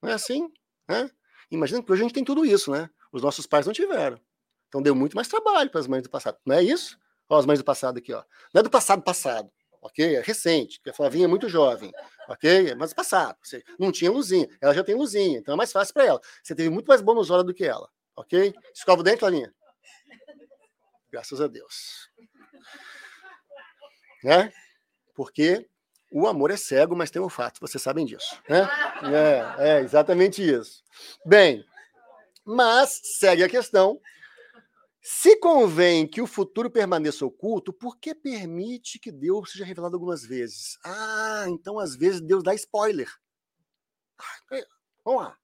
Não 0.00 0.10
é 0.10 0.14
assim? 0.14 0.48
Né? 0.88 1.08
Imagina 1.50 1.82
que 1.82 1.92
hoje 1.92 2.02
a 2.02 2.04
gente 2.04 2.14
tem 2.14 2.24
tudo 2.24 2.44
isso, 2.44 2.72
né? 2.72 2.90
Os 3.12 3.22
nossos 3.22 3.46
pais 3.46 3.66
não 3.66 3.72
tiveram. 3.72 4.18
Então 4.72 4.80
deu 4.80 4.94
muito 4.94 5.14
mais 5.14 5.28
trabalho 5.28 5.68
para 5.68 5.80
as 5.80 5.86
mães 5.86 6.02
do 6.02 6.08
passado. 6.08 6.38
Não 6.46 6.56
é 6.56 6.62
isso? 6.62 6.98
Olha 7.28 7.40
as 7.40 7.44
mães 7.44 7.58
do 7.58 7.64
passado 7.64 7.98
aqui, 7.98 8.10
ó. 8.10 8.24
Não 8.54 8.60
é 8.60 8.62
do 8.62 8.70
passado 8.70 9.02
passado, 9.02 9.52
ok? 9.82 10.16
É 10.16 10.22
recente, 10.22 10.78
porque 10.78 10.88
a 10.88 10.94
Flavinha 10.94 11.26
é 11.26 11.28
muito 11.28 11.46
jovem, 11.46 11.92
ok? 12.26 12.74
Mas 12.76 12.94
passado. 12.94 13.36
Você 13.42 13.62
não 13.78 13.92
tinha 13.92 14.10
luzinha. 14.10 14.48
Ela 14.62 14.72
já 14.72 14.82
tem 14.82 14.94
luzinha, 14.94 15.38
então 15.38 15.52
é 15.52 15.56
mais 15.58 15.70
fácil 15.70 15.92
para 15.92 16.06
ela. 16.06 16.20
Você 16.42 16.54
teve 16.54 16.70
muito 16.70 16.86
mais 16.86 17.02
bônus 17.02 17.30
hora 17.30 17.44
do 17.44 17.52
que 17.52 17.66
ela. 17.66 17.86
Ok? 18.16 18.54
Escova 18.74 19.02
o 19.02 19.04
dente, 19.04 19.18
Clarinha? 19.18 19.54
Graças 21.10 21.38
a 21.38 21.46
Deus. 21.46 22.08
Né? 24.24 24.50
Porque 25.14 25.68
o 26.10 26.26
amor 26.26 26.50
é 26.50 26.56
cego, 26.56 26.96
mas 26.96 27.10
tem 27.10 27.20
um 27.20 27.28
fato, 27.28 27.60
vocês 27.60 27.82
sabem 27.82 28.06
disso. 28.06 28.40
Né? 28.48 28.66
É, 29.58 29.68
é 29.68 29.80
exatamente 29.80 30.42
isso. 30.42 30.82
Bem, 31.26 31.62
mas 32.42 33.00
segue 33.18 33.44
a 33.44 33.48
questão. 33.50 34.00
Se 35.04 35.36
convém 35.36 36.06
que 36.06 36.22
o 36.22 36.28
futuro 36.28 36.70
permaneça 36.70 37.26
oculto, 37.26 37.72
por 37.72 37.98
que 37.98 38.14
permite 38.14 39.00
que 39.00 39.10
Deus 39.10 39.50
seja 39.50 39.64
revelado 39.64 39.96
algumas 39.96 40.24
vezes? 40.24 40.78
Ah, 40.84 41.44
então 41.48 41.80
às 41.80 41.96
vezes 41.96 42.20
Deus 42.20 42.44
dá 42.44 42.54
spoiler. 42.54 43.12
Ah, 44.16 44.54
é, 44.54 44.64
vamos 45.04 45.22
lá. 45.22 45.36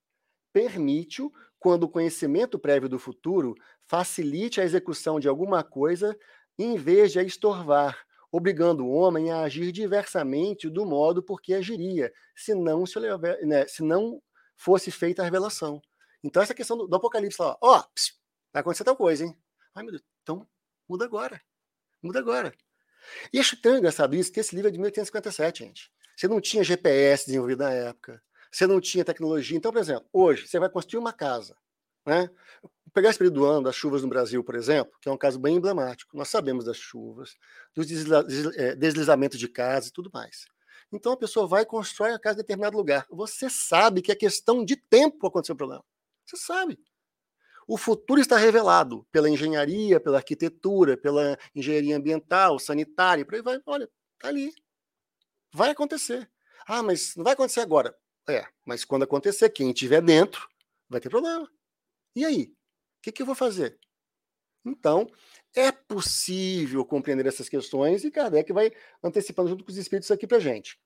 Permite-o 0.52 1.32
quando 1.58 1.82
o 1.82 1.88
conhecimento 1.88 2.56
prévio 2.56 2.88
do 2.88 3.00
futuro 3.00 3.56
facilite 3.84 4.60
a 4.60 4.64
execução 4.64 5.18
de 5.18 5.28
alguma 5.28 5.64
coisa 5.64 6.16
em 6.56 6.76
vez 6.76 7.10
de 7.10 7.18
a 7.18 7.24
estorvar, 7.24 7.98
obrigando 8.30 8.84
o 8.84 8.92
homem 8.92 9.32
a 9.32 9.40
agir 9.40 9.72
diversamente 9.72 10.70
do 10.70 10.86
modo 10.86 11.20
por 11.20 11.40
que 11.40 11.52
agiria, 11.52 12.12
se 12.36 12.54
não, 12.54 12.86
se, 12.86 12.98
né, 13.42 13.66
se 13.66 13.82
não 13.82 14.22
fosse 14.56 14.92
feita 14.92 15.22
a 15.22 15.24
revelação. 15.24 15.82
Então, 16.22 16.42
essa 16.42 16.54
questão 16.54 16.76
do, 16.76 16.86
do 16.86 16.96
Apocalipse, 16.96 17.40
ó, 17.40 17.56
ó, 17.60 17.84
vai 18.52 18.60
acontecer 18.60 18.84
tal 18.84 18.96
coisa, 18.96 19.24
hein? 19.24 19.36
Ai, 19.74 19.82
meu 19.82 19.92
Deus, 19.92 20.04
então 20.22 20.46
muda 20.88 21.04
agora. 21.04 21.40
Muda 22.02 22.18
agora. 22.18 22.54
E 23.32 23.38
acho 23.38 23.60
tão 23.60 23.76
engraçado 23.76 24.14
isso, 24.14 24.32
que 24.32 24.40
esse 24.40 24.54
livro 24.54 24.68
é 24.68 24.72
de 24.72 24.78
1857, 24.78 25.64
gente. 25.64 25.92
Você 26.16 26.28
não 26.28 26.40
tinha 26.40 26.64
GPS 26.64 27.26
desenvolvido 27.26 27.62
na 27.62 27.70
época. 27.70 28.22
Você 28.50 28.66
não 28.66 28.80
tinha 28.80 29.04
tecnologia. 29.04 29.56
Então, 29.56 29.72
por 29.72 29.78
exemplo, 29.78 30.08
hoje 30.12 30.46
você 30.46 30.58
vai 30.58 30.68
construir 30.68 30.98
uma 30.98 31.12
casa. 31.12 31.56
Né? 32.04 32.30
Pegar 32.92 33.10
esse 33.10 33.18
período 33.18 33.34
do 33.34 33.44
ano 33.44 33.62
das 33.64 33.76
chuvas 33.76 34.02
no 34.02 34.08
Brasil, 34.08 34.42
por 34.42 34.54
exemplo, 34.54 34.98
que 35.00 35.08
é 35.08 35.12
um 35.12 35.16
caso 35.18 35.38
bem 35.38 35.56
emblemático. 35.56 36.16
Nós 36.16 36.28
sabemos 36.28 36.64
das 36.64 36.76
chuvas, 36.76 37.36
dos 37.74 37.86
é, 38.56 38.74
deslizamentos 38.74 39.38
de 39.38 39.46
casa 39.46 39.88
e 39.88 39.92
tudo 39.92 40.10
mais. 40.12 40.46
Então 40.90 41.12
a 41.12 41.16
pessoa 41.16 41.46
vai 41.46 41.62
e 41.62 41.66
constrói 41.66 42.12
a 42.12 42.18
casa 42.18 42.36
em 42.36 42.42
determinado 42.42 42.76
lugar. 42.76 43.06
Você 43.10 43.50
sabe 43.50 44.00
que 44.00 44.10
é 44.10 44.14
questão 44.14 44.64
de 44.64 44.76
tempo 44.76 45.26
acontecer 45.26 45.52
o 45.52 45.56
problema. 45.56 45.84
Você 46.24 46.36
sabe. 46.36 46.78
O 47.68 47.76
futuro 47.76 48.18
está 48.18 48.38
revelado 48.38 49.06
pela 49.12 49.28
engenharia, 49.28 50.00
pela 50.00 50.16
arquitetura, 50.16 50.96
pela 50.96 51.38
engenharia 51.54 51.98
ambiental, 51.98 52.58
sanitária, 52.58 53.26
por 53.26 53.34
aí 53.34 53.42
vai. 53.42 53.60
Olha, 53.66 53.86
tá 54.18 54.28
ali. 54.28 54.50
Vai 55.52 55.70
acontecer. 55.70 56.30
Ah, 56.66 56.82
mas 56.82 57.14
não 57.14 57.22
vai 57.22 57.34
acontecer 57.34 57.60
agora. 57.60 57.94
É, 58.26 58.46
mas 58.64 58.86
quando 58.86 59.02
acontecer, 59.02 59.50
quem 59.50 59.70
estiver 59.70 60.00
dentro 60.00 60.48
vai 60.88 60.98
ter 60.98 61.10
problema. 61.10 61.46
E 62.16 62.24
aí? 62.24 62.44
O 62.44 63.02
que, 63.02 63.12
que 63.12 63.20
eu 63.20 63.26
vou 63.26 63.34
fazer? 63.34 63.78
Então, 64.64 65.06
é 65.54 65.70
possível 65.70 66.86
compreender 66.86 67.26
essas 67.26 67.50
questões 67.50 68.02
e 68.02 68.10
Kardec 68.10 68.50
vai 68.50 68.72
antecipando 69.02 69.50
junto 69.50 69.62
com 69.62 69.70
os 69.70 69.76
espíritos 69.76 70.10
aqui 70.10 70.26
para 70.26 70.38
gente. 70.38 70.80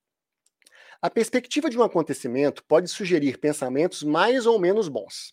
A 1.01 1.09
perspectiva 1.09 1.71
de 1.71 1.79
um 1.79 1.83
acontecimento 1.85 2.64
pode 2.64 2.88
sugerir 2.88 3.38
pensamentos 3.38 4.03
mais 4.03 4.47
ou 4.47 4.59
menos 4.59 4.88
bons. 4.88 5.33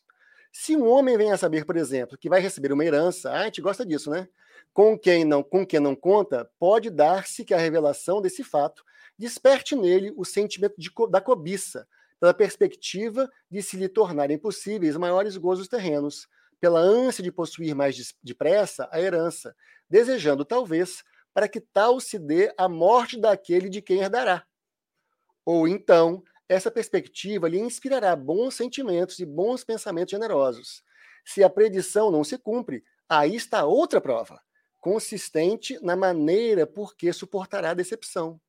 Se 0.52 0.76
um 0.76 0.88
homem 0.88 1.18
vem 1.18 1.32
a 1.32 1.38
saber, 1.38 1.66
por 1.66 1.78
exemplo, 1.78 2.18
que 2.18 2.30
vai 2.30 2.40
receber 2.40 2.72
uma 2.72 2.84
herança, 2.84 3.32
ah, 3.32 3.42
a 3.42 3.46
gente 3.46 3.62
gosta 3.62 3.86
disso, 3.86 4.10
né? 4.10 4.28
Com 4.74 4.98
quem 4.98 5.24
não, 5.24 5.44
com 5.44 5.66
quem 5.66 5.80
não 5.80 5.96
conta, 5.96 6.50
pode 6.60 6.90
dar-se 6.90 7.46
que 7.46 7.54
a 7.54 7.58
revelação 7.58 8.22
desse 8.22 8.44
fato 8.44 8.84
desperte 9.18 9.76
nele 9.76 10.14
o 10.16 10.26
sentimento 10.26 10.76
de, 10.78 10.90
da 11.10 11.22
cobiça, 11.22 11.88
pela 12.20 12.34
perspectiva 12.34 13.30
de 13.50 13.62
se 13.62 13.78
lhe 13.78 13.88
tornarem 13.88 14.38
possíveis 14.38 14.98
maiores 14.98 15.38
gozos 15.38 15.68
terrenos, 15.68 16.28
pela 16.60 16.80
ânsia 16.80 17.24
de 17.24 17.32
possuir 17.32 17.74
mais 17.74 18.14
depressa 18.22 18.90
a 18.92 19.00
herança, 19.00 19.56
desejando 19.90 20.44
talvez 20.44 21.04
para 21.34 21.48
que 21.48 21.62
tal 21.62 22.00
se 22.00 22.20
dê 22.20 22.54
a 22.58 22.68
morte 22.68 23.18
daquele 23.20 23.70
de 23.70 23.82
quem 23.82 24.00
herdará. 24.00 24.46
Ou 25.46 25.68
então, 25.68 26.22
essa 26.50 26.72
perspectiva 26.72 27.48
lhe 27.48 27.60
inspirará 27.60 28.16
bons 28.16 28.56
sentimentos 28.56 29.20
e 29.20 29.26
bons 29.26 29.64
pensamentos 29.64 30.12
generosos. 30.12 30.84
Se 31.24 31.44
a 31.44 31.50
predição 31.50 32.10
não 32.10 32.24
se 32.24 32.40
cumpre, 32.40 32.84
aí 33.08 33.36
está 33.36 33.66
outra 33.66 34.02
prova, 34.02 34.42
consistente 34.80 35.78
na 35.84 35.96
maneira 35.96 36.66
por 36.66 36.96
que 36.96 37.14
suportará 37.14 37.70
a 37.70 37.76
decepção. 37.76 38.42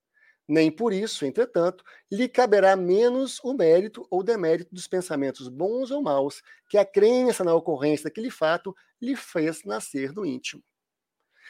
Nem 0.48 0.70
por 0.70 0.92
isso, 0.92 1.24
entretanto, 1.26 1.84
lhe 2.10 2.28
caberá 2.28 2.74
menos 2.74 3.38
o 3.44 3.52
mérito 3.52 4.06
ou 4.10 4.22
demérito 4.22 4.74
dos 4.74 4.88
pensamentos 4.88 5.48
bons 5.48 5.90
ou 5.90 6.02
maus 6.02 6.42
que 6.68 6.78
a 6.78 6.84
crença 6.84 7.44
na 7.44 7.54
ocorrência 7.54 8.04
daquele 8.04 8.30
fato 8.30 8.74
lhe 9.00 9.14
fez 9.14 9.62
nascer 9.62 10.10
do 10.10 10.24
íntimo. 10.26 10.62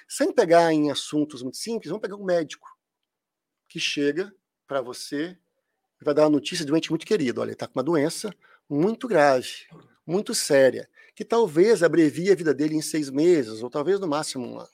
Sem 0.08 0.32
pegar 0.32 0.72
em 0.72 0.90
assuntos 0.90 1.42
muito 1.42 1.56
simples, 1.56 1.88
vamos 1.88 2.02
pegar 2.02 2.16
um 2.16 2.24
médico 2.24 2.68
que 3.68 3.78
chega 3.78 4.34
para 4.66 4.82
você 4.82 5.38
vai 6.04 6.14
dar 6.14 6.22
uma 6.24 6.30
notícia 6.30 6.64
de 6.64 6.72
um 6.72 6.76
ente 6.76 6.90
muito 6.90 7.06
querido. 7.06 7.40
Olha, 7.40 7.48
ele 7.48 7.54
está 7.54 7.66
com 7.66 7.78
uma 7.78 7.82
doença 7.82 8.34
muito 8.68 9.06
grave, 9.08 9.66
muito 10.06 10.34
séria, 10.34 10.88
que 11.14 11.24
talvez 11.24 11.82
abrevie 11.82 12.30
a 12.30 12.34
vida 12.34 12.54
dele 12.54 12.76
em 12.76 12.82
seis 12.82 13.10
meses, 13.10 13.62
ou 13.62 13.70
talvez 13.70 14.00
no 14.00 14.08
máximo 14.08 14.46
um 14.46 14.58
ano. 14.58 14.70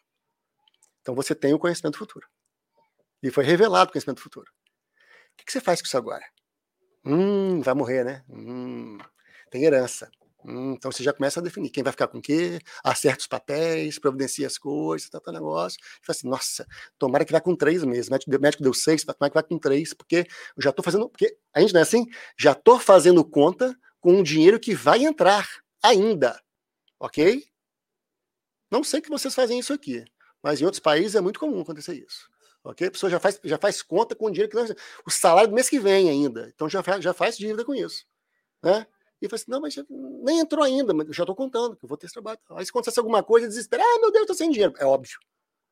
Então 1.01 1.15
você 1.15 1.35
tem 1.35 1.55
o 1.55 1.59
conhecimento 1.59 1.99
futuro. 1.99 2.29
E 3.23 3.31
foi 3.31 3.45
revelado 3.45 3.89
o 3.89 3.93
conhecimento 3.93 4.21
futuro. 4.21 4.51
O 5.33 5.45
que, 5.45 5.51
você 5.51 5.61
faz 5.61 5.81
com 5.81 5.87
isso 5.87 5.97
agora? 5.97 6.25
Hum, 7.05 7.61
vai 7.61 7.75
morrer, 7.75 8.05
né? 8.05 8.25
Hum, 8.29 8.99
tem 9.51 9.65
herança. 9.65 10.11
Hum, 10.49 10.75
então 10.75 10.93
você 10.93 11.03
já 11.03 11.13
começa 11.13 11.41
a 11.41 11.43
definir 11.43 11.71
quem 11.71 11.83
vai 11.83 11.91
ficar 11.91 12.07
com 12.07 12.23
quê, 12.23 12.61
acerta 12.85 13.21
os 13.23 13.27
papéis, 13.27 13.99
providencia 13.99 14.47
as 14.47 14.57
coisas, 14.57 15.09
tal, 15.11 15.21
tal 15.21 15.35
negócio. 15.35 15.77
E 15.81 16.07
fala 16.07 16.17
assim, 16.17 16.29
nossa, 16.29 16.67
tomara 16.97 17.25
que 17.25 17.33
vá 17.33 17.41
com 17.41 17.57
três 17.57 17.83
meses. 17.83 18.07
O 18.07 18.13
médico 18.13 18.31
deu, 18.31 18.41
médico 18.41 18.63
deu 18.63 18.73
seis, 18.73 19.03
tomara 19.03 19.29
que 19.29 19.35
vai 19.35 19.43
com 19.43 19.59
três, 19.59 19.93
porque 19.93 20.19
eu 20.57 20.63
já 20.63 20.71
estou 20.71 20.85
fazendo. 20.85 21.09
Porque 21.09 21.37
a 21.53 21.61
gente 21.61 21.75
não 21.75 21.81
é 21.81 21.83
assim? 21.83 22.07
Já 22.39 22.53
estou 22.53 22.79
fazendo 22.79 23.25
conta 23.25 23.77
com 24.01 24.13
um 24.13 24.23
dinheiro 24.23 24.61
que 24.61 24.73
vai 24.73 25.05
entrar 25.05 25.49
ainda. 25.83 26.41
Ok? 27.01 27.45
Não 28.71 28.85
sei 28.85 29.01
que 29.01 29.11
vocês 29.11 29.35
fazem 29.35 29.59
isso 29.59 29.73
aqui, 29.73 30.05
mas 30.41 30.61
em 30.61 30.65
outros 30.65 30.81
países 30.81 31.17
é 31.17 31.21
muito 31.21 31.41
comum 31.41 31.61
acontecer 31.61 31.95
isso. 31.95 32.29
Ok? 32.63 32.87
A 32.87 32.91
pessoa 32.93 33.11
já 33.11 33.19
faz, 33.19 33.41
já 33.43 33.59
faz 33.59 33.83
conta 33.83 34.15
com 34.15 34.27
o 34.27 34.31
dinheiro 34.31 34.51
que 34.51 34.77
o 35.05 35.11
salário 35.11 35.49
do 35.51 35.55
mês 35.55 35.69
que 35.69 35.81
vem 35.81 36.09
ainda. 36.09 36.49
Então 36.55 36.69
já, 36.69 36.83
já 37.01 37.13
faz 37.13 37.37
dívida 37.37 37.65
com 37.65 37.75
isso. 37.75 38.07
Né? 38.63 38.87
E 39.21 39.29
fala 39.29 39.41
assim: 39.41 39.51
não, 39.51 39.61
mas 39.61 39.77
nem 40.23 40.41
entrou 40.41 40.65
ainda, 40.65 40.93
mas 40.93 41.07
eu 41.07 41.13
já 41.13 41.23
estou 41.23 41.35
contando 41.35 41.77
que 41.77 41.85
eu 41.85 41.89
vou 41.89 41.97
ter 41.97 42.07
esse 42.07 42.15
trabalho. 42.15 42.39
Aí 42.51 42.65
se 42.65 42.71
acontece 42.71 42.99
alguma 42.99 43.23
coisa, 43.23 43.49
desespera, 43.49 43.83
ah, 43.83 43.99
meu 44.01 44.11
Deus, 44.11 44.23
estou 44.23 44.37
sem 44.37 44.51
dinheiro. 44.51 44.75
É 44.79 44.85
óbvio. 44.85 45.19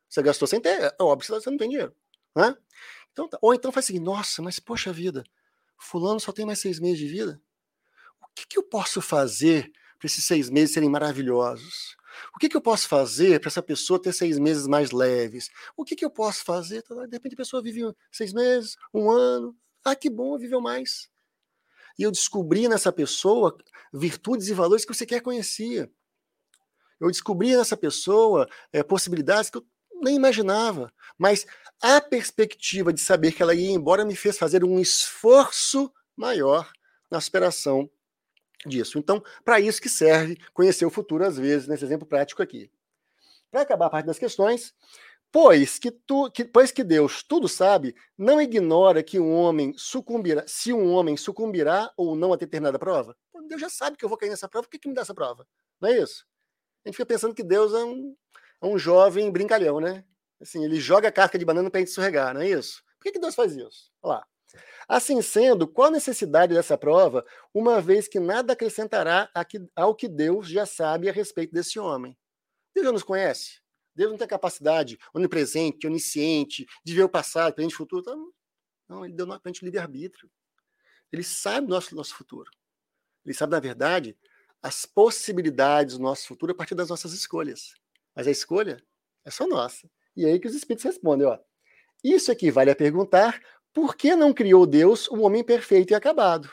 Você 0.09 0.21
gastou 0.21 0.47
sem 0.47 0.59
ter, 0.59 0.81
é 0.81 1.03
óbvio 1.03 1.27
que 1.27 1.41
você 1.41 1.49
não 1.49 1.57
tem 1.57 1.69
dinheiro. 1.69 1.93
Né? 2.35 2.55
Então, 3.11 3.27
tá, 3.27 3.37
ou 3.41 3.53
então 3.53 3.71
faz 3.71 3.85
assim: 3.85 3.99
nossa, 3.99 4.41
mas 4.41 4.59
poxa 4.59 4.91
vida, 4.91 5.23
Fulano 5.77 6.19
só 6.19 6.31
tem 6.31 6.45
mais 6.45 6.59
seis 6.59 6.79
meses 6.79 6.99
de 6.99 7.07
vida. 7.07 7.41
O 8.21 8.27
que, 8.35 8.45
que 8.47 8.57
eu 8.57 8.63
posso 8.63 9.01
fazer 9.01 9.71
para 9.97 10.07
esses 10.07 10.23
seis 10.23 10.49
meses 10.49 10.73
serem 10.73 10.89
maravilhosos? 10.89 11.95
O 12.33 12.39
que, 12.39 12.49
que 12.49 12.57
eu 12.57 12.61
posso 12.61 12.87
fazer 12.87 13.39
para 13.39 13.49
essa 13.49 13.61
pessoa 13.61 14.01
ter 14.01 14.13
seis 14.13 14.39
meses 14.39 14.67
mais 14.67 14.91
leves? 14.91 15.49
O 15.75 15.83
que, 15.83 15.95
que 15.95 16.05
eu 16.05 16.09
posso 16.09 16.43
fazer? 16.43 16.83
De 16.83 17.11
repente 17.11 17.33
a 17.33 17.37
pessoa 17.37 17.61
vive 17.61 17.81
seis 18.11 18.33
meses, 18.33 18.77
um 18.93 19.09
ano. 19.09 19.55
Ah, 19.83 19.95
que 19.95 20.09
bom, 20.09 20.37
viveu 20.37 20.61
mais. 20.61 21.09
E 21.97 22.03
eu 22.03 22.11
descobri 22.11 22.67
nessa 22.67 22.91
pessoa 22.91 23.57
virtudes 23.93 24.47
e 24.47 24.53
valores 24.53 24.85
que 24.85 24.93
você 24.93 25.05
quer 25.05 25.21
conhecer. 25.21 25.89
Eu 26.99 27.09
descobri 27.09 27.55
nessa 27.55 27.75
pessoa 27.75 28.47
é, 28.71 28.83
possibilidades 28.83 29.49
que 29.49 29.57
eu 29.57 29.65
nem 30.01 30.15
imaginava. 30.15 30.91
Mas 31.17 31.45
a 31.81 32.01
perspectiva 32.01 32.91
de 32.91 33.01
saber 33.01 33.31
que 33.31 33.41
ela 33.41 33.53
ia 33.53 33.71
embora 33.71 34.05
me 34.05 34.15
fez 34.15 34.37
fazer 34.37 34.63
um 34.63 34.79
esforço 34.79 35.91
maior 36.15 36.71
na 37.09 37.19
superação 37.21 37.89
disso. 38.65 38.97
Então, 38.97 39.23
para 39.43 39.59
isso 39.59 39.81
que 39.81 39.89
serve 39.89 40.37
conhecer 40.53 40.85
o 40.85 40.89
futuro, 40.89 41.25
às 41.25 41.37
vezes, 41.37 41.67
nesse 41.67 41.85
exemplo 41.85 42.07
prático 42.07 42.41
aqui. 42.41 42.69
Para 43.51 43.61
acabar 43.61 43.85
a 43.85 43.89
parte 43.89 44.05
das 44.05 44.19
questões, 44.19 44.73
pois 45.35 45.77
que, 45.77 45.91
tu, 45.91 46.31
que, 46.31 46.45
pois 46.45 46.71
que 46.71 46.81
Deus 46.81 47.21
tudo 47.21 47.49
sabe, 47.49 47.93
não 48.17 48.41
ignora 48.41 49.03
que 49.03 49.19
um 49.19 49.33
homem 49.33 49.73
sucumbirá, 49.75 50.45
se 50.47 50.71
um 50.71 50.93
homem 50.93 51.17
sucumbirá 51.17 51.91
ou 51.97 52.15
não 52.15 52.31
a 52.31 52.37
determinada 52.37 52.79
prova. 52.79 53.17
Deus 53.49 53.59
já 53.59 53.67
sabe 53.67 53.97
que 53.97 54.05
eu 54.05 54.07
vou 54.07 54.17
cair 54.17 54.29
nessa 54.29 54.47
prova, 54.47 54.63
por 54.65 54.71
que, 54.71 54.79
que 54.79 54.87
me 54.87 54.95
dá 54.95 55.01
essa 55.01 55.13
prova? 55.13 55.45
Não 55.81 55.89
é 55.89 55.97
isso? 55.99 56.25
A 56.85 56.87
gente 56.87 56.95
fica 56.95 57.05
pensando 57.05 57.35
que 57.35 57.43
Deus 57.43 57.73
é 57.73 57.83
um, 57.83 58.15
é 58.61 58.65
um 58.65 58.77
jovem 58.77 59.29
brincalhão, 59.29 59.81
né? 59.81 60.05
Assim, 60.41 60.63
ele 60.63 60.79
joga 60.79 61.09
a 61.09 61.11
casca 61.11 61.37
de 61.37 61.43
banana 61.43 61.69
para 61.69 61.79
a 61.79 61.81
gente 61.81 61.89
escorregar, 61.89 62.33
não 62.33 62.39
é 62.39 62.49
isso? 62.51 62.81
Por 62.97 63.03
que, 63.03 63.11
que 63.11 63.19
Deus 63.19 63.35
faz 63.35 63.57
isso? 63.57 63.91
Olha 64.01 64.19
lá. 64.19 64.27
Assim 64.87 65.21
sendo, 65.21 65.67
qual 65.67 65.89
a 65.89 65.91
necessidade 65.91 66.53
dessa 66.53 66.77
prova, 66.77 67.25
uma 67.53 67.81
vez 67.81 68.07
que 68.07 68.21
nada 68.21 68.53
acrescentará 68.53 69.29
ao 69.75 69.93
que 69.93 70.07
Deus 70.07 70.47
já 70.47 70.65
sabe 70.65 71.09
a 71.09 71.11
respeito 71.11 71.51
desse 71.51 71.77
homem? 71.77 72.17
Deus 72.73 72.85
já 72.85 72.93
nos 72.93 73.03
conhece? 73.03 73.64
Deus 73.95 74.11
não 74.11 74.17
tem 74.17 74.27
capacidade 74.27 74.97
onipresente, 75.13 75.87
onisciente, 75.87 76.65
de 76.83 76.93
ver 76.93 77.03
o 77.03 77.09
passado, 77.09 77.53
presente 77.53 77.73
e 77.73 77.77
futuro? 77.77 78.01
Então, 78.01 78.31
não, 78.87 79.05
ele 79.05 79.13
deu 79.13 79.25
para 79.25 79.39
a 79.43 79.47
gente 79.47 79.63
livre-arbítrio. 79.63 80.29
Ele 81.11 81.23
sabe 81.23 81.67
o 81.67 81.69
nosso, 81.69 81.95
nosso 81.95 82.15
futuro. 82.15 82.51
Ele 83.25 83.33
sabe, 83.33 83.51
na 83.51 83.59
verdade, 83.59 84.17
as 84.61 84.85
possibilidades 84.85 85.97
do 85.97 86.03
nosso 86.03 86.27
futuro 86.27 86.51
a 86.51 86.55
partir 86.55 86.75
das 86.75 86.89
nossas 86.89 87.13
escolhas. 87.13 87.73
Mas 88.15 88.27
a 88.27 88.31
escolha 88.31 88.83
é 89.23 89.31
só 89.31 89.47
nossa. 89.47 89.89
E 90.15 90.25
é 90.25 90.29
aí 90.29 90.39
que 90.39 90.47
os 90.47 90.55
espíritos 90.55 90.85
respondem, 90.85 91.27
ó. 91.27 91.37
Isso 92.03 92.31
equivale 92.31 92.69
a 92.69 92.75
perguntar 92.75 93.41
por 93.73 93.95
que 93.95 94.15
não 94.15 94.33
criou 94.33 94.65
Deus 94.65 95.09
um 95.09 95.23
homem 95.23 95.43
perfeito 95.43 95.91
e 95.91 95.95
acabado? 95.95 96.49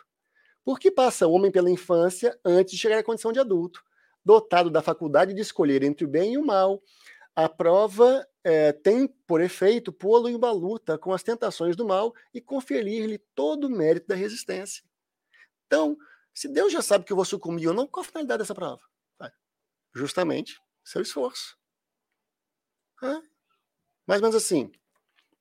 Por 0.65 0.79
que 0.79 0.91
passa 0.91 1.27
o 1.27 1.33
homem 1.33 1.51
pela 1.51 1.71
infância 1.71 2.39
antes 2.45 2.73
de 2.75 2.81
chegar 2.81 2.99
à 2.99 3.03
condição 3.03 3.33
de 3.33 3.39
adulto, 3.39 3.83
dotado 4.25 4.71
da 4.71 4.83
faculdade 4.83 5.35
de 5.35 5.41
escolher 5.41 5.83
entre 5.83 6.05
o 6.05 6.09
bem 6.09 6.35
e 6.35 6.39
o 6.39 6.45
mal? 6.45 6.83
A 7.35 7.49
prova 7.49 8.27
é, 8.45 8.73
tem 8.73 9.07
por 9.27 9.41
efeito 9.41 9.93
pô-lo 9.93 10.29
em 10.29 10.35
uma 10.35 10.51
luta 10.51 10.99
com 10.99 11.13
as 11.13 11.23
tentações 11.23 11.77
do 11.77 11.87
mal 11.87 12.15
e 12.33 12.41
conferir-lhe 12.41 13.19
todo 13.35 13.65
o 13.65 13.71
mérito 13.71 14.09
da 14.09 14.15
resistência. 14.15 14.85
Então, 15.67 15.97
se 16.35 16.49
Deus 16.49 16.73
já 16.73 16.83
sabe 16.83 17.05
que 17.05 17.13
eu 17.13 17.17
vou 17.17 17.25
sucumbir 17.25 17.69
ou 17.69 17.75
não, 17.75 17.87
qual 17.87 18.05
a 18.05 18.07
finalidade 18.07 18.41
dessa 18.41 18.55
prova? 18.55 18.83
Justamente 19.95 20.61
seu 20.85 21.03
esforço. 21.03 21.57
É? 23.03 23.21
Mais 24.07 24.21
ou 24.21 24.29
menos 24.29 24.35
assim 24.35 24.71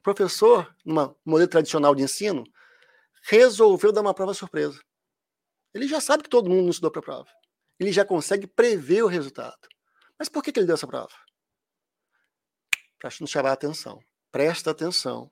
professor, 0.02 0.76
num 0.86 1.16
modelo 1.26 1.50
tradicional 1.50 1.94
de 1.96 2.04
ensino, 2.04 2.44
resolveu 3.24 3.92
dar 3.92 4.02
uma 4.02 4.14
prova 4.14 4.34
surpresa. 4.34 4.82
Ele 5.74 5.88
já 5.88 6.02
sabe 6.02 6.24
que 6.24 6.30
todo 6.30 6.50
mundo 6.50 6.64
não 6.64 6.70
estudou 6.70 6.92
para 6.92 7.00
a 7.00 7.04
prova. 7.04 7.30
Ele 7.80 7.92
já 7.92 8.04
consegue 8.04 8.48
prever 8.48 9.04
o 9.04 9.08
resultado. 9.08 9.68
Mas 10.18 10.28
por 10.28 10.44
que, 10.44 10.52
que 10.52 10.60
ele 10.60 10.68
deu 10.68 10.76
essa 10.76 10.88
prova? 10.88 11.14
Para 13.02 13.10
nos 13.20 13.32
chamar 13.32 13.50
a 13.50 13.54
atenção. 13.54 14.00
Presta 14.32 14.70
atenção, 14.70 15.32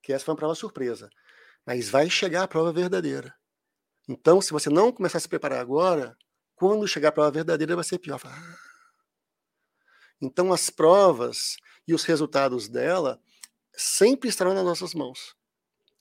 que 0.00 0.12
essa 0.12 0.24
foi 0.24 0.32
uma 0.32 0.38
prova 0.38 0.54
surpresa. 0.54 1.10
Mas 1.66 1.88
vai 1.88 2.08
chegar 2.08 2.44
a 2.44 2.48
prova 2.48 2.72
verdadeira. 2.72 3.34
Então, 4.08 4.40
se 4.40 4.52
você 4.52 4.70
não 4.70 4.92
começar 4.92 5.18
a 5.18 5.20
se 5.20 5.28
preparar 5.28 5.58
agora, 5.58 6.16
quando 6.54 6.86
chegar 6.86 7.08
a 7.08 7.12
prova 7.12 7.32
verdadeira 7.32 7.74
vai 7.74 7.84
ser 7.84 7.98
pior. 7.98 8.20
Ah. 8.24 8.56
Então, 10.22 10.52
as 10.52 10.70
provas 10.70 11.56
e 11.86 11.92
os 11.92 12.04
resultados 12.04 12.68
dela 12.68 13.20
sempre 13.72 14.28
estarão 14.28 14.54
nas 14.54 14.64
nossas 14.64 14.94
mãos. 14.94 15.34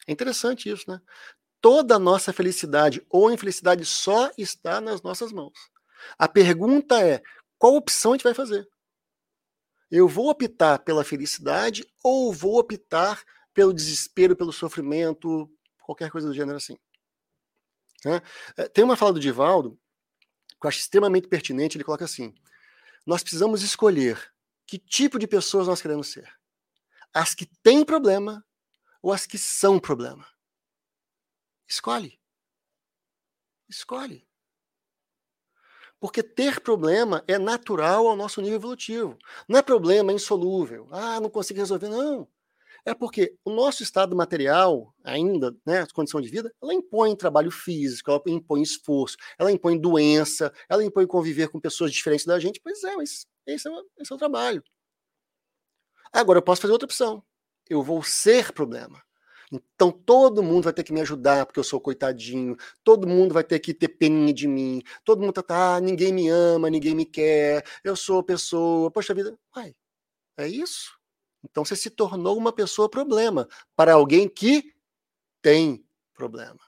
É 0.08 0.12
interessante 0.12 0.70
isso, 0.70 0.84
né? 0.88 1.02
Toda 1.60 1.96
a 1.96 2.00
nossa 2.00 2.32
felicidade 2.32 3.04
ou 3.10 3.32
infelicidade 3.32 3.84
só 3.84 4.32
está 4.38 4.80
nas 4.80 5.02
nossas 5.02 5.32
mãos. 5.32 5.58
A 6.18 6.28
pergunta 6.28 7.02
é: 7.02 7.22
qual 7.58 7.76
opção 7.76 8.12
a 8.12 8.16
gente 8.16 8.24
vai 8.24 8.34
fazer? 8.34 8.68
Eu 9.90 10.08
vou 10.08 10.30
optar 10.30 10.80
pela 10.80 11.04
felicidade 11.04 11.86
ou 12.04 12.32
vou 12.32 12.60
optar 12.60 13.24
pelo 13.54 13.74
desespero, 13.74 14.36
pelo 14.36 14.54
sofrimento, 14.54 15.52
qualquer 15.84 16.12
coisa 16.12 16.28
do 16.28 16.34
gênero 16.34 16.58
assim? 16.58 16.78
Né? 18.06 18.22
Tem 18.74 18.84
uma 18.84 18.96
fala 18.96 19.14
do 19.14 19.20
Divaldo 19.20 19.80
que 20.60 20.66
eu 20.66 20.70
acho 20.70 20.80
extremamente 20.80 21.28
pertinente. 21.28 21.78
Ele 21.78 21.84
coloca 21.84 22.06
assim: 22.06 22.34
nós 23.06 23.24
precisamos 23.24 23.64
escolher 23.64 24.32
que 24.68 24.78
tipo 24.78 25.18
de 25.18 25.28
pessoas 25.28 25.68
nós 25.68 25.82
queremos 25.82 26.08
ser 26.10 26.32
as 27.14 27.34
que 27.34 27.48
têm 27.64 27.84
problema 27.84 28.46
ou 29.02 29.12
as 29.12 29.26
que 29.26 29.38
são 29.38 29.80
problema. 29.80 30.28
Escolhe. 31.68 32.20
Escolhe. 33.68 34.29
Porque 36.00 36.24
ter 36.24 36.62
problema 36.62 37.24
é 37.28 37.38
natural 37.38 38.08
ao 38.08 38.16
nosso 38.16 38.42
nível 38.42 38.58
evolutivo. 38.58 39.18
Não 39.48 39.60
é 39.60 39.62
problema 39.62 40.14
insolúvel. 40.14 40.88
Ah, 40.92 41.20
não 41.20 41.30
consigo 41.30 41.60
resolver. 41.60 41.90
Não. 41.90 42.28
É 42.86 42.94
porque 42.94 43.36
o 43.44 43.52
nosso 43.52 43.84
estado 43.84 44.16
material, 44.16 44.94
ainda, 45.04 45.56
né, 45.66 45.86
condição 45.94 46.22
de 46.22 46.30
vida, 46.30 46.54
ela 46.62 46.74
impõe 46.74 47.16
trabalho 47.16 47.52
físico, 47.52 48.10
ela 48.10 48.22
impõe 48.28 48.62
esforço, 48.62 49.18
ela 49.38 49.52
impõe 49.52 49.80
doença, 49.80 50.52
ela 50.70 50.84
impõe 50.84 51.06
conviver 51.06 51.50
com 51.50 51.60
pessoas 51.60 51.92
diferentes 51.92 52.26
da 52.26 52.40
gente. 52.40 52.62
Pois 52.64 52.84
é, 52.84 52.96
mas 52.96 53.26
esse 53.46 53.68
é, 53.68 53.72
esse 54.00 54.12
é 54.12 54.16
o 54.16 54.18
trabalho. 54.18 54.64
Agora 56.14 56.40
eu 56.40 56.44
posso 56.44 56.62
fazer 56.62 56.72
outra 56.74 56.86
opção. 56.86 57.24
Eu 57.70 57.84
vou 57.84 58.02
ser 58.04 58.52
problema. 58.54 59.02
Então 59.52 59.92
todo 59.92 60.44
mundo 60.44 60.66
vai 60.66 60.74
ter 60.74 60.84
que 60.84 60.94
me 60.94 61.02
ajudar 61.02 61.46
porque 61.46 61.60
eu 61.60 61.64
sou 61.64 61.82
coitadinho. 61.82 62.56
Todo 62.84 63.08
mundo 63.08 63.34
vai 63.34 63.44
ter 63.44 63.60
que 63.60 63.74
ter 63.74 63.88
peninha 63.88 64.34
de 64.34 64.48
mim. 64.48 64.82
Todo 65.04 65.22
mundo 65.22 65.34
tá, 65.34 65.76
ah, 65.76 65.80
ninguém 65.80 66.14
me 66.14 66.30
ama, 66.30 66.70
ninguém 66.70 66.94
me 66.94 67.06
quer. 67.06 67.66
Eu 67.84 67.96
sou 67.96 68.24
pessoa. 68.24 68.92
Poxa 68.92 69.14
vida, 69.14 69.38
vai. 69.54 69.76
É 70.38 70.48
isso? 70.48 71.00
Então 71.44 71.66
você 71.66 71.76
se 71.76 71.90
tornou 71.90 72.38
uma 72.38 72.54
pessoa 72.54 72.90
problema 72.90 73.48
para 73.76 73.94
alguém 73.94 74.28
que 74.30 74.74
tem 75.42 75.84
problema. 76.14 76.60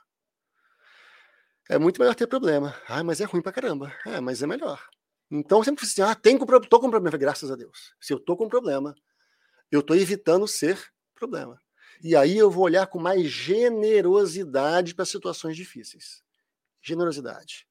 É 1.70 1.78
muito 1.78 2.00
melhor 2.00 2.16
ter 2.16 2.28
problema. 2.28 2.76
Ah, 2.88 3.04
mas 3.04 3.22
é 3.22 3.26
ruim 3.26 3.42
pra 3.42 3.52
caramba. 3.52 3.94
É, 4.06 4.20
mas 4.20 4.42
é 4.42 4.48
melhor. 4.48 4.82
Então 5.30 5.64
sempre 5.64 5.86
assim, 5.86 6.02
ah, 6.02 6.16
tem 6.16 6.38
com, 6.38 6.46
tô 6.46 6.80
com 6.80 6.90
problema, 6.90 7.18
graças 7.18 7.52
a 7.52 7.56
Deus. 7.56 7.96
Se 8.00 8.12
eu 8.12 8.20
tô 8.20 8.36
com 8.36 8.50
problema, 8.50 8.96
eu 9.72 9.80
estou 9.82 9.96
evitando 9.96 10.48
ser 10.48 10.78
problema. 11.16 11.58
E 12.04 12.16
aí 12.16 12.38
eu 12.38 12.50
vou 12.50 12.64
olhar 12.64 12.88
com 12.88 13.00
mais 13.00 13.28
generosidade 13.28 14.96
para 14.96 15.06
situações 15.06 15.56
difíceis. 15.56 16.24
Generosidade. 16.82 17.68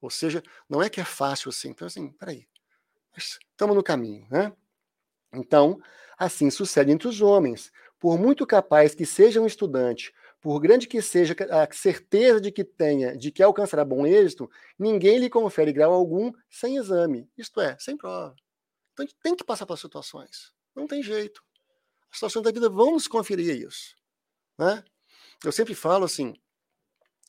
Ou 0.00 0.10
seja, 0.10 0.42
não 0.68 0.82
é 0.82 0.90
que 0.90 1.00
é 1.00 1.04
fácil 1.04 1.48
assim. 1.48 1.70
Então, 1.70 1.86
assim, 1.86 2.10
peraí. 2.12 2.46
Estamos 3.16 3.74
no 3.74 3.82
caminho, 3.82 4.26
né? 4.30 4.52
Então, 5.32 5.80
assim 6.18 6.50
sucede 6.50 6.90
entre 6.90 7.08
os 7.08 7.20
homens. 7.20 7.72
Por 7.98 8.18
muito 8.18 8.46
capaz 8.46 8.94
que 8.94 9.06
seja 9.06 9.40
um 9.40 9.46
estudante, 9.46 10.12
por 10.40 10.58
grande 10.60 10.88
que 10.88 11.00
seja 11.00 11.34
a 11.50 11.72
certeza 11.72 12.40
de 12.40 12.50
que 12.50 12.64
tenha, 12.64 13.16
de 13.16 13.30
que 13.30 13.42
alcançará 13.42 13.84
bom 13.84 14.04
êxito, 14.04 14.50
ninguém 14.78 15.18
lhe 15.18 15.30
confere 15.30 15.72
grau 15.72 15.92
algum 15.92 16.32
sem 16.50 16.76
exame, 16.76 17.30
isto 17.38 17.60
é, 17.60 17.76
sem 17.78 17.96
prova. 17.96 18.34
Então 18.92 19.06
tem 19.22 19.36
que 19.36 19.44
passar 19.44 19.66
pelas 19.66 19.80
situações. 19.80 20.52
Não 20.74 20.86
tem 20.86 21.02
jeito. 21.02 21.42
As 22.12 22.18
situações 22.18 22.44
da 22.44 22.52
vida 22.52 22.68
vão 22.68 22.92
nos 22.92 23.08
conferir 23.08 23.66
isso. 23.66 23.96
Né? 24.58 24.84
Eu 25.42 25.50
sempre 25.50 25.74
falo 25.74 26.04
assim, 26.04 26.34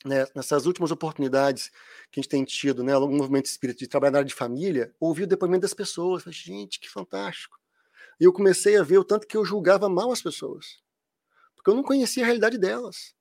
né, 0.04 0.26
nessas 0.34 0.66
últimas 0.66 0.90
oportunidades 0.90 1.70
que 2.12 2.20
a 2.20 2.22
gente 2.22 2.28
tem 2.28 2.44
tido, 2.44 2.84
né, 2.84 2.92
no 2.92 3.08
movimento 3.08 3.46
espírita 3.46 3.78
de 3.78 3.88
trabalhar 3.88 4.12
na 4.12 4.18
área 4.18 4.28
de 4.28 4.34
família, 4.34 4.94
ouvir 5.00 5.22
o 5.22 5.26
depoimento 5.26 5.62
das 5.62 5.72
pessoas. 5.72 6.22
Falei, 6.22 6.38
gente, 6.38 6.78
que 6.78 6.88
fantástico. 6.88 7.58
E 8.20 8.24
eu 8.24 8.32
comecei 8.32 8.76
a 8.76 8.82
ver 8.82 8.98
o 8.98 9.04
tanto 9.04 9.26
que 9.26 9.36
eu 9.36 9.44
julgava 9.44 9.88
mal 9.88 10.12
as 10.12 10.20
pessoas. 10.22 10.82
Porque 11.56 11.70
eu 11.70 11.74
não 11.74 11.82
conhecia 11.82 12.22
a 12.22 12.26
realidade 12.26 12.58
delas. 12.58 13.14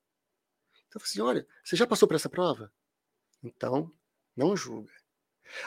Então 0.87 0.99
eu 0.99 0.99
falei 0.99 1.11
assim, 1.11 1.21
olha, 1.21 1.47
você 1.63 1.77
já 1.77 1.87
passou 1.87 2.07
por 2.07 2.15
essa 2.15 2.29
prova? 2.29 2.71
Então, 3.41 3.89
não 4.35 4.55
julga. 4.55 4.91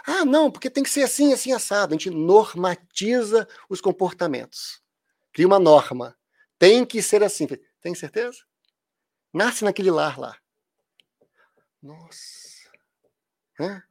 Ah, 0.06 0.24
não, 0.24 0.50
porque 0.50 0.70
tem 0.70 0.82
que 0.82 0.90
ser 0.90 1.02
assim, 1.02 1.32
assim, 1.32 1.52
assado. 1.52 1.94
A 1.94 1.96
gente 1.96 2.10
normatiza 2.10 3.48
os 3.68 3.80
comportamentos. 3.80 4.82
Cria 5.36 5.46
uma 5.46 5.58
norma. 5.58 6.16
Tem 6.58 6.82
que 6.86 7.02
ser 7.02 7.22
assim. 7.22 7.46
Tem 7.82 7.94
certeza? 7.94 8.38
Nasce 9.34 9.64
naquele 9.64 9.90
lar 9.90 10.18
lá. 10.18 10.34
Nossa. 11.82 12.70
Hã? 13.60 13.82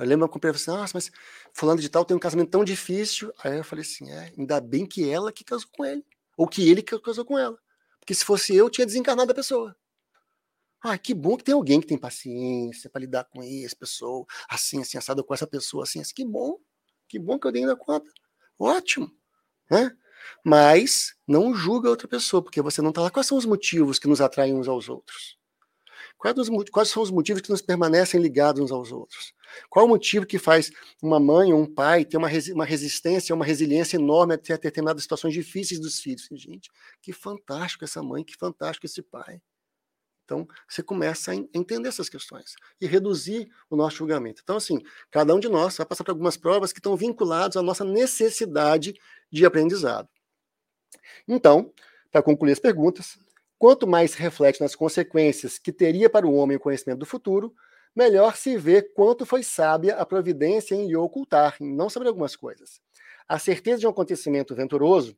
Eu 0.00 0.06
lembro 0.06 0.24
uma 0.24 0.32
companheira 0.32 0.56
assim, 0.56 0.70
nossa, 0.70 0.92
mas 0.96 1.10
fulano 1.52 1.78
de 1.78 1.90
tal 1.90 2.02
tem 2.02 2.16
um 2.16 2.20
casamento 2.20 2.48
tão 2.48 2.64
difícil. 2.64 3.30
Aí 3.44 3.58
eu 3.58 3.62
falei 3.62 3.82
assim, 3.82 4.10
é, 4.10 4.32
ainda 4.38 4.58
bem 4.58 4.86
que 4.86 5.06
ela 5.10 5.30
que 5.30 5.44
casou 5.44 5.68
com 5.70 5.84
ele. 5.84 6.02
Ou 6.34 6.48
que 6.48 6.66
ele 6.66 6.80
que 6.80 6.98
casou 6.98 7.26
com 7.26 7.38
ela. 7.38 7.58
Porque 8.00 8.14
se 8.14 8.24
fosse 8.24 8.56
eu, 8.56 8.70
tinha 8.70 8.86
desencarnado 8.86 9.30
a 9.30 9.34
pessoa. 9.34 9.76
Ah, 10.80 10.96
que 10.96 11.12
bom 11.12 11.36
que 11.36 11.44
tem 11.44 11.54
alguém 11.54 11.78
que 11.78 11.86
tem 11.86 11.98
paciência 11.98 12.88
para 12.88 13.02
lidar 13.02 13.24
com 13.24 13.42
essa 13.42 13.76
pessoa, 13.76 14.24
assim, 14.48 14.80
assim, 14.80 14.96
assado 14.96 15.22
com 15.22 15.34
essa 15.34 15.46
pessoa, 15.46 15.82
assim, 15.82 16.00
assim. 16.00 16.14
Que 16.14 16.24
bom. 16.24 16.58
Que 17.06 17.18
bom 17.18 17.38
que 17.38 17.46
eu 17.46 17.52
dei 17.52 17.64
ainda 17.64 17.76
conta. 17.76 18.10
Ótimo. 18.58 19.14
Né? 19.70 19.94
Mas 20.44 21.14
não 21.26 21.54
julga 21.54 21.90
outra 21.90 22.08
pessoa, 22.08 22.42
porque 22.42 22.62
você 22.62 22.80
não 22.80 22.90
está 22.90 23.02
lá. 23.02 23.10
Quais 23.10 23.26
são 23.26 23.38
os 23.38 23.44
motivos 23.44 23.98
que 23.98 24.08
nos 24.08 24.20
atraem 24.20 24.54
uns 24.54 24.68
aos 24.68 24.88
outros? 24.88 25.38
Quais, 26.18 26.88
são 26.88 27.02
os 27.02 27.10
motivos 27.12 27.40
que 27.40 27.50
nos 27.50 27.62
permanecem 27.62 28.20
ligados 28.20 28.60
uns 28.60 28.72
aos 28.72 28.90
outros? 28.90 29.32
Qual 29.70 29.86
o 29.86 29.88
motivo 29.88 30.26
que 30.26 30.38
faz 30.38 30.70
uma 31.00 31.20
mãe 31.20 31.52
ou 31.52 31.60
um 31.60 31.66
pai 31.66 32.04
ter 32.04 32.16
uma, 32.16 32.28
uma 32.52 32.64
resistência, 32.64 33.34
uma 33.34 33.44
resiliência 33.44 33.96
enorme 33.96 34.34
até 34.34 34.58
determinadas 34.58 35.02
situações 35.02 35.32
difíceis 35.32 35.80
dos 35.80 36.00
filhos? 36.00 36.28
Gente, 36.32 36.70
que 37.00 37.12
fantástico 37.12 37.84
essa 37.84 38.02
mãe, 38.02 38.24
que 38.24 38.36
fantástico 38.36 38.84
esse 38.84 39.00
pai. 39.00 39.40
Então, 40.28 40.46
você 40.68 40.82
começa 40.82 41.32
a 41.32 41.34
entender 41.34 41.88
essas 41.88 42.10
questões 42.10 42.54
e 42.78 42.86
reduzir 42.86 43.48
o 43.70 43.76
nosso 43.76 43.96
julgamento. 43.96 44.42
Então, 44.44 44.58
assim, 44.58 44.78
cada 45.10 45.34
um 45.34 45.40
de 45.40 45.48
nós 45.48 45.78
vai 45.78 45.86
passar 45.86 46.04
por 46.04 46.10
algumas 46.10 46.36
provas 46.36 46.70
que 46.70 46.80
estão 46.80 46.94
vinculadas 46.94 47.56
à 47.56 47.62
nossa 47.62 47.82
necessidade 47.82 48.94
de 49.32 49.46
aprendizado. 49.46 50.06
Então, 51.26 51.72
para 52.12 52.22
concluir 52.22 52.52
as 52.52 52.58
perguntas, 52.58 53.18
quanto 53.58 53.86
mais 53.86 54.12
reflete 54.12 54.60
nas 54.60 54.74
consequências 54.74 55.58
que 55.58 55.72
teria 55.72 56.10
para 56.10 56.26
o 56.26 56.34
homem 56.34 56.58
o 56.58 56.60
conhecimento 56.60 56.98
do 56.98 57.06
futuro, 57.06 57.54
melhor 57.96 58.36
se 58.36 58.58
vê 58.58 58.82
quanto 58.82 59.24
foi 59.24 59.42
sábia 59.42 59.96
a 59.96 60.04
providência 60.04 60.74
em 60.74 60.86
lhe 60.86 60.96
ocultar, 60.96 61.56
em 61.58 61.74
não 61.74 61.88
saber 61.88 62.08
algumas 62.08 62.36
coisas. 62.36 62.82
A 63.26 63.38
certeza 63.38 63.80
de 63.80 63.86
um 63.86 63.90
acontecimento 63.90 64.54
venturoso 64.54 65.16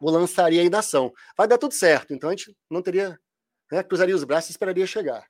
o 0.00 0.10
lançaria 0.10 0.62
em 0.62 0.74
ação. 0.74 1.12
Vai 1.36 1.48
dar 1.48 1.58
tudo 1.58 1.72
certo, 1.72 2.12
então 2.12 2.30
a 2.30 2.32
gente 2.32 2.56
não 2.70 2.82
teria 2.82 3.18
né, 3.70 3.82
cruzaria 3.82 4.14
os 4.14 4.24
braços 4.24 4.50
e 4.50 4.52
esperaria 4.52 4.86
chegar. 4.86 5.28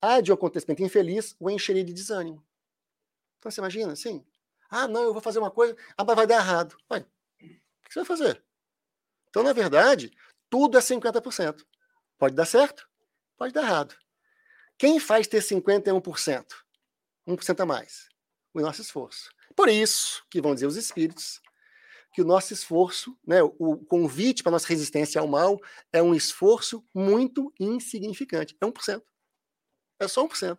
A 0.00 0.20
de 0.20 0.30
um 0.30 0.34
acontecimento 0.34 0.82
infeliz 0.82 1.34
o 1.38 1.50
encheria 1.50 1.84
de 1.84 1.92
desânimo. 1.92 2.44
Então 3.38 3.50
você 3.50 3.60
imagina 3.60 3.92
assim? 3.92 4.24
Ah, 4.68 4.88
não, 4.88 5.04
eu 5.04 5.12
vou 5.12 5.22
fazer 5.22 5.38
uma 5.38 5.50
coisa, 5.50 5.76
ah, 5.96 6.04
mas 6.04 6.16
vai 6.16 6.26
dar 6.26 6.36
errado. 6.36 6.76
Vai. 6.88 7.00
O 7.00 7.04
que 7.38 7.92
você 7.92 8.00
vai 8.00 8.04
fazer? 8.04 8.42
Então, 9.28 9.42
na 9.42 9.52
verdade, 9.52 10.10
tudo 10.48 10.78
é 10.78 10.80
50%. 10.80 11.64
Pode 12.18 12.34
dar 12.34 12.46
certo, 12.46 12.88
pode 13.36 13.52
dar 13.52 13.62
errado. 13.62 13.94
Quem 14.78 14.98
faz 14.98 15.26
ter 15.26 15.42
51%? 15.42 16.46
1% 17.26 17.60
a 17.60 17.66
mais. 17.66 18.08
O 18.54 18.60
nosso 18.60 18.80
esforço. 18.80 19.30
Por 19.54 19.68
isso 19.68 20.24
que 20.30 20.40
vão 20.40 20.54
dizer 20.54 20.66
os 20.66 20.76
espíritos 20.76 21.40
que 22.16 22.22
o 22.22 22.24
nosso 22.24 22.54
esforço, 22.54 23.14
né, 23.26 23.42
o 23.42 23.76
convite 23.76 24.42
para 24.42 24.48
a 24.48 24.54
nossa 24.54 24.66
resistência 24.66 25.20
ao 25.20 25.28
mal 25.28 25.60
é 25.92 26.02
um 26.02 26.14
esforço 26.14 26.82
muito 26.94 27.52
insignificante. 27.60 28.56
É 28.58 28.64
1%. 28.64 29.02
É 30.00 30.08
só 30.08 30.26
1%. 30.26 30.58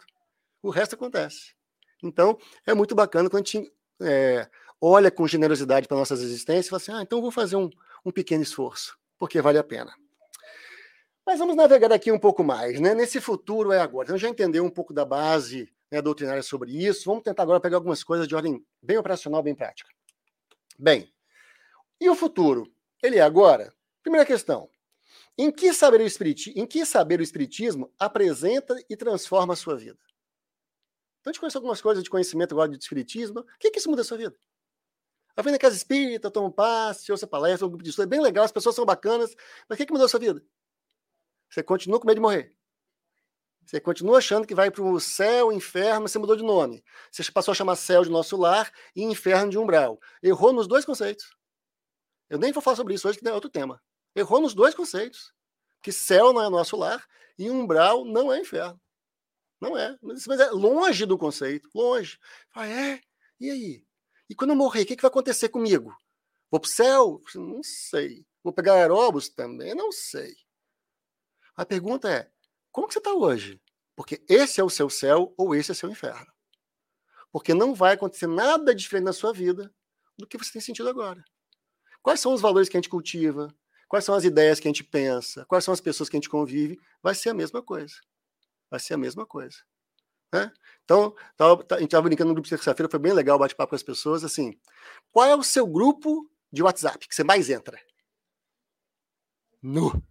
O 0.61 0.69
resto 0.69 0.93
acontece. 0.93 1.55
Então, 2.03 2.37
é 2.63 2.75
muito 2.75 2.93
bacana 2.93 3.27
quando 3.27 3.41
a 3.41 3.49
gente 3.49 3.73
é, 4.03 4.47
olha 4.79 5.09
com 5.09 5.27
generosidade 5.27 5.87
para 5.87 5.97
nossas 5.97 6.21
existências 6.21 6.67
e 6.67 6.69
fala 6.69 6.79
assim: 6.79 6.91
ah, 6.91 7.01
então 7.01 7.23
vou 7.23 7.31
fazer 7.31 7.55
um, 7.55 7.71
um 8.05 8.11
pequeno 8.11 8.43
esforço, 8.43 8.95
porque 9.17 9.41
vale 9.41 9.57
a 9.57 9.63
pena. 9.63 9.91
Mas 11.25 11.39
vamos 11.39 11.55
navegar 11.55 11.91
aqui 11.91 12.11
um 12.11 12.19
pouco 12.19 12.43
mais, 12.43 12.79
né? 12.79 12.93
Nesse 12.93 13.19
futuro 13.19 13.71
é 13.71 13.79
agora. 13.79 14.05
Então 14.05 14.17
já 14.19 14.29
entendeu 14.29 14.63
um 14.63 14.69
pouco 14.69 14.93
da 14.93 15.03
base 15.03 15.73
né, 15.91 16.03
doutrinária 16.03 16.43
sobre 16.43 16.71
isso. 16.71 17.05
Vamos 17.05 17.23
tentar 17.23 17.41
agora 17.41 17.59
pegar 17.59 17.77
algumas 17.77 18.03
coisas 18.03 18.27
de 18.27 18.35
ordem 18.35 18.63
bem 18.79 18.99
operacional, 18.99 19.41
bem 19.41 19.55
prática. 19.55 19.89
Bem, 20.77 21.11
e 21.99 22.09
o 22.09 22.15
futuro? 22.15 22.71
Ele 23.01 23.17
é 23.17 23.21
agora? 23.21 23.73
Primeira 24.01 24.25
questão. 24.25 24.69
Em 25.37 25.51
que 25.51 25.73
saber 25.73 26.01
o, 26.01 26.59
em 26.59 26.65
que 26.65 26.85
saber 26.85 27.19
o 27.19 27.23
espiritismo 27.23 27.93
apresenta 27.99 28.75
e 28.89 28.95
transforma 28.95 29.53
a 29.53 29.57
sua 29.57 29.75
vida? 29.75 29.99
Então, 31.19 31.29
a 31.29 31.33
gente 31.33 31.39
conhece 31.39 31.57
algumas 31.57 31.81
coisas 31.81 32.03
de 32.03 32.09
conhecimento 32.09 32.53
agora 32.53 32.69
de 32.69 32.77
espiritismo. 32.77 33.41
O 33.41 33.45
que, 33.59 33.69
que 33.69 33.79
isso 33.79 33.89
muda 33.89 34.01
a 34.01 34.05
sua 34.05 34.17
vida? 34.17 34.35
Vai 35.35 35.43
vendo 35.43 35.53
na 35.53 35.59
casa 35.59 35.75
espírita, 35.75 36.31
toma 36.31 36.47
um 36.47 36.51
passe, 36.51 37.11
ouça 37.11 37.27
palestra, 37.27 37.67
um 37.67 37.69
grupo 37.69 37.83
de 37.83 37.91
estudo, 37.91 38.05
é 38.05 38.09
bem 38.09 38.19
legal, 38.19 38.43
as 38.43 38.51
pessoas 38.51 38.73
são 38.73 38.83
bacanas, 38.83 39.35
mas 39.69 39.75
o 39.75 39.77
que, 39.77 39.85
que 39.85 39.91
mudou 39.91 40.05
a 40.05 40.09
sua 40.09 40.19
vida? 40.19 40.43
Você 41.47 41.61
continua 41.61 41.99
com 41.99 42.07
medo 42.07 42.15
de 42.15 42.21
morrer. 42.21 42.55
Você 43.63 43.79
continua 43.79 44.17
achando 44.17 44.47
que 44.47 44.55
vai 44.55 44.71
para 44.71 44.81
o 44.81 44.99
céu, 44.99 45.51
inferno, 45.51 46.07
você 46.07 46.17
mudou 46.17 46.35
de 46.35 46.43
nome. 46.43 46.83
Você 47.11 47.29
passou 47.31 47.51
a 47.51 47.55
chamar 47.55 47.75
céu 47.75 48.03
de 48.03 48.09
nosso 48.09 48.35
lar 48.35 48.71
e 48.95 49.03
inferno 49.03 49.51
de 49.51 49.59
umbral. 49.59 49.99
Errou 50.23 50.53
nos 50.53 50.67
dois 50.67 50.85
conceitos. 50.85 51.36
Eu 52.29 52.37
nem 52.37 52.51
vou 52.51 52.61
falar 52.61 52.77
sobre 52.77 52.93
isso 52.93 53.07
hoje, 53.07 53.19
que 53.19 53.27
é 53.27 53.33
outro 53.33 53.49
tema. 53.49 53.81
Errou 54.15 54.41
nos 54.41 54.53
dois 54.53 54.75
conceitos. 54.75 55.33
Que 55.81 55.91
céu 55.91 56.33
não 56.33 56.43
é 56.43 56.49
nosso 56.49 56.75
lar 56.75 57.05
e 57.37 57.49
umbral 57.49 58.03
não 58.03 58.31
é 58.31 58.39
inferno. 58.39 58.79
Não 59.61 59.77
é. 59.77 59.97
Mas 60.01 60.27
é 60.27 60.49
longe 60.51 61.05
do 61.05 61.17
conceito. 61.17 61.69
Longe. 61.73 62.19
Ah, 62.53 62.67
é? 62.67 63.01
E 63.39 63.49
aí? 63.49 63.85
E 64.29 64.35
quando 64.35 64.51
eu 64.51 64.55
morrer, 64.55 64.81
o 64.81 64.85
que, 64.85 64.95
que 64.95 65.01
vai 65.01 65.09
acontecer 65.09 65.49
comigo? 65.49 65.95
Vou 66.49 66.59
para 66.59 66.67
o 66.67 66.71
céu? 66.71 67.21
Não 67.35 67.61
sei. 67.63 68.25
Vou 68.43 68.53
pegar 68.53 68.73
aeróbus? 68.73 69.29
Também 69.29 69.73
não 69.73 69.91
sei. 69.91 70.35
A 71.55 71.65
pergunta 71.65 72.09
é: 72.09 72.29
como 72.71 72.87
que 72.87 72.93
você 72.93 72.99
está 72.99 73.13
hoje? 73.13 73.61
Porque 73.95 74.23
esse 74.29 74.61
é 74.61 74.63
o 74.63 74.69
seu 74.69 74.89
céu 74.89 75.33
ou 75.37 75.55
esse 75.55 75.71
é 75.71 75.73
o 75.73 75.75
seu 75.75 75.89
inferno. 75.89 76.31
Porque 77.31 77.53
não 77.53 77.73
vai 77.73 77.95
acontecer 77.95 78.27
nada 78.27 78.73
diferente 78.73 79.05
na 79.05 79.13
sua 79.13 79.33
vida 79.33 79.73
do 80.17 80.27
que 80.27 80.37
você 80.37 80.51
tem 80.51 80.61
sentido 80.61 80.89
agora. 80.89 81.23
Quais 82.07 82.21
são 82.21 82.33
os 82.33 82.39
valores 82.39 82.69
que 82.69 82.77
a 82.77 82.79
gente 82.79 82.87
cultiva? 82.87 83.53
Quais 83.85 84.05
são 84.05 84.15
as 84.15 84.23
ideias 84.23 84.61
que 84.61 84.67
a 84.69 84.71
gente 84.71 84.81
pensa? 84.81 85.43
Quais 85.43 85.65
são 85.65 85.73
as 85.73 85.81
pessoas 85.81 86.07
que 86.07 86.15
a 86.15 86.19
gente 86.19 86.29
convive? 86.29 86.79
Vai 87.03 87.13
ser 87.13 87.31
a 87.31 87.33
mesma 87.33 87.61
coisa. 87.61 87.95
Vai 88.71 88.79
ser 88.79 88.93
a 88.93 88.97
mesma 88.97 89.25
coisa. 89.25 89.57
Né? 90.33 90.49
Então, 90.85 91.13
a 91.37 91.73
gente 91.73 91.83
estava 91.83 92.03
brincando 92.03 92.29
no 92.29 92.33
grupo 92.33 92.45
de 92.45 92.51
terça-feira, 92.51 92.89
foi 92.89 92.97
bem 92.97 93.11
legal 93.11 93.37
bate-papo 93.37 93.71
com 93.71 93.75
as 93.75 93.83
pessoas. 93.83 94.23
Assim, 94.23 94.57
qual 95.11 95.25
é 95.25 95.35
o 95.35 95.43
seu 95.43 95.67
grupo 95.67 96.31
de 96.49 96.63
WhatsApp 96.63 97.05
que 97.05 97.13
você 97.13 97.25
mais 97.25 97.49
entra? 97.49 97.77
Nu. 99.61 100.01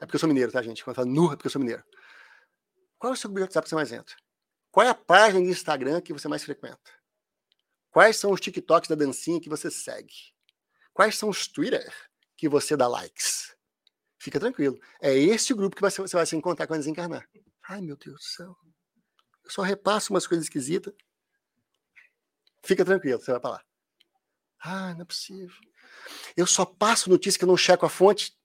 É 0.00 0.06
porque 0.06 0.16
eu 0.16 0.20
sou 0.20 0.28
mineiro, 0.30 0.50
tá, 0.50 0.62
gente? 0.62 0.82
Quando 0.82 0.96
eu 0.96 1.04
falo 1.04 1.14
nu, 1.14 1.26
é 1.26 1.36
porque 1.36 1.48
eu 1.48 1.52
sou 1.52 1.60
mineiro. 1.60 1.84
Qual 2.98 3.12
é 3.12 3.14
o 3.14 3.16
seu 3.18 3.28
grupo 3.28 3.40
de 3.40 3.44
WhatsApp 3.44 3.66
que 3.66 3.68
você 3.68 3.74
mais 3.74 3.92
entra? 3.92 4.16
Qual 4.70 4.86
é 4.86 4.88
a 4.88 4.94
página 4.94 5.42
de 5.42 5.50
Instagram 5.50 6.00
que 6.00 6.14
você 6.14 6.28
mais 6.28 6.42
frequenta? 6.42 6.90
Quais 7.90 8.16
são 8.16 8.32
os 8.32 8.40
TikToks 8.40 8.88
da 8.88 8.94
dancinha 8.94 9.38
que 9.38 9.50
você 9.50 9.70
segue? 9.70 10.32
Quais 10.92 11.16
são 11.16 11.28
os 11.28 11.46
Twitter 11.46 11.92
que 12.36 12.48
você 12.48 12.76
dá 12.76 12.86
likes? 12.86 13.54
Fica 14.18 14.38
tranquilo. 14.38 14.78
É 15.00 15.12
esse 15.16 15.52
grupo 15.54 15.74
que 15.74 15.82
você 15.82 16.02
vai 16.02 16.26
se 16.26 16.36
encontrar 16.36 16.66
quando 16.66 16.80
desencarnar. 16.80 17.28
Ai, 17.68 17.80
meu 17.80 17.96
Deus 17.96 18.16
do 18.16 18.22
céu. 18.22 18.56
Eu 19.44 19.50
só 19.50 19.62
repasso 19.62 20.12
umas 20.12 20.26
coisas 20.26 20.46
esquisitas. 20.46 20.94
Fica 22.64 22.84
tranquilo, 22.84 23.20
você 23.20 23.32
vai 23.32 23.40
para 23.40 23.50
lá. 23.50 23.64
Ah, 24.60 24.94
não 24.94 25.02
é 25.02 25.04
possível. 25.04 25.56
Eu 26.36 26.46
só 26.46 26.64
passo 26.64 27.10
notícia 27.10 27.36
que 27.36 27.44
eu 27.44 27.48
não 27.48 27.56
checo 27.56 27.84
a 27.84 27.88
fonte. 27.88 28.36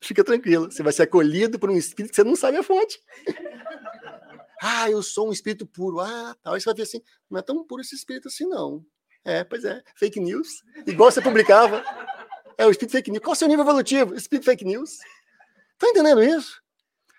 Fica 0.00 0.24
tranquilo. 0.24 0.70
Você 0.70 0.82
vai 0.82 0.92
ser 0.92 1.02
acolhido 1.02 1.58
por 1.58 1.70
um 1.70 1.76
espírito 1.76 2.10
que 2.10 2.16
você 2.16 2.24
não 2.24 2.36
sabe 2.36 2.56
a 2.56 2.62
fonte. 2.62 2.98
ah, 4.62 4.90
eu 4.90 5.02
sou 5.02 5.28
um 5.28 5.32
espírito 5.32 5.66
puro. 5.66 6.00
Ah, 6.00 6.34
tal. 6.42 6.54
Aí 6.54 6.60
você 6.60 6.64
vai 6.64 6.74
ver 6.74 6.82
assim, 6.82 7.02
não 7.28 7.38
é 7.38 7.42
tão 7.42 7.62
puro 7.66 7.82
esse 7.82 7.94
espírito 7.94 8.28
assim, 8.28 8.46
não. 8.46 8.84
É, 9.24 9.44
pois 9.44 9.64
é. 9.64 9.82
Fake 9.94 10.20
news. 10.20 10.62
Igual 10.86 11.10
você 11.10 11.20
publicava. 11.20 11.84
É 12.56 12.66
o 12.66 12.70
espírito 12.70 12.92
fake 12.92 13.10
news. 13.10 13.22
Qual 13.22 13.32
é 13.32 13.36
o 13.36 13.38
seu 13.38 13.48
nível 13.48 13.64
evolutivo? 13.64 14.14
Espírito 14.14 14.44
fake 14.44 14.64
news. 14.64 14.98
Tá 15.78 15.88
entendendo 15.88 16.22
isso? 16.22 16.60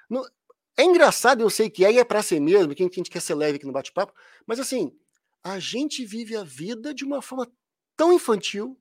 No... 0.09 0.27
É 0.75 0.83
engraçado, 0.83 1.41
eu 1.41 1.49
sei 1.49 1.69
que 1.69 1.83
é, 1.83 1.93
é 1.97 2.03
para 2.03 2.23
ser 2.23 2.39
mesmo, 2.39 2.73
que 2.73 2.83
a 2.83 2.85
gente 2.85 3.09
quer 3.09 3.21
ser 3.21 3.35
leve 3.35 3.57
aqui 3.57 3.65
no 3.65 3.73
bate-papo, 3.73 4.13
mas 4.47 4.61
assim, 4.61 4.97
a 5.43 5.59
gente 5.59 6.05
vive 6.05 6.37
a 6.37 6.43
vida 6.43 6.93
de 6.93 7.03
uma 7.03 7.21
forma 7.21 7.51
tão 7.97 8.13
infantil, 8.13 8.79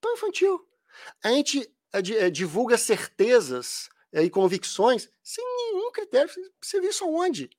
tão 0.00 0.14
infantil. 0.14 0.66
A 1.22 1.28
gente 1.28 1.70
é, 1.92 2.26
é, 2.26 2.30
divulga 2.30 2.78
certezas 2.78 3.90
e 4.12 4.30
convicções 4.30 5.08
sem 5.22 5.44
nenhum 5.44 5.90
critério. 5.92 6.30
Você 6.60 6.80
viu 6.80 6.90
isso 6.90 7.06
onde? 7.06 7.50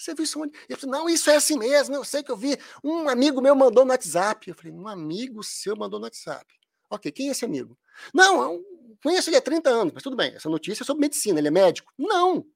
Você 0.00 0.14
viu 0.14 0.24
isso 0.24 0.40
onde? 0.42 0.58
Ele 0.66 0.78
falou, 0.78 0.98
não, 0.98 1.08
isso 1.10 1.28
é 1.28 1.36
assim 1.36 1.58
mesmo, 1.58 1.94
eu 1.94 2.04
sei 2.04 2.22
que 2.22 2.30
eu 2.30 2.36
vi. 2.36 2.56
Um 2.82 3.06
amigo 3.06 3.42
meu 3.42 3.54
mandou 3.54 3.84
no 3.84 3.90
WhatsApp. 3.90 4.48
Eu 4.48 4.54
falei, 4.54 4.72
um 4.72 4.88
amigo 4.88 5.42
seu 5.44 5.76
mandou 5.76 6.00
no 6.00 6.06
WhatsApp. 6.06 6.46
Ok, 6.88 7.12
quem 7.12 7.28
é 7.28 7.32
esse 7.32 7.44
amigo? 7.44 7.78
Não, 8.14 8.42
eu 8.42 8.64
conheço 9.02 9.28
ele 9.28 9.36
há 9.36 9.42
30 9.42 9.68
anos, 9.68 9.92
mas 9.92 10.02
tudo 10.02 10.16
bem, 10.16 10.34
essa 10.34 10.48
notícia 10.48 10.82
é 10.82 10.86
sobre 10.86 11.02
medicina, 11.02 11.38
ele 11.38 11.48
é 11.48 11.50
médico? 11.50 11.92
Não. 11.98 12.46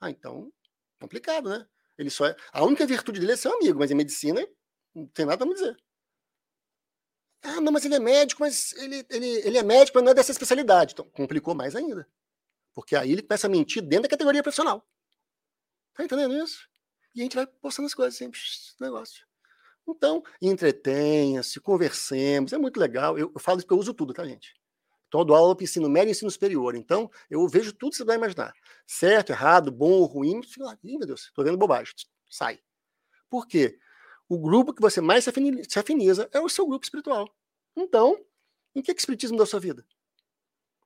Ah, 0.00 0.08
então, 0.08 0.50
complicado, 0.98 1.50
né? 1.50 1.66
Ele 1.98 2.08
só 2.08 2.24
é... 2.26 2.34
A 2.52 2.64
única 2.64 2.86
virtude 2.86 3.20
dele 3.20 3.32
é 3.32 3.36
ser 3.36 3.48
um 3.48 3.56
amigo, 3.56 3.78
mas 3.78 3.90
em 3.90 3.94
medicina 3.94 4.46
não 4.94 5.06
tem 5.08 5.26
nada 5.26 5.44
a 5.44 5.46
me 5.46 5.52
dizer. 5.52 5.76
Ah, 7.42 7.60
não, 7.60 7.70
mas 7.70 7.84
ele 7.84 7.96
é 7.96 8.00
médico, 8.00 8.40
mas 8.40 8.72
ele, 8.72 9.06
ele, 9.10 9.26
ele 9.46 9.58
é 9.58 9.62
médico, 9.62 9.98
mas 9.98 10.04
não 10.04 10.12
é 10.12 10.14
dessa 10.14 10.32
especialidade. 10.32 10.94
Então, 10.94 11.08
complicou 11.10 11.54
mais 11.54 11.76
ainda. 11.76 12.08
Porque 12.74 12.96
aí 12.96 13.12
ele 13.12 13.22
começa 13.22 13.46
a 13.46 13.50
mentir 13.50 13.82
dentro 13.82 14.04
da 14.04 14.08
categoria 14.08 14.42
profissional. 14.42 14.82
Tá 15.96 16.04
entendendo 16.04 16.36
isso? 16.36 16.68
E 17.14 17.20
a 17.20 17.22
gente 17.22 17.36
vai 17.36 17.46
postando 17.46 17.86
as 17.86 17.94
coisas 17.94 18.14
sempre, 18.14 18.38
negócio. 18.78 19.26
Então, 19.88 20.22
entretenha-se, 20.42 21.60
conversemos, 21.60 22.52
é 22.52 22.58
muito 22.58 22.78
legal. 22.78 23.16
Eu, 23.18 23.32
eu 23.34 23.40
falo 23.40 23.58
isso 23.58 23.66
porque 23.66 23.74
eu 23.74 23.78
uso 23.78 23.94
tudo, 23.94 24.12
tá, 24.12 24.24
gente? 24.26 24.54
Então, 25.08 25.20
eu 25.20 25.24
dou 25.24 25.36
aula 25.36 25.54
para 25.56 25.64
ensino 25.64 25.88
médio 25.88 26.10
e 26.10 26.12
ensino 26.12 26.30
superior. 26.30 26.74
Então, 26.74 27.10
eu 27.30 27.46
vejo 27.48 27.72
tudo 27.72 27.92
que 27.92 27.96
você 27.96 28.04
vai 28.04 28.16
imaginar. 28.16 28.52
Certo, 28.86 29.30
errado, 29.30 29.70
bom, 29.70 30.04
ruim. 30.04 30.40
Lá, 30.58 30.76
Ih, 30.82 30.98
meu 30.98 31.06
Deus, 31.06 31.26
estou 31.26 31.44
vendo 31.44 31.56
bobagem. 31.56 31.94
Sai. 32.28 32.58
Por 33.30 33.46
quê? 33.46 33.78
O 34.28 34.38
grupo 34.38 34.74
que 34.74 34.82
você 34.82 35.00
mais 35.00 35.24
se 35.24 35.78
afiniza 35.78 36.28
é 36.32 36.40
o 36.40 36.48
seu 36.48 36.66
grupo 36.66 36.84
espiritual. 36.84 37.32
Então, 37.76 38.18
em 38.74 38.82
que, 38.82 38.92
que 38.92 38.98
o 38.98 39.02
espiritismo 39.02 39.38
da 39.38 39.46
sua 39.46 39.60
vida? 39.60 39.86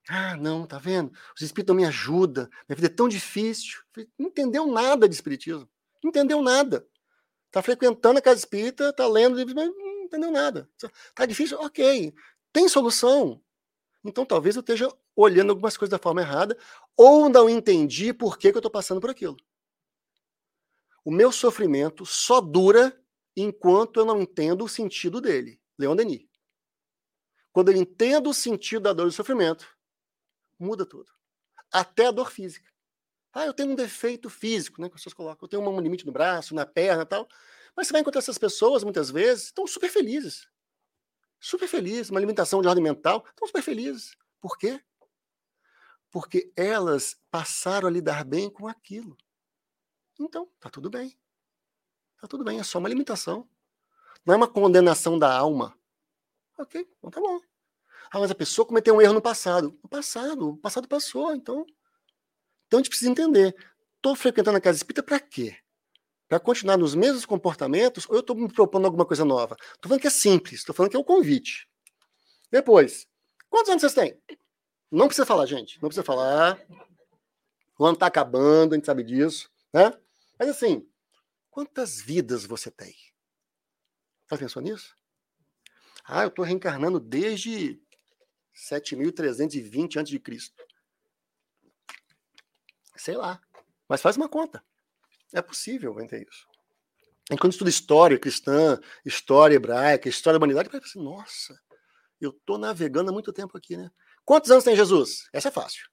Ah, 0.09 0.37
não, 0.37 0.67
tá 0.67 0.79
vendo? 0.79 1.13
Os 1.35 1.43
espíritos 1.43 1.75
não 1.75 1.81
me 1.81 1.87
ajudam. 1.87 2.49
Minha 2.69 2.77
vida 2.77 2.87
é 2.87 2.91
tão 2.91 3.09
difícil. 3.09 3.81
Não 4.19 4.29
entendeu 4.29 4.67
nada 4.67 5.09
de 5.09 5.15
espiritismo. 5.15 5.69
Não 6.03 6.09
entendeu 6.09 6.43
nada. 6.43 6.87
Tá 7.51 7.63
frequentando 7.63 8.19
a 8.19 8.23
casa 8.23 8.39
espírita, 8.39 8.93
tá 8.93 9.07
lendo, 9.07 9.37
mas 9.55 9.55
não 9.55 10.03
entendeu 10.05 10.31
nada. 10.31 10.69
Tá 11.15 11.27
difícil? 11.27 11.59
Ok. 11.61 12.15
Tem 12.53 12.69
solução. 12.69 13.43
Então 14.05 14.25
talvez 14.25 14.57
eu 14.57 14.61
esteja 14.61 14.89
olhando 15.15 15.51
algumas 15.51 15.77
coisas 15.77 15.91
da 15.91 16.03
forma 16.03 16.23
errada 16.23 16.57
ou 16.97 17.29
não 17.29 17.49
entendi 17.49 18.13
por 18.13 18.39
que, 18.39 18.51
que 18.51 18.57
eu 18.57 18.61
estou 18.61 18.71
passando 18.71 19.01
por 19.01 19.11
aquilo. 19.11 19.37
O 21.05 21.11
meu 21.11 21.33
sofrimento 21.33 22.07
só 22.07 22.41
dura 22.41 22.99
enquanto 23.37 24.01
eu 24.01 24.07
não 24.07 24.21
entendo 24.21 24.65
o 24.65 24.69
sentido 24.69 25.21
dele. 25.21 25.61
Leon 25.79 25.97
Denis. 25.97 26.27
Quando 27.53 27.71
eu 27.71 27.77
entendo 27.77 28.31
o 28.31 28.35
sentido 28.35 28.83
da 28.83 28.93
dor 28.93 29.07
e 29.07 29.11
do 29.11 29.13
sofrimento, 29.13 29.67
muda 30.61 30.85
tudo. 30.85 31.13
Até 31.73 32.07
a 32.07 32.11
dor 32.11 32.31
física. 32.31 32.69
Ah, 33.33 33.47
eu 33.47 33.55
tenho 33.55 33.71
um 33.71 33.75
defeito 33.75 34.29
físico, 34.29 34.81
né? 34.81 34.89
Que 34.89 34.95
as 34.95 35.01
pessoas 35.01 35.15
colocam. 35.15 35.47
Eu 35.47 35.49
tenho 35.49 35.63
um 35.63 35.81
limite 35.81 36.05
no 36.05 36.13
braço, 36.13 36.55
na 36.55 36.67
perna 36.67 37.07
tal. 37.07 37.29
Mas 37.77 37.87
você 37.87 37.93
vai 37.93 38.01
encontrar 38.01 38.19
essas 38.19 38.39
pessoas, 38.39 38.83
muitas 38.83 39.11
vezes, 39.11 39.47
estão 39.47 39.67
super 39.67 39.89
felizes. 39.89 40.49
Super 41.39 41.69
felizes. 41.69 42.11
Uma 42.11 42.19
alimentação 42.19 42.61
de 42.61 42.69
ordem 42.69 42.83
mental, 42.83 43.25
estão 43.29 43.47
super 43.47 43.63
felizes. 43.63 44.17
Por 44.41 44.59
quê? 44.59 44.83
Porque 46.11 46.53
elas 46.57 47.17
passaram 47.31 47.87
a 47.87 47.91
lidar 47.91 48.25
bem 48.25 48.51
com 48.51 48.67
aquilo. 48.67 49.17
Então, 50.19 50.51
tá 50.59 50.69
tudo 50.69 50.91
bem. 50.91 51.17
Tá 52.21 52.27
tudo 52.27 52.45
bem, 52.45 52.59
é 52.59 52.63
só 52.65 52.79
uma 52.79 52.89
limitação. 52.89 53.49
Não 54.27 54.35
é 54.35 54.37
uma 54.37 54.49
condenação 54.49 55.19
da 55.19 55.33
alma. 55.33 55.79
Ok, 56.59 56.87
então 56.99 57.11
tá 57.11 57.21
bom. 57.21 57.41
Ah, 58.11 58.19
mas 58.19 58.31
a 58.31 58.35
pessoa 58.35 58.67
cometeu 58.67 58.95
um 58.97 59.01
erro 59.01 59.15
no 59.15 59.23
passado. 59.23 59.79
No 59.83 59.89
passado, 59.89 60.51
o 60.51 60.57
passado 60.57 60.89
passou, 60.89 61.33
então. 61.35 61.65
Então 62.67 62.79
a 62.79 62.83
gente 62.83 62.89
precisa 62.89 63.11
entender. 63.11 63.55
Estou 63.97 64.17
frequentando 64.17 64.59
a 64.59 64.61
casa 64.61 64.79
espírita 64.79 65.03
para 65.03 65.21
quê? 65.21 65.57
Para 66.29 66.41
continuar 66.41 66.77
nos 66.77 66.95
mesmos 66.95 67.25
comportamentos 67.25 68.07
ou 68.09 68.17
eu 68.17 68.21
estou 68.21 68.35
me 68.35 68.53
propondo 68.53 68.87
alguma 68.87 69.05
coisa 69.05 69.25
nova? 69.25 69.57
Estou 69.61 69.89
falando 69.89 70.01
que 70.01 70.07
é 70.07 70.11
simples, 70.11 70.61
estou 70.61 70.75
falando 70.75 70.91
que 70.91 70.97
é 70.97 71.01
um 71.01 71.05
convite. 71.05 71.69
Depois, 72.51 73.07
quantos 73.49 73.71
anos 73.71 73.83
vocês 73.83 73.95
têm? 73.95 74.21
Não 74.91 75.07
precisa 75.07 75.27
falar, 75.27 75.47
gente. 75.47 75.81
Não 75.81 75.89
precisa 75.89 76.05
falar. 76.05 76.61
O 77.79 77.85
ano 77.85 77.95
está 77.95 78.07
acabando, 78.07 78.73
a 78.73 78.77
gente 78.77 78.87
sabe 78.87 79.05
disso. 79.05 79.49
Né? 79.73 79.93
Mas 80.39 80.49
assim, 80.49 80.89
quantas 81.51 82.01
vidas 82.01 82.45
você 82.45 82.71
tem? 82.71 82.95
Já 84.31 84.37
pensou 84.37 84.63
nisso? 84.63 84.97
Ah, 86.05 86.23
eu 86.23 86.29
estou 86.29 86.45
reencarnando 86.45 86.99
desde 86.99 87.81
7.320 88.69 89.97
a.C. 89.97 90.53
Sei 92.97 93.17
lá. 93.17 93.41
Mas 93.89 94.03
faz 94.03 94.17
uma 94.17 94.29
conta. 94.29 94.65
É 95.33 95.41
possível 95.41 95.99
entender 96.01 96.29
isso. 96.29 96.47
E 97.31 97.37
quando 97.37 97.53
estuda 97.53 97.71
história 97.71 98.19
cristã, 98.19 98.79
história 99.05 99.55
hebraica, 99.55 100.09
história 100.09 100.39
da 100.39 100.43
humanidade, 100.43 100.69
parece 100.69 100.91
assim, 100.91 101.03
nossa, 101.03 101.61
eu 102.21 102.31
estou 102.31 102.59
navegando 102.59 103.11
há 103.11 103.13
muito 103.13 103.33
tempo 103.33 103.57
aqui, 103.57 103.77
né? 103.77 103.91
Quantos 104.25 104.51
anos 104.51 104.65
tem 104.65 104.77
Jesus? 104.77 105.29
Essa 105.33 105.49
é 105.49 105.53
fácil. 105.53 105.89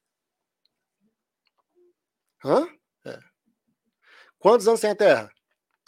Hã? 2.44 2.68
É. 3.06 3.20
Quantos 4.40 4.68
anos 4.68 4.82
tem 4.82 4.90
a 4.90 4.96
Terra? 4.96 5.32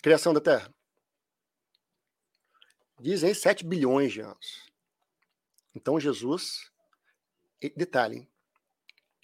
Criação 0.01 0.33
da 0.33 0.41
Terra? 0.41 0.73
Dizem 2.99 3.33
7 3.33 3.65
bilhões 3.65 4.13
de 4.13 4.21
anos. 4.21 4.69
Então 5.73 5.99
Jesus, 5.99 6.68
detalhe, 7.75 8.27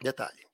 detalhe. 0.02 0.46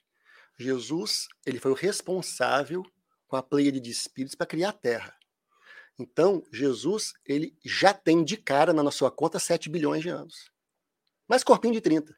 Jesus, 0.57 1.27
ele 1.45 1.59
foi 1.59 1.71
o 1.71 1.75
responsável 1.75 2.83
com 3.27 3.35
a 3.35 3.41
pleia 3.41 3.71
de 3.71 3.89
espíritos 3.89 4.35
para 4.35 4.45
criar 4.45 4.69
a 4.69 4.73
Terra. 4.73 5.17
Então, 5.97 6.43
Jesus, 6.51 7.13
ele 7.25 7.57
já 7.63 7.93
tem 7.93 8.23
de 8.23 8.37
cara 8.37 8.73
na 8.73 8.91
sua 8.91 9.11
conta 9.11 9.39
7 9.39 9.69
bilhões 9.69 10.03
de 10.03 10.09
anos. 10.09 10.51
Mas 11.27 11.43
corpinho 11.43 11.73
de 11.73 11.81
30. 11.81 12.15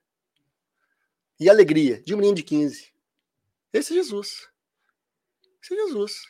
E 1.40 1.50
alegria 1.50 2.02
de 2.02 2.14
um 2.14 2.18
menino 2.18 2.36
de 2.36 2.44
15. 2.44 2.94
Esse 3.72 3.94
é 3.94 3.96
Jesus. 3.96 4.50
Esse 5.62 5.74
é 5.74 5.78
Jesus. 5.78 6.22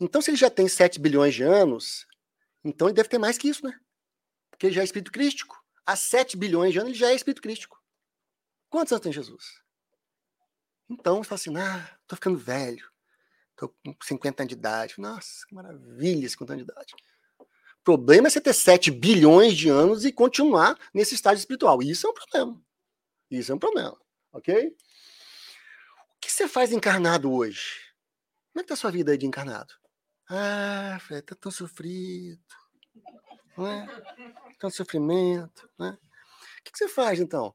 Então, 0.00 0.20
se 0.20 0.30
ele 0.30 0.36
já 0.36 0.50
tem 0.50 0.68
7 0.68 0.98
bilhões 0.98 1.34
de 1.34 1.42
anos, 1.42 2.06
então 2.64 2.88
ele 2.88 2.94
deve 2.94 3.08
ter 3.08 3.18
mais 3.18 3.36
que 3.38 3.48
isso, 3.48 3.64
né? 3.64 3.78
Porque 4.50 4.66
ele 4.66 4.74
já 4.74 4.80
é 4.80 4.84
espírito 4.84 5.12
crístico 5.12 5.60
há 5.90 5.96
7 5.96 6.36
bilhões 6.36 6.72
de 6.72 6.78
anos, 6.78 6.90
ele 6.90 6.98
já 6.98 7.10
é 7.10 7.14
espírito 7.14 7.42
crístico. 7.42 7.79
Quantos 8.70 8.92
anos 8.92 9.02
tem 9.02 9.12
Jesus? 9.12 9.60
Então, 10.88 11.22
você 11.22 11.28
fala 11.28 11.40
assim, 11.40 11.56
ah, 11.58 11.98
tô 12.06 12.16
ficando 12.16 12.38
velho. 12.38 12.88
Tô 13.56 13.68
com 13.68 13.94
50 14.02 14.42
anos 14.42 14.48
de 14.48 14.54
idade. 14.58 14.94
Nossa, 14.98 15.46
que 15.46 15.54
maravilha 15.54 16.28
50 16.28 16.52
anos 16.52 16.64
de 16.64 16.72
idade. 16.72 16.94
O 17.38 17.84
problema 17.84 18.28
é 18.28 18.30
você 18.30 18.40
ter 18.40 18.54
7 18.54 18.90
bilhões 18.90 19.56
de 19.56 19.68
anos 19.68 20.04
e 20.04 20.12
continuar 20.12 20.78
nesse 20.94 21.14
estágio 21.14 21.40
espiritual. 21.40 21.82
Isso 21.82 22.06
é 22.06 22.10
um 22.10 22.14
problema. 22.14 22.62
Isso 23.30 23.52
é 23.52 23.54
um 23.54 23.58
problema, 23.58 24.00
ok? 24.32 24.68
O 24.68 26.20
que 26.20 26.30
você 26.30 26.48
faz 26.48 26.72
encarnado 26.72 27.32
hoje? 27.32 27.92
Como 28.52 28.60
é 28.60 28.62
que 28.62 28.68
tá 28.68 28.74
a 28.74 28.76
sua 28.76 28.90
vida 28.90 29.12
aí 29.12 29.18
de 29.18 29.26
encarnado? 29.26 29.74
Ah, 30.28 30.98
Fred, 31.00 31.22
tá 31.22 31.34
tão 31.34 31.50
sofrido 31.50 32.40
né? 33.60 33.86
tanto 34.58 34.74
sofrimento. 34.74 35.68
Né? 35.78 35.98
O 36.00 36.62
que 36.64 36.76
você 36.76 36.88
faz 36.88 37.20
então? 37.20 37.54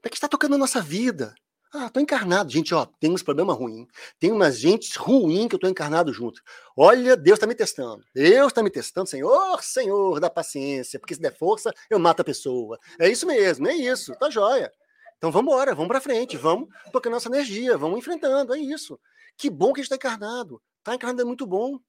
Para 0.00 0.10
que 0.10 0.16
está 0.16 0.28
tocando 0.28 0.54
a 0.54 0.58
nossa 0.58 0.80
vida? 0.80 1.34
Ah, 1.76 1.90
tô 1.90 1.98
encarnado. 1.98 2.52
Gente, 2.52 2.72
ó, 2.72 2.86
tem 2.86 3.10
uns 3.10 3.22
problemas 3.22 3.56
ruins. 3.56 3.88
Tem 4.20 4.30
umas 4.30 4.58
gente 4.60 4.96
ruim 4.96 5.48
que 5.48 5.56
eu 5.56 5.58
tô 5.58 5.66
encarnado 5.66 6.12
junto. 6.12 6.40
Olha, 6.76 7.16
Deus 7.16 7.36
está 7.36 7.48
me 7.48 7.54
testando. 7.54 8.04
Deus 8.14 8.48
está 8.48 8.62
me 8.62 8.70
testando, 8.70 9.08
Senhor, 9.08 9.60
Senhor, 9.60 10.20
dá 10.20 10.30
paciência, 10.30 11.00
porque 11.00 11.16
se 11.16 11.20
der 11.20 11.36
força, 11.36 11.72
eu 11.90 11.98
mato 11.98 12.20
a 12.20 12.24
pessoa. 12.24 12.78
É 12.96 13.08
isso 13.08 13.26
mesmo, 13.26 13.66
é 13.66 13.74
isso, 13.74 14.14
tá 14.20 14.30
joia. 14.30 14.72
Então 15.18 15.32
vamos 15.32 15.52
embora, 15.52 15.74
vamos 15.74 15.88
para 15.88 16.00
frente, 16.00 16.36
vamos 16.36 16.68
tocando 16.92 17.14
nossa 17.14 17.28
energia, 17.28 17.76
vamos 17.76 17.98
enfrentando, 17.98 18.54
é 18.54 18.58
isso. 18.60 19.00
Que 19.36 19.50
bom 19.50 19.72
que 19.72 19.80
a 19.80 19.82
gente 19.82 19.92
está 19.92 19.96
encarnado. 19.96 20.62
Tá 20.84 20.94
encarnado 20.94 21.22
é 21.22 21.24
muito 21.24 21.44
bom. 21.44 21.80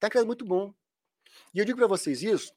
Tá 0.00 0.06
encarnado 0.06 0.24
é 0.24 0.28
muito 0.28 0.46
bom. 0.46 0.72
E 1.52 1.58
eu 1.58 1.66
digo 1.66 1.76
para 1.76 1.86
vocês 1.86 2.22
isso, 2.22 2.50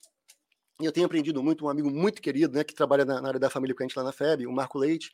e 0.82 0.86
eu 0.86 0.92
tenho 0.92 1.06
aprendido 1.06 1.42
muito, 1.44 1.66
um 1.66 1.70
amigo 1.70 1.90
muito 1.90 2.22
querido, 2.22 2.54
né, 2.54 2.64
que 2.64 2.74
trabalha 2.74 3.06
na, 3.06 3.22
na, 3.22 3.28
área 3.28 3.40
da 3.40 3.50
família 3.50 3.76
com 3.76 3.84
a 3.84 3.88
gente 3.88 3.96
lá 3.96 4.04
na 4.04 4.12
FEB, 4.12 4.48
o 4.48 4.52
Marco 4.52 4.78
Leite. 4.78 5.14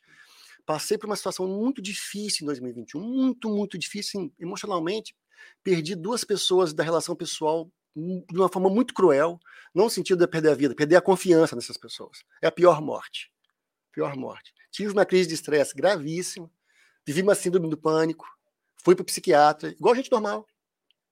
Passei 0.66 0.98
por 0.98 1.06
uma 1.06 1.16
situação 1.16 1.46
muito 1.46 1.80
difícil 1.80 2.44
em 2.44 2.46
2021, 2.46 3.00
muito, 3.00 3.48
muito 3.48 3.78
difícil 3.78 4.32
emocionalmente. 4.38 5.16
Perdi 5.62 5.94
duas 5.94 6.24
pessoas 6.24 6.72
da 6.74 6.82
relação 6.82 7.14
pessoal 7.14 7.70
de 7.96 8.38
uma 8.38 8.48
forma 8.48 8.68
muito 8.68 8.94
cruel, 8.94 9.40
não 9.74 9.84
no 9.84 9.90
sentido 9.90 10.18
de 10.18 10.26
perder 10.26 10.50
a 10.50 10.54
vida, 10.54 10.74
perder 10.74 10.96
a 10.96 11.00
confiança 11.00 11.56
nessas 11.56 11.76
pessoas. 11.76 12.22
É 12.42 12.46
a 12.46 12.52
pior 12.52 12.80
morte. 12.80 13.30
Pior 13.92 14.16
morte. 14.16 14.52
Tive 14.70 14.92
uma 14.92 15.04
crise 15.04 15.28
de 15.28 15.34
estresse 15.34 15.74
gravíssima, 15.74 16.50
vivi 17.04 17.22
uma 17.22 17.34
síndrome 17.34 17.68
do 17.68 17.76
pânico, 17.76 18.26
fui 18.76 18.94
para 18.94 19.02
o 19.02 19.06
psiquiatra, 19.06 19.70
igual 19.70 19.94
gente 19.94 20.12
normal 20.12 20.46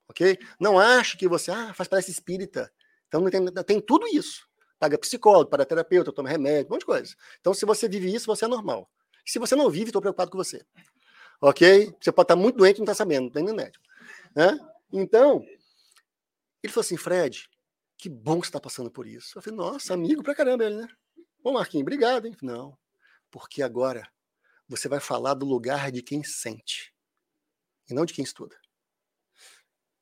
ok? 0.07 0.37
Não 0.59 0.79
ache 0.79 1.17
que 1.17 1.27
você 1.27 1.51
ah, 1.51 1.73
faz 1.73 1.87
parece 1.87 2.11
espírita. 2.11 2.71
Então 3.07 3.29
tem, 3.29 3.45
tem 3.63 3.81
tudo 3.81 4.07
isso. 4.07 4.46
Paga 4.79 4.97
psicólogo, 4.97 5.49
para 5.49 5.65
terapeuta, 5.65 6.11
toma 6.11 6.29
remédio, 6.29 6.67
um 6.67 6.73
monte 6.73 6.81
de 6.81 6.85
coisa. 6.85 7.15
Então, 7.39 7.53
se 7.53 7.65
você 7.65 7.89
vive 7.89 8.13
isso, 8.13 8.27
você 8.27 8.45
é 8.45 8.47
normal. 8.47 8.89
Se 9.25 9.39
você 9.39 9.55
não 9.55 9.69
vive, 9.69 9.85
estou 9.85 10.01
preocupado 10.01 10.31
com 10.31 10.37
você. 10.37 10.65
Ok? 11.41 11.93
Você 11.99 12.11
pode 12.11 12.25
estar 12.25 12.35
muito 12.35 12.57
doente 12.57 12.77
e 12.77 12.79
não 12.79 12.85
está 12.85 12.93
sabendo, 12.93 13.23
não 13.23 13.31
tem 13.31 13.43
nem 13.43 13.55
médico. 13.55 13.83
Né? 14.35 14.57
Então, 14.91 15.43
ele 16.63 16.71
falou 16.71 16.81
assim, 16.81 16.97
Fred, 16.97 17.49
que 17.97 18.09
bom 18.09 18.39
que 18.39 18.45
você 18.45 18.49
está 18.49 18.59
passando 18.59 18.91
por 18.91 19.07
isso. 19.07 19.37
Eu 19.37 19.41
falei, 19.41 19.57
nossa, 19.57 19.93
amigo 19.93 20.23
pra 20.23 20.35
caramba 20.35 20.63
ele, 20.63 20.75
né? 20.75 20.87
Ô, 21.43 21.51
Marquinhos, 21.51 21.83
obrigado, 21.83 22.27
hein? 22.27 22.35
Não, 22.41 22.77
porque 23.31 23.61
agora 23.61 24.07
você 24.67 24.87
vai 24.87 24.99
falar 24.99 25.33
do 25.33 25.45
lugar 25.45 25.91
de 25.91 26.03
quem 26.03 26.23
sente 26.23 26.93
e 27.89 27.93
não 27.93 28.05
de 28.05 28.13
quem 28.13 28.23
estuda. 28.23 28.55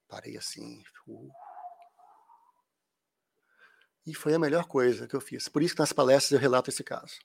Parei 0.07 0.37
assim. 0.37 0.83
Uh. 1.07 1.44
E 4.05 4.13
foi 4.13 4.33
a 4.33 4.39
melhor 4.39 4.65
coisa 4.65 5.07
que 5.07 5.15
eu 5.15 5.21
fiz. 5.21 5.47
Por 5.47 5.63
isso 5.63 5.73
que 5.73 5.79
nas 5.79 5.93
palestras 5.93 6.31
eu 6.31 6.39
relato 6.39 6.69
esse 6.69 6.83
caso. 6.83 7.19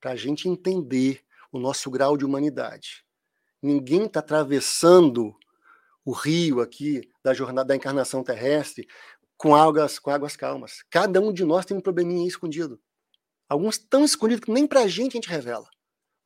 Para 0.00 0.12
a 0.12 0.16
gente 0.16 0.48
entender 0.48 1.22
o 1.52 1.58
nosso 1.58 1.90
grau 1.90 2.16
de 2.16 2.24
humanidade. 2.24 3.04
Ninguém 3.62 4.04
está 4.04 4.20
atravessando 4.20 5.36
o 6.04 6.12
rio 6.12 6.60
aqui 6.60 7.10
da 7.22 7.34
jornada 7.34 7.68
da 7.68 7.76
encarnação 7.76 8.22
terrestre 8.22 8.86
com 9.36 9.54
águas, 9.54 9.98
com 9.98 10.10
águas 10.10 10.36
calmas. 10.36 10.82
Cada 10.90 11.20
um 11.20 11.32
de 11.32 11.44
nós 11.44 11.66
tem 11.66 11.76
um 11.76 11.80
probleminha 11.80 12.26
escondido. 12.26 12.80
Alguns 13.48 13.78
tão 13.78 14.04
escondidos 14.04 14.44
que 14.44 14.52
nem 14.52 14.66
pra 14.66 14.86
gente 14.86 15.12
a 15.12 15.16
gente 15.16 15.28
revela. 15.28 15.68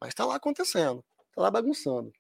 Mas 0.01 0.11
está 0.11 0.25
lá 0.25 0.37
acontecendo, 0.37 1.05
está 1.29 1.43
lá 1.43 1.51
bagunçando. 1.51 2.13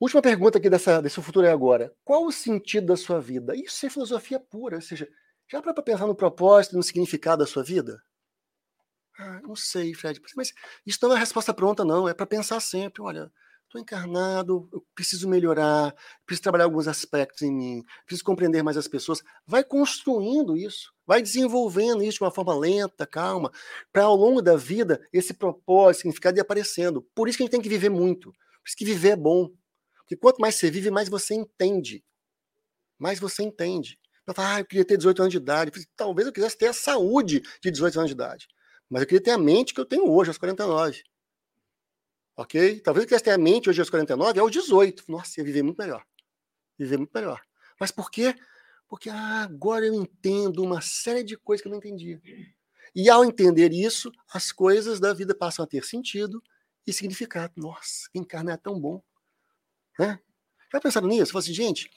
Última 0.00 0.22
pergunta 0.22 0.58
aqui 0.58 0.70
dessa, 0.70 1.02
desse 1.02 1.20
futuro 1.20 1.46
é 1.46 1.50
agora. 1.50 1.92
Qual 2.04 2.24
o 2.24 2.32
sentido 2.32 2.86
da 2.86 2.96
sua 2.96 3.20
vida? 3.20 3.54
Isso 3.56 3.84
é 3.84 3.90
filosofia 3.90 4.38
pura, 4.38 4.76
ou 4.76 4.82
seja, 4.82 5.08
já 5.50 5.60
para 5.60 5.74
pensar 5.82 6.06
no 6.06 6.14
propósito, 6.14 6.76
no 6.76 6.82
significado 6.82 7.40
da 7.42 7.46
sua 7.46 7.64
vida? 7.64 8.00
Ah, 9.18 9.40
não 9.42 9.56
sei, 9.56 9.94
Fred, 9.94 10.20
mas 10.36 10.52
isso 10.86 10.98
não 11.02 11.16
é 11.16 11.18
resposta 11.18 11.52
pronta, 11.52 11.84
não. 11.84 12.08
É 12.08 12.14
para 12.14 12.26
pensar 12.26 12.60
sempre. 12.60 13.02
Olha, 13.02 13.32
estou 13.64 13.80
encarnado, 13.80 14.68
eu 14.72 14.84
preciso 14.94 15.28
melhorar, 15.28 15.92
preciso 16.24 16.44
trabalhar 16.44 16.64
alguns 16.64 16.86
aspectos 16.86 17.42
em 17.42 17.52
mim, 17.52 17.82
preciso 18.06 18.24
compreender 18.24 18.62
mais 18.62 18.76
as 18.76 18.86
pessoas. 18.86 19.20
Vai 19.44 19.64
construindo 19.64 20.56
isso, 20.56 20.92
vai 21.04 21.20
desenvolvendo 21.20 22.02
isso 22.04 22.18
de 22.18 22.24
uma 22.24 22.30
forma 22.30 22.56
lenta, 22.56 23.04
calma, 23.06 23.50
para 23.92 24.04
ao 24.04 24.14
longo 24.14 24.40
da 24.40 24.56
vida 24.56 25.00
esse 25.12 25.34
propósito, 25.34 26.02
significado 26.02 26.38
ir 26.38 26.40
aparecendo. 26.40 27.02
Por 27.14 27.28
isso 27.28 27.36
que 27.36 27.42
a 27.42 27.46
gente 27.46 27.52
tem 27.52 27.60
que 27.60 27.68
viver 27.68 27.90
muito. 27.90 28.30
Por 28.30 28.68
isso 28.68 28.76
que 28.76 28.84
viver 28.84 29.10
é 29.10 29.16
bom. 29.16 29.50
Porque 30.08 30.16
quanto 30.16 30.40
mais 30.40 30.54
você 30.54 30.70
vive, 30.70 30.90
mais 30.90 31.06
você 31.10 31.34
entende. 31.34 32.02
Mais 32.98 33.20
você 33.20 33.42
entende. 33.42 34.00
Ah, 34.38 34.60
eu 34.60 34.64
queria 34.64 34.84
ter 34.84 34.96
18 34.96 35.20
anos 35.20 35.32
de 35.32 35.36
idade. 35.36 35.68
Eu 35.68 35.72
falei, 35.74 35.88
Talvez 35.94 36.26
eu 36.26 36.32
quisesse 36.32 36.56
ter 36.56 36.68
a 36.68 36.72
saúde 36.72 37.42
de 37.62 37.70
18 37.70 37.98
anos 37.98 38.08
de 38.08 38.14
idade. 38.14 38.48
Mas 38.88 39.02
eu 39.02 39.06
queria 39.06 39.22
ter 39.22 39.32
a 39.32 39.38
mente 39.38 39.74
que 39.74 39.80
eu 39.80 39.84
tenho 39.84 40.10
hoje, 40.10 40.30
aos 40.30 40.38
49. 40.38 41.02
Ok? 42.38 42.80
Talvez 42.80 43.02
eu 43.02 43.06
quisesse 43.06 43.24
ter 43.24 43.32
a 43.32 43.38
mente 43.38 43.68
hoje 43.68 43.80
aos 43.80 43.90
49, 43.90 44.40
aos 44.40 44.50
18. 44.50 45.04
Nossa, 45.08 45.40
ia 45.40 45.44
viver 45.44 45.62
muito 45.62 45.76
melhor. 45.76 46.02
Viver 46.78 46.96
muito 46.96 47.12
melhor. 47.12 47.42
Mas 47.78 47.90
por 47.90 48.10
quê? 48.10 48.34
Porque 48.88 49.10
ah, 49.10 49.42
agora 49.42 49.84
eu 49.84 49.92
entendo 49.92 50.62
uma 50.62 50.80
série 50.80 51.22
de 51.22 51.36
coisas 51.36 51.60
que 51.60 51.68
eu 51.68 51.72
não 51.72 51.78
entendia. 51.78 52.18
E 52.94 53.10
ao 53.10 53.26
entender 53.26 53.74
isso, 53.74 54.10
as 54.32 54.52
coisas 54.52 55.00
da 55.00 55.12
vida 55.12 55.34
passam 55.34 55.66
a 55.66 55.68
ter 55.68 55.84
sentido 55.84 56.42
e 56.86 56.94
significado. 56.94 57.52
Nossa, 57.58 58.08
encarnar 58.14 58.54
é 58.54 58.58
tão 58.58 58.80
bom. 58.80 59.02
Né? 59.98 60.18
Já 60.72 60.80
pensaram 60.80 61.08
nisso? 61.08 61.32
Falei 61.32 61.44
assim, 61.44 61.54
gente, 61.54 61.90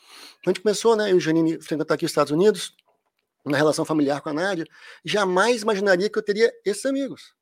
a 0.46 0.50
gente 0.50 0.62
começou, 0.62 0.96
né, 0.96 1.12
eu 1.12 1.18
e 1.18 1.20
Janine 1.20 1.62
frequentar 1.62 1.96
aqui 1.96 2.06
os 2.06 2.12
Estados 2.12 2.32
Unidos, 2.32 2.76
na 3.46 3.58
relação 3.58 3.84
familiar 3.84 4.22
com 4.22 4.30
a 4.30 4.34
Nádia, 4.34 4.66
jamais 5.04 5.62
imaginaria 5.62 6.10
que 6.10 6.18
eu 6.18 6.24
teria 6.24 6.52
esses 6.64 6.86
amigos. 6.86 7.34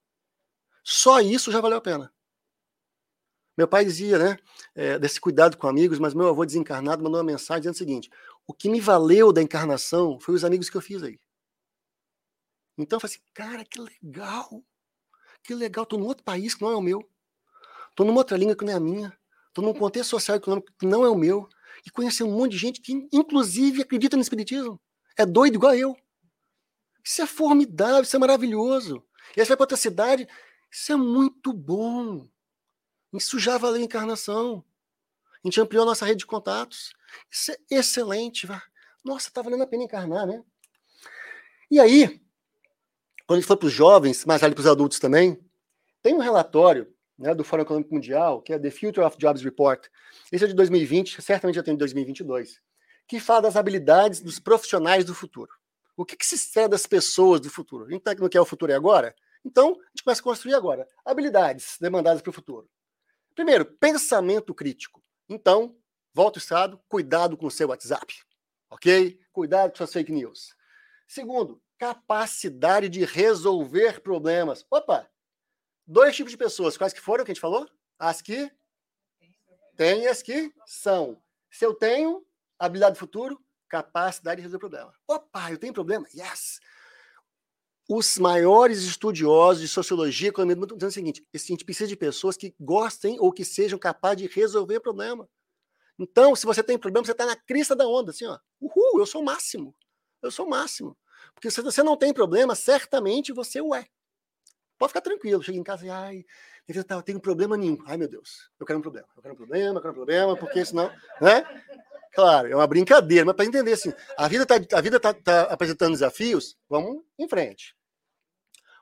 Só 0.83 1.19
isso 1.19 1.51
já 1.51 1.61
valeu 1.61 1.77
a 1.77 1.81
pena. 1.81 2.11
Meu 3.57 3.67
pai 3.67 3.83
dizia, 3.83 4.17
né, 4.17 4.37
é, 4.73 4.97
desse 4.97 5.19
cuidado 5.19 5.57
com 5.57 5.67
amigos, 5.67 5.99
mas 5.99 6.13
meu 6.13 6.29
avô 6.29 6.45
desencarnado 6.45 7.03
mandou 7.03 7.19
uma 7.19 7.25
mensagem 7.25 7.61
dizendo 7.61 7.75
o 7.75 7.77
seguinte: 7.77 8.09
o 8.47 8.53
que 8.53 8.69
me 8.69 8.79
valeu 8.79 9.33
da 9.33 9.41
encarnação 9.41 10.19
foi 10.19 10.33
os 10.33 10.45
amigos 10.45 10.69
que 10.69 10.77
eu 10.77 10.81
fiz 10.81 11.03
aí. 11.03 11.19
Então 12.77 12.95
eu 12.95 13.01
falei 13.01 13.15
assim, 13.15 13.25
cara, 13.33 13.65
que 13.65 13.81
legal, 13.81 14.63
que 15.43 15.53
legal, 15.53 15.85
tô 15.85 15.97
num 15.97 16.05
outro 16.05 16.23
país 16.23 16.55
que 16.55 16.61
não 16.61 16.71
é 16.71 16.75
o 16.77 16.81
meu, 16.81 17.07
tô 17.93 18.05
numa 18.05 18.19
outra 18.19 18.37
língua 18.37 18.55
que 18.55 18.63
não 18.63 18.71
é 18.71 18.75
a 18.77 18.79
minha, 18.79 19.19
tô 19.53 19.61
num 19.61 19.73
contexto 19.73 20.11
social 20.11 20.37
e 20.37 20.39
econômico 20.39 20.71
que 20.79 20.85
não 20.85 21.03
é 21.03 21.09
o 21.09 21.15
meu, 21.15 21.47
e 21.85 21.89
conhecer 21.89 22.23
um 22.23 22.31
monte 22.31 22.51
de 22.51 22.57
gente 22.57 22.81
que, 22.81 23.07
inclusive, 23.11 23.81
acredita 23.81 24.15
no 24.15 24.21
Espiritismo 24.21 24.79
é 25.19 25.25
doido 25.25 25.55
igual 25.55 25.75
eu. 25.75 25.97
Isso 27.03 27.21
é 27.21 27.27
formidável, 27.27 28.03
isso 28.03 28.15
é 28.15 28.19
maravilhoso. 28.19 29.05
E 29.35 29.41
aí 29.41 29.45
você 29.45 29.49
vai 29.49 29.57
para 29.57 29.63
outra 29.63 29.77
cidade, 29.77 30.27
isso 30.71 30.93
é 30.93 30.95
muito 30.95 31.51
bom. 31.51 32.25
Isso 33.13 33.37
já 33.37 33.57
valeu 33.57 33.81
a 33.81 33.83
encarnação. 33.83 34.63
A 35.43 35.47
gente 35.47 35.59
ampliou 35.59 35.83
a 35.83 35.87
nossa 35.87 36.05
rede 36.05 36.19
de 36.19 36.25
contatos. 36.25 36.93
Isso 37.29 37.51
é 37.51 37.57
excelente. 37.69 38.47
Nossa, 39.03 39.29
tá 39.29 39.41
valendo 39.41 39.63
a 39.63 39.67
pena 39.67 39.83
encarnar, 39.83 40.25
né? 40.25 40.41
E 41.69 41.79
aí, 41.79 42.21
quando 43.27 43.37
a 43.37 43.41
gente 43.41 43.47
for 43.47 43.57
para 43.57 43.67
os 43.67 43.73
jovens, 43.73 44.23
mas 44.25 44.41
ali 44.41 44.55
para 44.55 44.61
os 44.61 44.67
adultos 44.67 44.99
também, 44.99 45.37
tem 46.01 46.13
um 46.13 46.19
relatório 46.19 46.93
né, 47.19 47.35
do 47.35 47.43
Fórum 47.43 47.61
Econômico 47.61 47.93
Mundial, 47.93 48.41
que 48.41 48.53
é 48.53 48.57
The 48.57 48.71
Future 48.71 49.05
of 49.05 49.17
Jobs 49.17 49.43
Report. 49.43 49.85
Esse 50.31 50.45
é 50.45 50.47
de 50.47 50.55
2020, 50.55 51.21
certamente 51.21 51.55
já 51.55 51.63
tem 51.63 51.75
de 51.75 51.79
2022 51.79 52.59
que 53.09 53.19
fala 53.19 53.41
das 53.41 53.55
habilidades 53.55 54.21
dos 54.21 54.39
profissionais 54.39 55.03
do 55.03 55.15
futuro. 55.15 55.51
O 55.97 56.05
que, 56.05 56.15
que 56.15 56.25
se 56.25 56.35
espera 56.35 56.69
das 56.69 56.85
pessoas 56.85 57.41
do 57.41 57.49
futuro? 57.49 57.85
A 57.85 57.89
gente 57.89 58.01
está 58.01 58.13
no 58.13 58.29
que 58.29 58.37
é 58.37 58.41
o 58.41 58.45
futuro 58.45 58.71
é 58.71 58.75
agora? 58.75 59.15
Então, 59.43 59.71
a 59.71 59.89
gente 59.89 60.03
começa 60.03 60.21
a 60.21 60.23
construir 60.23 60.53
agora. 60.53 60.87
Habilidades 61.03 61.75
demandadas 61.81 62.21
para 62.21 62.29
o 62.29 62.33
futuro. 62.33 62.69
Primeiro, 63.33 63.65
pensamento 63.65 64.53
crítico. 64.53 65.01
Então, 65.27 65.75
volta 66.13 66.37
o 66.37 66.41
estado, 66.41 66.79
cuidado 66.87 67.35
com 67.35 67.47
o 67.47 67.51
seu 67.51 67.69
WhatsApp. 67.69 68.13
Ok? 68.69 69.19
Cuidado 69.31 69.71
com 69.71 69.77
suas 69.77 69.91
fake 69.91 70.11
news. 70.11 70.55
Segundo, 71.07 71.59
capacidade 71.79 72.89
de 72.89 73.05
resolver 73.05 74.01
problemas. 74.01 74.63
Opa! 74.69 75.09
Dois 75.91 76.15
tipos 76.15 76.31
de 76.31 76.37
pessoas. 76.37 76.77
Quais 76.77 76.93
que 76.93 77.01
foram 77.01 77.25
que 77.25 77.31
a 77.31 77.33
gente 77.33 77.41
falou? 77.41 77.67
As 77.97 78.21
que 78.21 78.51
têm 79.75 80.03
e 80.03 80.07
as 80.07 80.21
que 80.21 80.53
são. 80.67 81.19
Se 81.49 81.65
eu 81.65 81.73
tenho, 81.73 82.23
Habilidade 82.59 82.95
do 82.95 82.99
futuro, 82.99 83.41
capacidade 83.69 84.41
de 84.41 84.41
resolver 84.41 84.59
problema. 84.59 84.93
Opa, 85.07 85.49
eu 85.49 85.57
tenho 85.57 85.73
problema? 85.73 86.05
Yes! 86.13 86.59
Os 87.87 88.17
maiores 88.17 88.83
estudiosos 88.83 89.61
de 89.61 89.67
sociologia 89.67 90.27
e 90.27 90.29
economia 90.29 90.57
mundo 90.57 90.75
dizendo 90.75 90.89
o 90.89 90.93
seguinte: 90.93 91.25
a 91.33 91.37
gente 91.37 91.63
precisa 91.63 91.87
de 91.87 91.95
pessoas 91.95 92.35
que 92.35 92.53
gostem 92.59 93.17
ou 93.19 93.31
que 93.31 93.45
sejam 93.45 93.79
capazes 93.79 94.17
de 94.17 94.27
resolver 94.27 94.81
problema. 94.81 95.27
Então, 95.97 96.35
se 96.35 96.45
você 96.45 96.61
tem 96.61 96.77
problema, 96.77 97.05
você 97.05 97.13
está 97.13 97.25
na 97.25 97.35
crista 97.35 97.75
da 97.75 97.87
onda, 97.87 98.11
assim, 98.11 98.25
ó. 98.25 98.37
Uhul, 98.59 98.99
eu 98.99 99.05
sou 99.05 99.21
o 99.21 99.25
máximo. 99.25 99.73
Eu 100.21 100.29
sou 100.29 100.45
o 100.45 100.49
máximo. 100.49 100.97
Porque 101.33 101.49
se 101.49 101.61
você 101.61 101.81
não 101.81 101.97
tem 101.97 102.13
problema, 102.13 102.55
certamente 102.55 103.31
você 103.31 103.61
o 103.61 103.73
é. 103.73 103.87
Pode 104.79 104.91
ficar 104.91 105.01
tranquilo. 105.01 105.43
Chega 105.43 105.57
em 105.57 105.63
casa 105.63 105.85
e, 105.85 105.89
ai, 105.89 106.25
eu 106.67 107.03
tenho 107.03 107.19
problema 107.19 107.57
nenhum. 107.57 107.77
Ai, 107.85 107.97
meu 107.97 108.07
Deus, 108.07 108.49
eu 108.59 108.65
quero 108.65 108.79
um 108.79 108.81
problema. 108.81 109.07
Eu 109.15 109.21
quero 109.21 109.33
um 109.33 109.37
problema, 109.37 109.77
eu 109.77 109.81
quero 109.81 109.91
um 109.91 109.95
problema, 109.95 110.37
porque 110.37 110.65
senão, 110.65 110.89
né? 111.21 111.43
Claro, 112.13 112.47
é 112.47 112.55
uma 112.55 112.65
brincadeira, 112.65 113.25
mas 113.25 113.35
para 113.35 113.45
entender 113.45 113.73
assim, 113.73 113.93
a 114.17 114.27
vida 114.27 114.43
está 114.43 114.77
a 114.77 114.81
vida 114.81 114.99
tá, 114.99 115.13
tá 115.13 115.43
apresentando 115.43 115.91
desafios, 115.91 116.57
vamos 116.67 117.03
em 117.19 117.27
frente. 117.27 117.75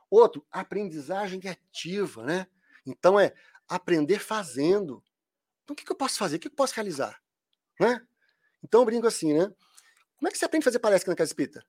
Outro, 0.09 0.45
aprendizagem 0.49 1.41
ativa, 1.49 2.23
né? 2.23 2.47
Então 2.85 3.19
é 3.19 3.33
aprender 3.67 4.19
fazendo. 4.19 5.03
Então 5.63 5.73
o 5.73 5.75
que, 5.75 5.83
que 5.83 5.91
eu 5.91 5.97
posso 5.97 6.17
fazer? 6.17 6.37
O 6.37 6.39
que, 6.39 6.47
que 6.47 6.53
eu 6.53 6.57
posso 6.57 6.75
realizar? 6.75 7.21
Né? 7.79 8.01
Então 8.63 8.81
eu 8.81 8.85
brinco 8.85 9.07
assim, 9.07 9.33
né? 9.33 9.51
Como 10.15 10.27
é 10.27 10.31
que 10.31 10.37
você 10.37 10.45
aprende 10.45 10.63
a 10.63 10.69
fazer 10.69 10.79
palestra 10.79 11.11
na 11.11 11.15
casa 11.15 11.29
espírita? 11.29 11.65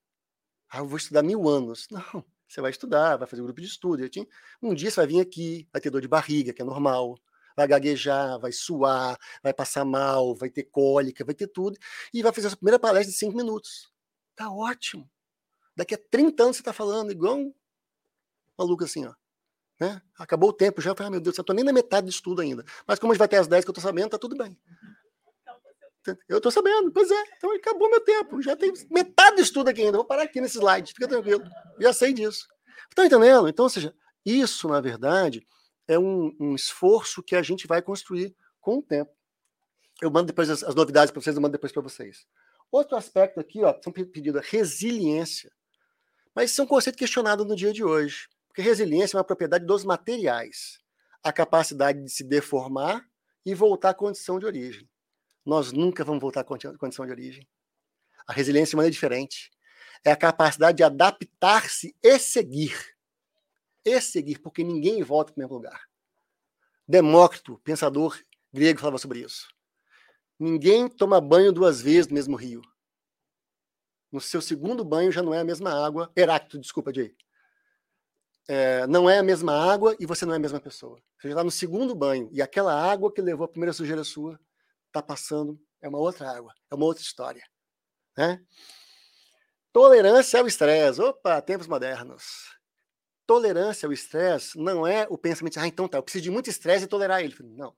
Ah, 0.70 0.78
eu 0.78 0.86
vou 0.86 0.96
estudar 0.96 1.22
mil 1.22 1.48
anos. 1.48 1.88
Não, 1.90 2.24
você 2.48 2.60
vai 2.60 2.70
estudar, 2.70 3.16
vai 3.16 3.28
fazer 3.28 3.42
grupo 3.42 3.60
de 3.60 3.66
estudo. 3.66 4.02
Um 4.62 4.74
dia 4.74 4.90
você 4.90 4.96
vai 4.96 5.06
vir 5.06 5.20
aqui, 5.20 5.68
vai 5.72 5.80
ter 5.80 5.90
dor 5.90 6.00
de 6.00 6.08
barriga, 6.08 6.52
que 6.52 6.62
é 6.62 6.64
normal 6.64 7.16
vai 7.58 7.66
gaguejar, 7.66 8.38
vai 8.38 8.52
suar, 8.52 9.18
vai 9.42 9.52
passar 9.52 9.84
mal, 9.84 10.32
vai 10.32 10.48
ter 10.48 10.62
cólica, 10.62 11.24
vai 11.24 11.34
ter 11.34 11.48
tudo, 11.48 11.76
e 12.14 12.22
vai 12.22 12.32
fazer 12.32 12.46
a 12.46 12.50
sua 12.50 12.56
primeira 12.56 12.78
palestra 12.78 13.10
de 13.10 13.18
cinco 13.18 13.36
minutos. 13.36 13.92
Tá 14.36 14.48
ótimo. 14.48 15.10
Daqui 15.74 15.96
a 15.96 15.98
30 15.98 16.40
anos 16.40 16.56
você 16.56 16.62
tá 16.62 16.72
falando 16.72 17.10
igual 17.10 17.36
um 17.36 17.52
maluco 18.56 18.84
assim, 18.84 19.04
ó. 19.06 19.14
Né? 19.80 20.00
Acabou 20.16 20.50
o 20.50 20.52
tempo 20.52 20.80
já, 20.80 20.94
ah, 20.96 21.10
meu 21.10 21.20
Deus, 21.20 21.36
eu 21.36 21.42
tô 21.42 21.52
nem 21.52 21.64
na 21.64 21.72
metade 21.72 22.06
do 22.06 22.10
estudo 22.10 22.42
ainda. 22.42 22.64
Mas 22.86 23.00
como 23.00 23.12
a 23.12 23.14
gente 23.14 23.18
vai 23.18 23.28
ter 23.28 23.38
as 23.38 23.48
10 23.48 23.64
que 23.64 23.70
eu 23.70 23.74
tô 23.74 23.80
sabendo, 23.80 24.10
tá 24.10 24.18
tudo 24.18 24.36
bem. 24.36 24.56
Eu 26.28 26.40
tô 26.40 26.50
sabendo, 26.50 26.92
pois 26.92 27.10
é, 27.10 27.22
então 27.36 27.50
acabou 27.54 27.90
meu 27.90 28.00
tempo. 28.00 28.40
Já 28.40 28.56
tem 28.56 28.72
metade 28.90 29.36
do 29.36 29.42
estudo 29.42 29.68
aqui 29.68 29.82
ainda. 29.82 29.98
Vou 29.98 30.06
parar 30.06 30.22
aqui 30.22 30.40
nesse 30.40 30.58
slide, 30.58 30.92
fica 30.92 31.08
tranquilo. 31.08 31.42
Já 31.80 31.92
sei 31.92 32.12
disso. 32.12 32.46
Tá 32.94 33.04
entendendo? 33.04 33.48
Então, 33.48 33.64
ou 33.64 33.68
seja, 33.68 33.94
isso, 34.24 34.68
na 34.68 34.80
verdade, 34.80 35.46
é 35.86 35.98
um, 35.98 36.34
um 36.38 36.54
esforço 36.54 37.22
que 37.22 37.34
a 37.34 37.42
gente 37.42 37.66
vai 37.66 37.82
construir 37.82 38.34
com 38.60 38.78
o 38.78 38.82
tempo. 38.82 39.10
Eu 40.00 40.10
mando 40.10 40.26
depois 40.26 40.48
as, 40.48 40.62
as 40.62 40.74
novidades 40.74 41.10
para 41.10 41.20
vocês, 41.20 41.34
eu 41.34 41.42
mando 41.42 41.52
depois 41.52 41.72
para 41.72 41.82
vocês. 41.82 42.26
Outro 42.70 42.96
aspecto 42.96 43.40
aqui, 43.40 43.64
ó, 43.64 43.74
são 43.82 43.92
pedidos 43.92 44.46
resiliência. 44.46 45.50
Mas 46.34 46.50
isso 46.50 46.60
é 46.60 46.64
um 46.64 46.68
conceito 46.68 46.98
questionado 46.98 47.44
no 47.44 47.56
dia 47.56 47.72
de 47.72 47.82
hoje. 47.82 48.28
Porque 48.46 48.62
resiliência 48.62 49.16
é 49.16 49.18
uma 49.18 49.24
propriedade 49.24 49.64
dos 49.64 49.84
materiais. 49.84 50.78
A 51.22 51.32
capacidade 51.32 52.02
de 52.02 52.10
se 52.10 52.22
deformar 52.22 53.04
e 53.44 53.54
voltar 53.54 53.90
à 53.90 53.94
condição 53.94 54.38
de 54.38 54.46
origem. 54.46 54.88
Nós 55.48 55.72
nunca 55.72 56.04
vamos 56.04 56.20
voltar 56.20 56.42
à 56.42 56.44
condição 56.44 57.06
de 57.06 57.10
origem. 57.10 57.48
A 58.26 58.34
resiliência 58.34 58.74
é 58.74 58.76
uma 58.76 58.80
maneira 58.80 58.92
diferente. 58.92 59.50
É 60.04 60.10
a 60.10 60.16
capacidade 60.16 60.76
de 60.76 60.82
adaptar-se 60.82 61.96
e 62.02 62.18
seguir 62.18 62.76
e 63.82 63.98
seguir, 63.98 64.40
porque 64.40 64.62
ninguém 64.62 65.02
volta 65.02 65.32
para 65.32 65.38
o 65.38 65.42
mesmo 65.42 65.54
lugar. 65.54 65.88
Demócrito, 66.86 67.58
pensador 67.64 68.22
grego, 68.52 68.78
falava 68.78 68.98
sobre 68.98 69.20
isso. 69.20 69.48
Ninguém 70.38 70.86
toma 70.86 71.18
banho 71.18 71.50
duas 71.50 71.80
vezes 71.80 72.08
no 72.08 72.14
mesmo 72.14 72.36
rio. 72.36 72.60
No 74.12 74.20
seu 74.20 74.42
segundo 74.42 74.84
banho 74.84 75.10
já 75.10 75.22
não 75.22 75.32
é 75.32 75.40
a 75.40 75.44
mesma 75.44 75.72
água. 75.82 76.12
Heráclito, 76.14 76.58
desculpa, 76.58 76.92
Jay. 76.92 77.16
É, 78.46 78.86
não 78.86 79.08
é 79.08 79.18
a 79.18 79.22
mesma 79.22 79.54
água 79.54 79.96
e 79.98 80.04
você 80.04 80.26
não 80.26 80.34
é 80.34 80.36
a 80.36 80.40
mesma 80.40 80.60
pessoa. 80.60 81.00
Você 81.18 81.28
já 81.28 81.32
está 81.32 81.42
no 81.42 81.50
segundo 81.50 81.94
banho 81.94 82.28
e 82.32 82.42
aquela 82.42 82.74
água 82.74 83.10
que 83.10 83.22
levou 83.22 83.46
a 83.46 83.48
primeira 83.48 83.72
sujeira 83.72 84.04
sua 84.04 84.38
está 84.88 85.02
passando, 85.02 85.60
é 85.80 85.88
uma 85.88 85.98
outra 85.98 86.30
água, 86.30 86.52
é 86.70 86.74
uma 86.74 86.84
outra 86.84 87.02
história. 87.02 87.42
Né? 88.16 88.44
Tolerância 89.72 90.40
ao 90.40 90.46
estresse. 90.46 91.00
Opa, 91.00 91.40
tempos 91.40 91.66
modernos. 91.66 92.56
Tolerância 93.26 93.86
ao 93.86 93.92
estresse 93.92 94.58
não 94.58 94.86
é 94.86 95.06
o 95.10 95.18
pensamento 95.18 95.60
ah, 95.60 95.66
então 95.66 95.86
tá, 95.86 95.98
eu 95.98 96.02
preciso 96.02 96.24
de 96.24 96.30
muito 96.30 96.50
estresse 96.50 96.86
e 96.86 96.88
tolerar 96.88 97.22
ele. 97.22 97.36
Não. 97.40 97.76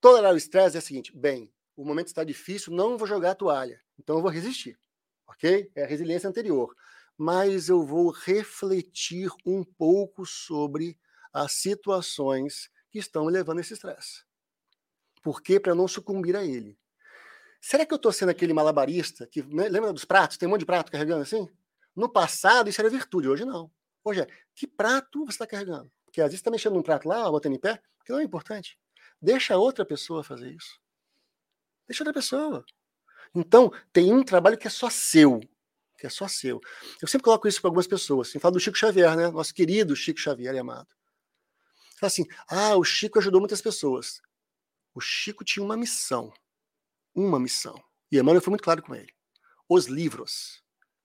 Tolerar 0.00 0.32
o 0.32 0.36
estresse 0.36 0.76
é 0.76 0.78
o 0.78 0.82
seguinte: 0.82 1.14
bem, 1.14 1.52
o 1.76 1.84
momento 1.84 2.06
está 2.06 2.24
difícil, 2.24 2.72
não 2.72 2.96
vou 2.96 3.06
jogar 3.06 3.32
a 3.32 3.34
toalha, 3.34 3.80
então 3.98 4.16
eu 4.16 4.22
vou 4.22 4.30
resistir. 4.30 4.78
Ok? 5.26 5.70
É 5.74 5.84
a 5.84 5.86
resiliência 5.86 6.28
anterior. 6.28 6.74
Mas 7.16 7.68
eu 7.68 7.84
vou 7.84 8.10
refletir 8.10 9.30
um 9.44 9.62
pouco 9.62 10.24
sobre 10.24 10.98
as 11.32 11.52
situações 11.52 12.70
que 12.90 12.98
estão 12.98 13.26
me 13.26 13.32
levando 13.32 13.60
esse 13.60 13.74
estresse. 13.74 14.24
Por 15.22 15.42
quê? 15.42 15.60
Para 15.60 15.74
não 15.74 15.86
sucumbir 15.86 16.36
a 16.36 16.44
ele. 16.44 16.78
Será 17.60 17.84
que 17.84 17.92
eu 17.92 17.96
estou 17.96 18.12
sendo 18.12 18.30
aquele 18.30 18.54
malabarista 18.54 19.26
que 19.26 19.42
né, 19.42 19.68
lembra 19.68 19.92
dos 19.92 20.04
pratos? 20.04 20.38
Tem 20.38 20.48
um 20.48 20.50
monte 20.50 20.60
de 20.60 20.66
prato 20.66 20.90
carregando 20.90 21.22
assim? 21.22 21.48
No 21.94 22.08
passado 22.08 22.70
isso 22.70 22.80
era 22.80 22.88
virtude, 22.88 23.28
hoje 23.28 23.44
não. 23.44 23.70
Hoje 24.02 24.22
é, 24.22 24.26
que 24.54 24.66
prato 24.66 25.26
você 25.26 25.32
está 25.32 25.46
carregando? 25.46 25.92
Porque 26.04 26.20
às 26.20 26.28
vezes 26.28 26.40
está 26.40 26.50
mexendo 26.50 26.74
num 26.74 26.82
prato 26.82 27.06
lá, 27.06 27.30
botando 27.30 27.54
em 27.54 27.58
pé, 27.58 27.80
que 28.04 28.12
não 28.12 28.18
é 28.18 28.24
importante. 28.24 28.78
Deixa 29.20 29.56
outra 29.58 29.84
pessoa 29.84 30.24
fazer 30.24 30.50
isso. 30.50 30.80
Deixa 31.86 32.02
outra 32.02 32.14
pessoa. 32.14 32.64
Então, 33.34 33.70
tem 33.92 34.12
um 34.12 34.24
trabalho 34.24 34.56
que 34.56 34.66
é 34.66 34.70
só 34.70 34.88
seu. 34.88 35.40
Que 35.98 36.06
é 36.06 36.10
só 36.10 36.26
seu. 36.26 36.60
Eu 37.00 37.06
sempre 37.06 37.24
coloco 37.24 37.46
isso 37.46 37.60
para 37.60 37.68
algumas 37.68 37.86
pessoas. 37.86 38.28
Assim, 38.28 38.38
falo 38.38 38.54
do 38.54 38.60
Chico 38.60 38.76
Xavier, 38.76 39.14
né? 39.16 39.28
Nosso 39.28 39.54
querido 39.54 39.94
Chico 39.94 40.18
Xavier, 40.18 40.56
amado. 40.56 40.88
Fala 41.98 42.08
assim: 42.08 42.24
ah, 42.48 42.76
o 42.76 42.82
Chico 42.82 43.18
ajudou 43.18 43.40
muitas 43.40 43.60
pessoas. 43.60 44.22
O 45.00 45.02
Chico 45.02 45.42
tinha 45.42 45.64
uma 45.64 45.78
missão. 45.78 46.30
Uma 47.14 47.40
missão. 47.40 47.82
E 48.12 48.18
Emmanuel 48.18 48.42
foi 48.42 48.50
muito 48.50 48.62
claro 48.62 48.82
com 48.82 48.94
ele. 48.94 49.10
Os 49.66 49.86
livros, 49.86 50.62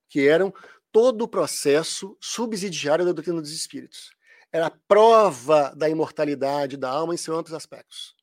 que 0.09 0.27
eram 0.27 0.53
todo 0.91 1.21
o 1.21 1.27
processo 1.29 2.17
subsidiário 2.19 3.05
da 3.05 3.13
doutrina 3.13 3.41
dos 3.41 3.53
espíritos. 3.53 4.09
Era 4.51 4.67
a 4.67 4.77
prova 4.85 5.73
da 5.77 5.87
imortalidade 5.87 6.75
da 6.75 6.89
alma 6.89 7.13
em 7.13 7.17
seus 7.17 7.39
amplos 7.39 7.53
aspectos. 7.53 8.13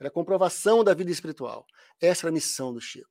Era 0.00 0.08
a 0.08 0.12
comprovação 0.12 0.82
da 0.82 0.92
vida 0.92 1.12
espiritual. 1.12 1.64
Essa 2.00 2.22
era 2.22 2.30
a 2.30 2.34
missão 2.34 2.74
do 2.74 2.80
Chico. 2.80 3.08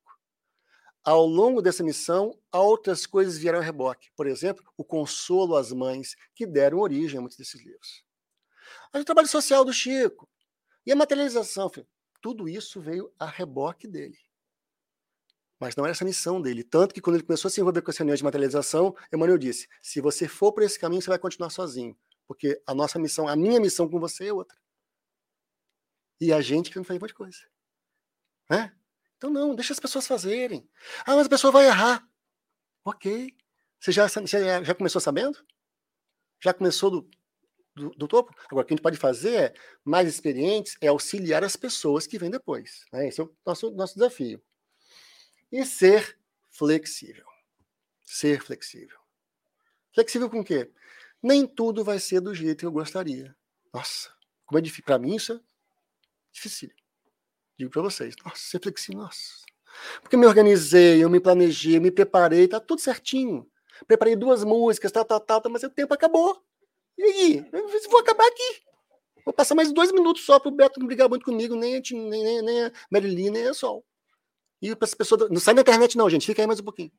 Ao 1.02 1.24
longo 1.24 1.62
dessa 1.62 1.82
missão, 1.82 2.38
outras 2.52 3.06
coisas 3.06 3.38
vieram 3.38 3.60
a 3.60 3.62
reboque. 3.62 4.10
Por 4.14 4.26
exemplo, 4.26 4.62
o 4.76 4.84
consolo 4.84 5.56
às 5.56 5.72
mães, 5.72 6.14
que 6.34 6.44
deram 6.44 6.78
origem 6.78 7.16
a 7.16 7.20
muitos 7.22 7.38
desses 7.38 7.64
livros. 7.64 8.04
Mas 8.92 9.00
o 9.00 9.06
trabalho 9.06 9.28
social 9.28 9.64
do 9.64 9.72
Chico 9.72 10.28
e 10.84 10.92
a 10.92 10.96
materialização, 10.96 11.70
filho, 11.70 11.88
tudo 12.22 12.48
isso 12.48 12.80
veio 12.80 13.12
a 13.18 13.26
reboque 13.26 13.86
dele. 13.86 14.18
Mas 15.60 15.76
não 15.76 15.84
era 15.84 15.92
essa 15.92 16.04
a 16.04 16.06
missão 16.06 16.40
dele. 16.40 16.64
Tanto 16.64 16.94
que 16.94 17.00
quando 17.00 17.16
ele 17.16 17.24
começou 17.24 17.48
a 17.48 17.52
se 17.52 17.60
envolver 17.60 17.82
com 17.82 17.90
essa 17.90 17.98
reunião 17.98 18.16
de 18.16 18.24
materialização, 18.24 18.96
Emmanuel 19.12 19.38
disse: 19.38 19.68
se 19.82 20.00
você 20.00 20.26
for 20.26 20.52
por 20.52 20.62
esse 20.62 20.78
caminho, 20.78 21.02
você 21.02 21.10
vai 21.10 21.18
continuar 21.18 21.50
sozinho. 21.50 21.96
Porque 22.26 22.60
a 22.66 22.74
nossa 22.74 22.98
missão, 22.98 23.28
a 23.28 23.36
minha 23.36 23.60
missão 23.60 23.88
com 23.88 24.00
você 24.00 24.28
é 24.28 24.32
outra. 24.32 24.56
E 26.20 26.32
a 26.32 26.40
gente 26.40 26.70
que 26.70 26.76
não 26.76 26.84
faz 26.84 26.96
um 26.96 27.00
monte 27.00 27.10
de 27.10 27.14
coisa. 27.14 27.38
Né? 28.48 28.74
Então, 29.16 29.30
não, 29.30 29.54
deixa 29.54 29.72
as 29.72 29.80
pessoas 29.80 30.06
fazerem. 30.06 30.68
Ah, 31.04 31.16
mas 31.16 31.26
a 31.26 31.30
pessoa 31.30 31.52
vai 31.52 31.66
errar. 31.66 32.08
Ok. 32.84 33.36
Você 33.78 33.92
já, 33.92 34.06
já 34.08 34.74
começou 34.74 35.00
sabendo? 35.00 35.44
Já 36.40 36.54
começou 36.54 36.90
do, 36.90 37.10
do, 37.74 37.90
do, 37.90 38.08
topo? 38.08 38.34
Agora, 38.50 38.64
o 38.64 38.66
que 38.66 38.74
a 38.74 38.76
gente 38.76 38.82
pode 38.82 38.98
fazer 38.98 39.34
é, 39.34 39.54
mais 39.84 40.08
experientes, 40.08 40.76
é 40.80 40.88
auxiliar 40.88 41.42
as 41.42 41.56
pessoas 41.56 42.06
que 42.06 42.18
vêm 42.18 42.30
depois. 42.30 42.84
Né? 42.92 43.08
Esse 43.08 43.20
é 43.20 43.24
o 43.24 43.34
nosso, 43.44 43.70
nosso 43.70 43.94
desafio. 43.94 44.42
E 45.50 45.64
ser 45.64 46.18
flexível. 46.50 47.26
Ser 48.04 48.42
flexível. 48.42 48.98
Flexível 49.94 50.28
com 50.28 50.40
o 50.40 50.44
quê? 50.44 50.70
Nem 51.22 51.46
tudo 51.46 51.84
vai 51.84 51.98
ser 51.98 52.20
do 52.20 52.34
jeito 52.34 52.60
que 52.60 52.66
eu 52.66 52.72
gostaria. 52.72 53.34
Nossa, 53.72 54.10
como 54.44 54.58
é 54.58 54.62
difícil. 54.62 54.84
Para 54.84 54.98
mim, 54.98 55.16
isso 55.16 55.32
é 55.32 55.40
difícil. 56.32 56.70
Digo 57.58 57.70
para 57.70 57.82
vocês. 57.82 58.14
Nossa, 58.24 58.38
ser 58.38 58.60
flexível, 58.60 59.02
nossa. 59.02 59.42
Porque 60.00 60.16
eu 60.16 60.20
me 60.20 60.26
organizei, 60.26 61.02
eu 61.02 61.08
me 61.08 61.20
planejei, 61.20 61.76
eu 61.76 61.80
me 61.80 61.90
preparei, 61.90 62.48
tá 62.48 62.60
tudo 62.60 62.80
certinho. 62.80 63.48
Preparei 63.86 64.14
duas 64.14 64.44
músicas, 64.44 64.92
tal, 64.92 65.04
tal, 65.04 65.20
tal, 65.20 65.42
mas 65.50 65.62
o 65.62 65.70
tempo 65.70 65.94
acabou. 65.94 66.42
E 66.98 67.02
aí? 67.02 67.48
Eu 67.52 67.68
vou 67.90 68.00
acabar 68.00 68.26
aqui. 68.26 68.62
Vou 69.24 69.32
passar 69.32 69.54
mais 69.54 69.72
dois 69.72 69.92
minutos 69.92 70.24
só 70.24 70.38
para 70.38 70.48
o 70.48 70.54
Beto 70.54 70.80
não 70.80 70.86
brigar 70.86 71.08
muito 71.08 71.24
comigo, 71.24 71.54
nem 71.54 71.80
nem, 71.80 72.22
nem, 72.22 72.42
nem 72.42 72.64
a 72.64 72.72
Marilyn, 72.90 73.30
nem 73.30 73.48
a 73.48 73.54
Sol. 73.54 73.84
E 74.60 74.74
as 74.80 74.94
pessoas. 74.94 75.28
Não 75.30 75.40
sai 75.40 75.54
na 75.54 75.60
internet, 75.60 75.96
não, 75.96 76.08
gente. 76.10 76.26
Fica 76.26 76.42
aí 76.42 76.46
mais 76.46 76.60
um 76.60 76.64
pouquinho. 76.64 76.90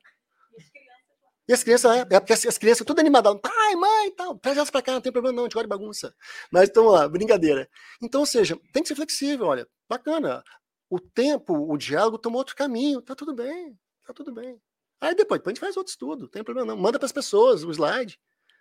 E 1.48 1.52
as 1.54 1.64
crianças, 1.64 1.92
é, 1.92 2.08
é 2.10 2.34
as, 2.34 2.46
as 2.46 2.58
crianças 2.58 2.86
tudo 2.86 3.00
animadas. 3.00 3.38
Pai, 3.42 3.76
mãe, 3.76 4.12
tal. 4.12 4.38
Traz 4.38 4.58
elas 4.58 4.70
para 4.70 4.82
cá, 4.82 4.94
não 4.94 5.02
tem 5.02 5.12
problema 5.12 5.36
não, 5.36 5.44
a 5.44 5.46
gente 5.46 5.54
gosta 5.54 5.68
de 5.68 5.70
bagunça. 5.70 6.16
Mas 6.52 6.70
então, 6.70 6.86
lá, 6.88 7.08
brincadeira. 7.08 7.70
Então, 8.02 8.22
ou 8.22 8.26
seja, 8.26 8.58
tem 8.72 8.82
que 8.82 8.88
ser 8.88 8.96
flexível, 8.96 9.48
olha. 9.48 9.68
Bacana. 9.90 10.44
O 10.90 11.00
tempo, 11.00 11.54
o 11.54 11.78
diálogo 11.78 12.18
tomou 12.18 12.40
outro 12.40 12.56
caminho. 12.56 13.02
Tá 13.02 13.16
tudo 13.16 13.34
bem. 13.34 13.78
Tá 14.06 14.14
tudo 14.14 14.32
bem. 14.32 14.62
Aí 15.02 15.14
depois, 15.16 15.40
depois 15.40 15.52
a 15.52 15.56
gente 15.56 15.60
faz 15.60 15.76
outro 15.76 15.92
estudo, 15.92 16.22
não 16.22 16.30
tem 16.30 16.44
problema 16.44 16.74
não. 16.74 16.82
Manda 16.82 16.98
para 16.98 17.06
as 17.06 17.12
pessoas 17.12 17.64
o 17.64 17.72
slide. 17.72 18.18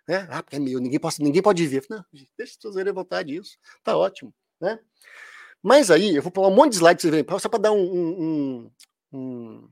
Né? 0.07 0.27
Ah, 0.29 0.43
porque 0.43 0.57
é 0.57 0.59
meu, 0.59 0.79
ninguém 0.79 0.99
pode, 0.99 1.21
ninguém 1.21 1.41
pode 1.41 1.65
ver. 1.67 1.85
Não, 1.89 2.03
deixa 2.11 2.51
as 2.51 2.55
pessoas 2.55 2.75
verem 2.75 2.93
vontade 2.93 3.33
disso. 3.33 3.57
Tá 3.83 3.97
ótimo. 3.97 4.33
Né? 4.59 4.79
Mas 5.61 5.89
aí, 5.89 6.15
eu 6.15 6.21
vou 6.21 6.31
pular 6.31 6.49
um 6.49 6.55
monte 6.55 6.71
de 6.71 6.75
slides 6.77 7.09
para 7.09 7.23
vocês 7.23 7.41
só 7.41 7.49
para 7.49 7.59
dar 7.59 7.71
um, 7.71 7.79
um, 7.79 8.71
um, 9.13 9.69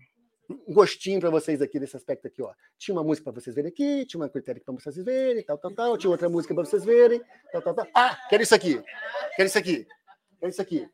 um 0.49 0.73
gostinho 0.73 1.19
para 1.19 1.29
vocês 1.29 1.61
aqui 1.61 1.79
desse 1.79 1.97
aspecto 1.97 2.27
aqui, 2.27 2.41
ó. 2.41 2.53
Tinha 2.77 2.95
uma 2.95 3.03
música 3.03 3.29
para 3.29 3.41
vocês 3.41 3.55
verem 3.55 3.69
aqui, 3.69 4.05
tinha 4.05 4.21
uma 4.21 4.29
critério 4.29 4.61
para 4.63 4.73
vocês 4.73 4.95
verem, 5.03 5.43
tal, 5.43 5.57
tal, 5.57 5.71
tal. 5.71 5.97
Tinha 5.97 6.09
outra 6.09 6.29
música 6.29 6.53
para 6.53 6.63
vocês 6.63 6.85
verem, 6.85 7.21
tal, 7.51 7.61
tal, 7.61 7.73
tal. 7.73 7.87
Ah, 7.93 8.17
quero 8.29 8.41
isso 8.41 8.55
aqui. 8.55 8.81
Quero 9.35 9.47
isso 9.47 9.57
aqui. 9.57 9.87
Quero 10.39 10.49
isso 10.49 10.61
aqui. 10.61 10.89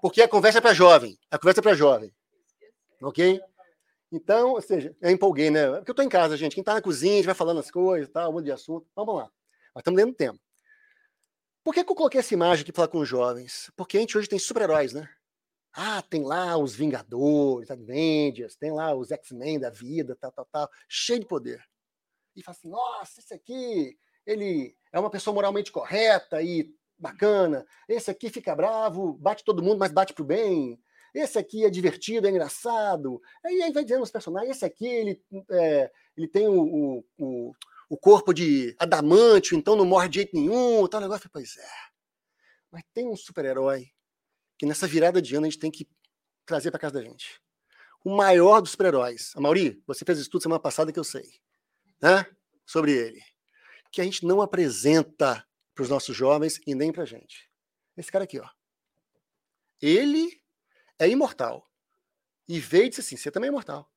Porque 0.00 0.22
a 0.22 0.28
conversa 0.28 0.58
é 0.58 0.60
para 0.60 0.72
jovem. 0.72 1.18
A 1.30 1.38
conversa 1.38 1.60
é 1.60 1.62
para 1.62 1.74
jovem. 1.74 2.12
Ok? 3.02 3.40
Então, 4.10 4.52
ou 4.52 4.60
seja, 4.60 4.96
eu 5.00 5.10
empolguei, 5.10 5.50
né? 5.50 5.66
Porque 5.76 5.90
eu 5.90 5.92
estou 5.92 6.04
em 6.04 6.08
casa, 6.08 6.36
gente. 6.36 6.54
Quem 6.54 6.62
está 6.62 6.74
na 6.74 6.82
cozinha, 6.82 7.12
a 7.12 7.16
gente 7.16 7.26
vai 7.26 7.34
falando 7.34 7.60
as 7.60 7.70
coisas, 7.70 8.08
tal, 8.08 8.30
um 8.30 8.34
monte 8.34 8.46
de 8.46 8.52
assunto. 8.52 8.86
Vamos 8.96 9.14
lá. 9.14 9.30
Nós 9.74 9.82
estamos 9.82 9.98
lendo 9.98 10.10
o 10.10 10.14
tema. 10.14 10.38
Por 11.62 11.74
que, 11.74 11.84
que 11.84 11.90
eu 11.90 11.96
coloquei 11.96 12.20
essa 12.20 12.32
imagem 12.32 12.62
aqui 12.62 12.72
para 12.72 12.82
falar 12.84 12.88
com 12.88 13.00
os 13.00 13.08
jovens? 13.08 13.70
Porque 13.76 13.98
a 13.98 14.00
gente 14.00 14.16
hoje 14.16 14.28
tem 14.28 14.38
super-heróis, 14.38 14.94
né? 14.94 15.08
Ah, 15.74 16.00
tem 16.00 16.24
lá 16.24 16.56
os 16.56 16.74
Vingadores, 16.74 17.70
Avengers, 17.70 18.56
tem 18.56 18.72
lá 18.72 18.94
os 18.94 19.10
X-Men 19.10 19.60
da 19.60 19.68
vida, 19.68 20.16
tal, 20.16 20.32
tal, 20.32 20.46
tal, 20.50 20.70
cheio 20.88 21.20
de 21.20 21.26
poder. 21.26 21.62
E 22.34 22.42
fala 22.42 22.56
assim: 22.56 22.70
nossa, 22.70 23.20
esse 23.20 23.34
aqui, 23.34 23.98
ele 24.24 24.74
é 24.92 24.98
uma 24.98 25.10
pessoa 25.10 25.34
moralmente 25.34 25.70
correta 25.70 26.40
e 26.40 26.74
bacana. 26.98 27.66
Esse 27.88 28.10
aqui 28.10 28.30
fica 28.30 28.56
bravo, 28.56 29.12
bate 29.12 29.44
todo 29.44 29.62
mundo, 29.62 29.78
mas 29.78 29.92
bate 29.92 30.14
pro 30.14 30.24
bem. 30.24 30.80
Esse 31.14 31.38
aqui 31.38 31.64
é 31.64 31.70
divertido, 31.70 32.26
é 32.26 32.30
engraçado. 32.30 33.20
Aí, 33.44 33.62
aí 33.62 33.72
vai 33.72 33.82
dizendo 33.82 34.02
os 34.02 34.10
personagens: 34.10 34.56
esse 34.56 34.64
aqui, 34.64 34.86
ele, 34.86 35.22
é, 35.50 35.90
ele 36.16 36.28
tem 36.28 36.46
o, 36.48 37.04
o, 37.18 37.54
o, 37.88 37.96
corpo 37.96 38.32
de 38.32 38.74
adamantio, 38.78 39.56
então 39.56 39.76
não 39.76 39.84
morre 39.84 40.08
de 40.08 40.16
jeito 40.16 40.36
nenhum. 40.36 40.86
Tal 40.86 41.00
negócio. 41.00 41.28
Pois 41.32 41.56
é. 41.56 41.68
Mas 42.70 42.82
tem 42.92 43.08
um 43.08 43.16
super-herói 43.16 43.86
que 44.58 44.66
nessa 44.66 44.86
virada 44.86 45.22
de 45.22 45.34
ano 45.34 45.46
a 45.46 45.50
gente 45.50 45.60
tem 45.60 45.70
que 45.70 45.88
trazer 46.44 46.70
para 46.70 46.80
casa 46.80 46.94
da 46.94 47.02
gente. 47.02 47.40
O 48.04 48.16
maior 48.16 48.60
dos 48.60 48.72
super-heróis. 48.72 49.32
A 49.36 49.40
Mauri, 49.40 49.82
você 49.86 50.04
fez 50.04 50.18
estudo 50.18 50.42
semana 50.42 50.60
passada 50.60 50.92
que 50.92 50.98
eu 50.98 51.04
sei, 51.04 51.40
né? 52.00 52.26
Sobre 52.66 52.92
ele. 52.92 53.20
Que 53.90 54.00
a 54.00 54.04
gente 54.04 54.26
não 54.26 54.42
apresenta 54.42 55.46
para 55.74 55.82
os 55.82 55.88
nossos 55.88 56.16
jovens 56.16 56.60
e 56.66 56.74
nem 56.74 56.92
para 56.92 57.04
gente. 57.04 57.50
Esse 57.96 58.10
cara 58.10 58.24
aqui, 58.24 58.38
ó. 58.38 58.48
Ele 59.80 60.40
é 60.98 61.08
imortal. 61.08 61.68
E 62.48 62.58
veio 62.58 62.86
e 62.86 62.88
disse 62.88 63.00
assim: 63.00 63.16
você 63.16 63.30
também 63.30 63.48
é 63.48 63.52
imortal. 63.52 63.90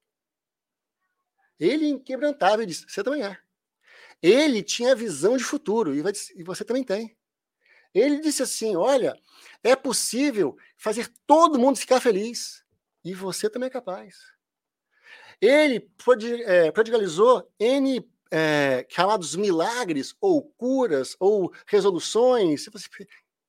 Ele 1.59 1.87
inquebrantável 1.87 2.65
disse: 2.65 2.85
você 2.87 3.03
também 3.03 3.23
é. 3.23 3.37
Ele 4.21 4.61
tinha 4.61 4.95
visão 4.95 5.37
de 5.37 5.43
futuro 5.43 5.95
e 5.95 6.43
você 6.43 6.63
também 6.63 6.83
tem. 6.83 7.17
Ele 7.93 8.19
disse 8.19 8.43
assim: 8.43 8.75
olha, 8.75 9.19
é 9.63 9.75
possível 9.75 10.57
fazer 10.77 11.11
todo 11.25 11.59
mundo 11.59 11.77
ficar 11.77 11.99
feliz. 11.99 12.63
E 13.03 13.13
você 13.13 13.49
também 13.49 13.67
é 13.67 13.71
capaz. 13.71 14.17
Ele 15.41 15.89
é, 16.45 16.71
prodigalizou 16.71 17.51
N 17.59 18.07
é, 18.29 18.85
chamados 18.87 19.35
milagres, 19.35 20.15
ou 20.21 20.43
curas, 20.51 21.15
ou 21.19 21.51
resoluções. 21.65 22.67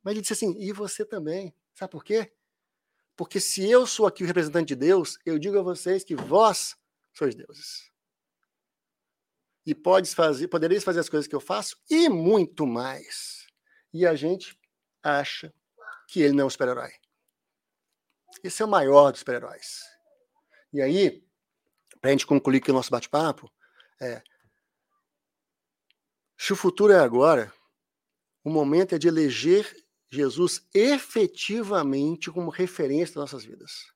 Mas 0.02 0.12
ele 0.12 0.20
disse 0.22 0.32
assim: 0.32 0.56
e 0.58 0.72
você 0.72 1.04
também. 1.04 1.54
Sabe 1.74 1.90
por 1.90 2.04
quê? 2.04 2.32
Porque 3.16 3.40
se 3.40 3.68
eu 3.68 3.86
sou 3.86 4.06
aqui 4.06 4.24
o 4.24 4.26
representante 4.26 4.68
de 4.68 4.76
Deus, 4.76 5.18
eu 5.24 5.38
digo 5.38 5.58
a 5.58 5.62
vocês 5.62 6.02
que 6.04 6.14
vós 6.14 6.76
sois 7.12 7.34
deuses. 7.34 7.90
E 9.64 9.74
podes 9.74 10.12
fazer, 10.12 10.48
podereis 10.48 10.82
fazer 10.82 11.00
as 11.00 11.08
coisas 11.08 11.28
que 11.28 11.34
eu 11.34 11.40
faço 11.40 11.76
e 11.88 12.08
muito 12.08 12.66
mais. 12.66 13.46
E 13.92 14.06
a 14.06 14.14
gente 14.14 14.58
acha 15.02 15.54
que 16.08 16.20
ele 16.20 16.32
não 16.32 16.44
é 16.44 16.46
um 16.46 16.50
super-herói. 16.50 16.92
Esse 18.42 18.62
é 18.62 18.64
o 18.64 18.68
maior 18.68 19.12
dos 19.12 19.20
super-heróis. 19.20 19.80
E 20.72 20.80
aí, 20.80 21.24
para 22.00 22.10
a 22.10 22.12
gente 22.12 22.26
concluir 22.26 22.58
aqui 22.58 22.70
o 22.70 22.74
nosso 22.74 22.90
bate-papo, 22.90 23.52
é 24.00 24.22
se 26.36 26.52
o 26.52 26.56
futuro 26.56 26.92
é 26.92 26.98
agora, 26.98 27.54
o 28.42 28.50
momento 28.50 28.96
é 28.96 28.98
de 28.98 29.06
eleger 29.06 29.72
Jesus 30.12 30.60
efetivamente 30.74 32.30
como 32.30 32.50
referência 32.50 33.14
das 33.14 33.32
nossas 33.32 33.44
vidas. 33.46 33.86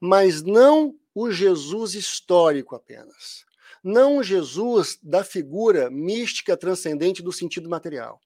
Mas 0.00 0.44
não 0.44 0.96
o 1.12 1.32
Jesus 1.32 1.94
histórico 1.94 2.76
apenas. 2.76 3.44
Não 3.82 4.18
o 4.18 4.22
Jesus 4.22 5.00
da 5.02 5.24
figura 5.24 5.90
mística 5.90 6.56
transcendente 6.56 7.24
do 7.24 7.32
sentido 7.32 7.68
material. 7.68 8.20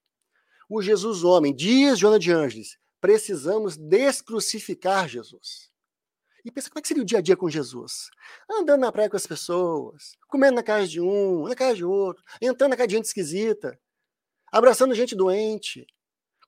O 0.68 0.82
Jesus 0.82 1.24
homem, 1.24 1.56
diz 1.56 1.98
Joana 1.98 2.18
de 2.18 2.30
Ângeles, 2.30 2.78
precisamos 3.00 3.78
descrucificar 3.78 5.08
Jesus. 5.08 5.70
E 6.44 6.50
pensa 6.50 6.68
como 6.68 6.80
é 6.80 6.82
que 6.82 6.88
seria 6.88 7.02
o 7.02 7.06
dia 7.06 7.18
a 7.18 7.22
dia 7.22 7.36
com 7.36 7.48
Jesus? 7.48 8.10
Andando 8.50 8.80
na 8.80 8.92
praia 8.92 9.08
com 9.08 9.16
as 9.16 9.26
pessoas, 9.26 10.18
comendo 10.28 10.56
na 10.56 10.62
casa 10.62 10.86
de 10.86 11.00
um, 11.00 11.48
na 11.48 11.54
casa 11.54 11.76
de 11.76 11.84
outro, 11.84 12.22
entrando 12.42 12.70
na 12.70 12.76
casa 12.76 12.88
de 12.88 12.96
gente 12.96 13.06
esquisita, 13.06 13.78
abraçando 14.52 14.94
gente 14.94 15.16
doente, 15.16 15.86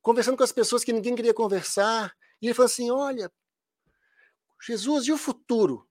conversando 0.03 0.37
com 0.37 0.43
as 0.43 0.53
pessoas 0.53 0.85
que 0.85 0.93
ninguém 0.93 1.15
queria 1.15 1.33
conversar. 1.33 2.15
E 2.41 2.47
ele 2.47 2.55
falou 2.55 2.67
assim: 2.67 2.91
olha, 2.91 3.33
Jesus, 4.61 5.07
e 5.07 5.13
o 5.13 5.17
futuro? 5.17 5.89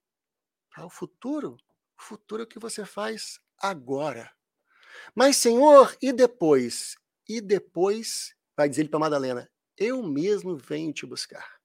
Ah, 0.76 0.86
o 0.86 0.90
futuro? 0.90 1.58
O 1.98 2.02
futuro 2.04 2.44
é 2.44 2.46
o 2.46 2.48
que 2.48 2.60
você 2.60 2.86
faz 2.86 3.40
agora. 3.58 4.32
Mas, 5.16 5.38
Senhor, 5.38 5.96
e 6.02 6.12
depois? 6.12 6.98
E 7.28 7.40
depois, 7.40 8.36
vai 8.56 8.70
dizer 8.70 8.84
ele 8.84 8.90
para 8.90 9.00
Madalena: 9.00 9.50
eu 9.78 10.04
mesmo 10.04 10.56
venho 10.56 10.94
te 10.94 11.06
buscar. 11.06 11.60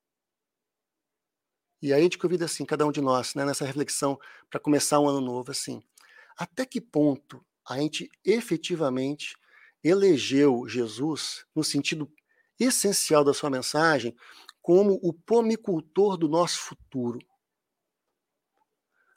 E 1.83 1.93
aí 1.93 2.01
a 2.01 2.03
gente 2.03 2.19
convida 2.19 2.47
assim, 2.47 2.65
cada 2.65 2.87
um 2.87 2.93
de 2.93 3.01
nós, 3.01 3.35
né, 3.35 3.45
nessa 3.45 3.65
reflexão 3.65 4.19
para 4.49 4.59
começar 4.59 4.99
um 4.99 5.09
ano 5.09 5.21
novo 5.21 5.51
assim. 5.51 5.83
Até 6.37 6.65
que 6.65 6.81
ponto 6.81 7.45
a 7.69 7.79
gente 7.79 8.11
efetivamente 8.25 9.37
elegeu 9.85 10.67
Jesus 10.67 11.45
no 11.55 11.63
sentido 11.63 12.11
essencial 12.59 13.25
da 13.25 13.35
sua 13.35 13.51
mensagem 13.51 14.15
como 14.63 14.99
o 15.03 15.13
pomicultor 15.13 16.17
do 16.17 16.29
nosso 16.29 16.59
futuro. 16.59 17.19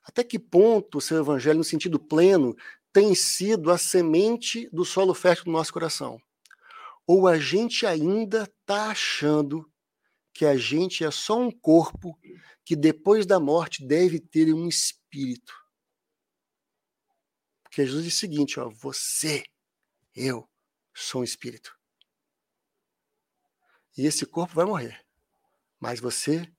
Até 0.03 0.23
que 0.23 0.37
ponto 0.37 0.97
o 0.97 1.01
seu 1.01 1.17
evangelho, 1.17 1.57
no 1.57 1.63
sentido 1.63 1.99
pleno, 1.99 2.55
tem 2.91 3.13
sido 3.15 3.71
a 3.71 3.77
semente 3.77 4.69
do 4.71 4.83
solo 4.83 5.13
fértil 5.13 5.45
do 5.45 5.51
nosso 5.51 5.73
coração? 5.73 6.19
Ou 7.05 7.27
a 7.27 7.39
gente 7.39 7.85
ainda 7.85 8.43
está 8.43 8.91
achando 8.91 9.71
que 10.33 10.45
a 10.45 10.55
gente 10.55 11.03
é 11.03 11.11
só 11.11 11.39
um 11.39 11.51
corpo 11.51 12.17
que 12.63 12.75
depois 12.75 13.25
da 13.25 13.39
morte 13.39 13.85
deve 13.85 14.19
ter 14.19 14.53
um 14.53 14.67
espírito? 14.67 15.53
Porque 17.63 17.85
Jesus 17.85 18.03
diz 18.03 18.15
o 18.15 18.19
seguinte: 18.19 18.59
ó, 18.59 18.69
você, 18.69 19.43
eu, 20.15 20.47
sou 20.93 21.21
um 21.21 21.23
espírito. 21.23 21.78
E 23.97 24.05
esse 24.05 24.25
corpo 24.25 24.55
vai 24.55 24.65
morrer, 24.65 24.99
mas 25.79 25.99
você 25.99 26.49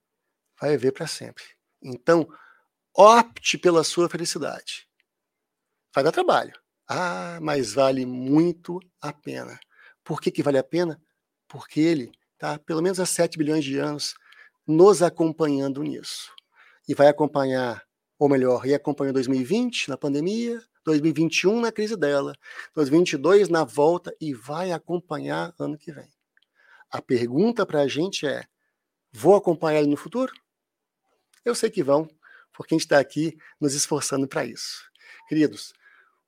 vai 0.61 0.73
viver 0.73 0.93
para 0.93 1.07
sempre. 1.07 1.45
Então, 1.83 2.29
opte 2.95 3.57
pela 3.57 3.83
sua 3.83 4.09
felicidade. 4.09 4.87
Vai 5.95 6.05
dar 6.05 6.13
trabalho. 6.13 6.53
Ah, 6.87 7.39
mas 7.41 7.73
vale 7.73 8.05
muito 8.05 8.81
a 9.01 9.13
pena. 9.13 9.59
Por 10.05 10.21
que, 10.21 10.31
que 10.31 10.43
vale 10.43 10.59
a 10.59 10.65
pena? 10.65 11.01
Porque 11.49 11.81
ele 11.81 12.13
está, 12.35 12.59
pelo 12.59 12.83
menos 12.83 13.01
há 13.01 13.07
7 13.07 13.39
bilhões 13.39 13.65
de 13.65 13.79
anos, 13.79 14.15
nos 14.67 15.03
acompanhando 15.03 15.83
nisso. 15.83 16.33
E 16.89 16.95
vai 16.95 17.09
acompanhar, 17.09 17.85
ou 18.19 18.29
melhor, 18.29 18.67
e 18.67 18.75
acompanhou 18.75 19.13
2020 19.13 19.89
na 19.89 19.97
pandemia, 19.97 20.61
2021 20.85 21.61
na 21.61 21.73
crise 21.73 21.97
dela, 21.97 22.35
2022 22.75 23.49
na 23.49 23.65
volta 23.65 24.15
e 24.21 24.33
vai 24.33 24.73
acompanhar 24.73 25.55
ano 25.59 25.77
que 25.77 25.93
vem. 25.93 26.09
A 26.91 27.01
pergunta 27.01 27.65
para 27.65 27.83
a 27.83 27.89
gente 27.89 28.27
é: 28.27 28.45
vou 29.13 29.37
acompanhar 29.37 29.81
ele 29.81 29.91
no 29.91 29.97
futuro? 29.97 30.33
Eu 31.45 31.55
sei 31.55 31.71
que 31.71 31.83
vão, 31.83 32.09
porque 32.53 32.75
a 32.75 32.77
gente 32.77 32.87
está 32.87 32.99
aqui 32.99 33.37
nos 33.61 33.75
esforçando 33.75 34.27
para 34.27 34.45
isso. 34.45 34.83
Queridos, 35.29 35.73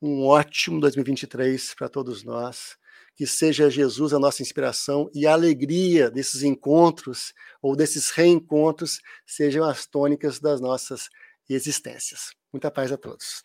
um 0.01 0.25
ótimo 0.27 0.81
2023 0.81 1.75
para 1.75 1.89
todos 1.89 2.23
nós. 2.23 2.77
Que 3.15 3.27
seja 3.27 3.69
Jesus 3.69 4.15
a 4.15 4.19
nossa 4.19 4.41
inspiração 4.41 5.11
e 5.13 5.27
a 5.27 5.35
alegria 5.35 6.11
desses 6.11 6.43
encontros 6.43 7.35
ou 7.61 7.77
desses 7.77 8.11
reencontros 8.11 9.01
sejam 9.27 9.65
as 9.65 9.85
tônicas 9.85 10.41
das 10.41 10.63
nossas 10.63 11.11
existências. 11.47 12.31
Muita 12.51 12.71
paz 12.71 12.91
a 12.91 12.97
todos. 12.97 13.43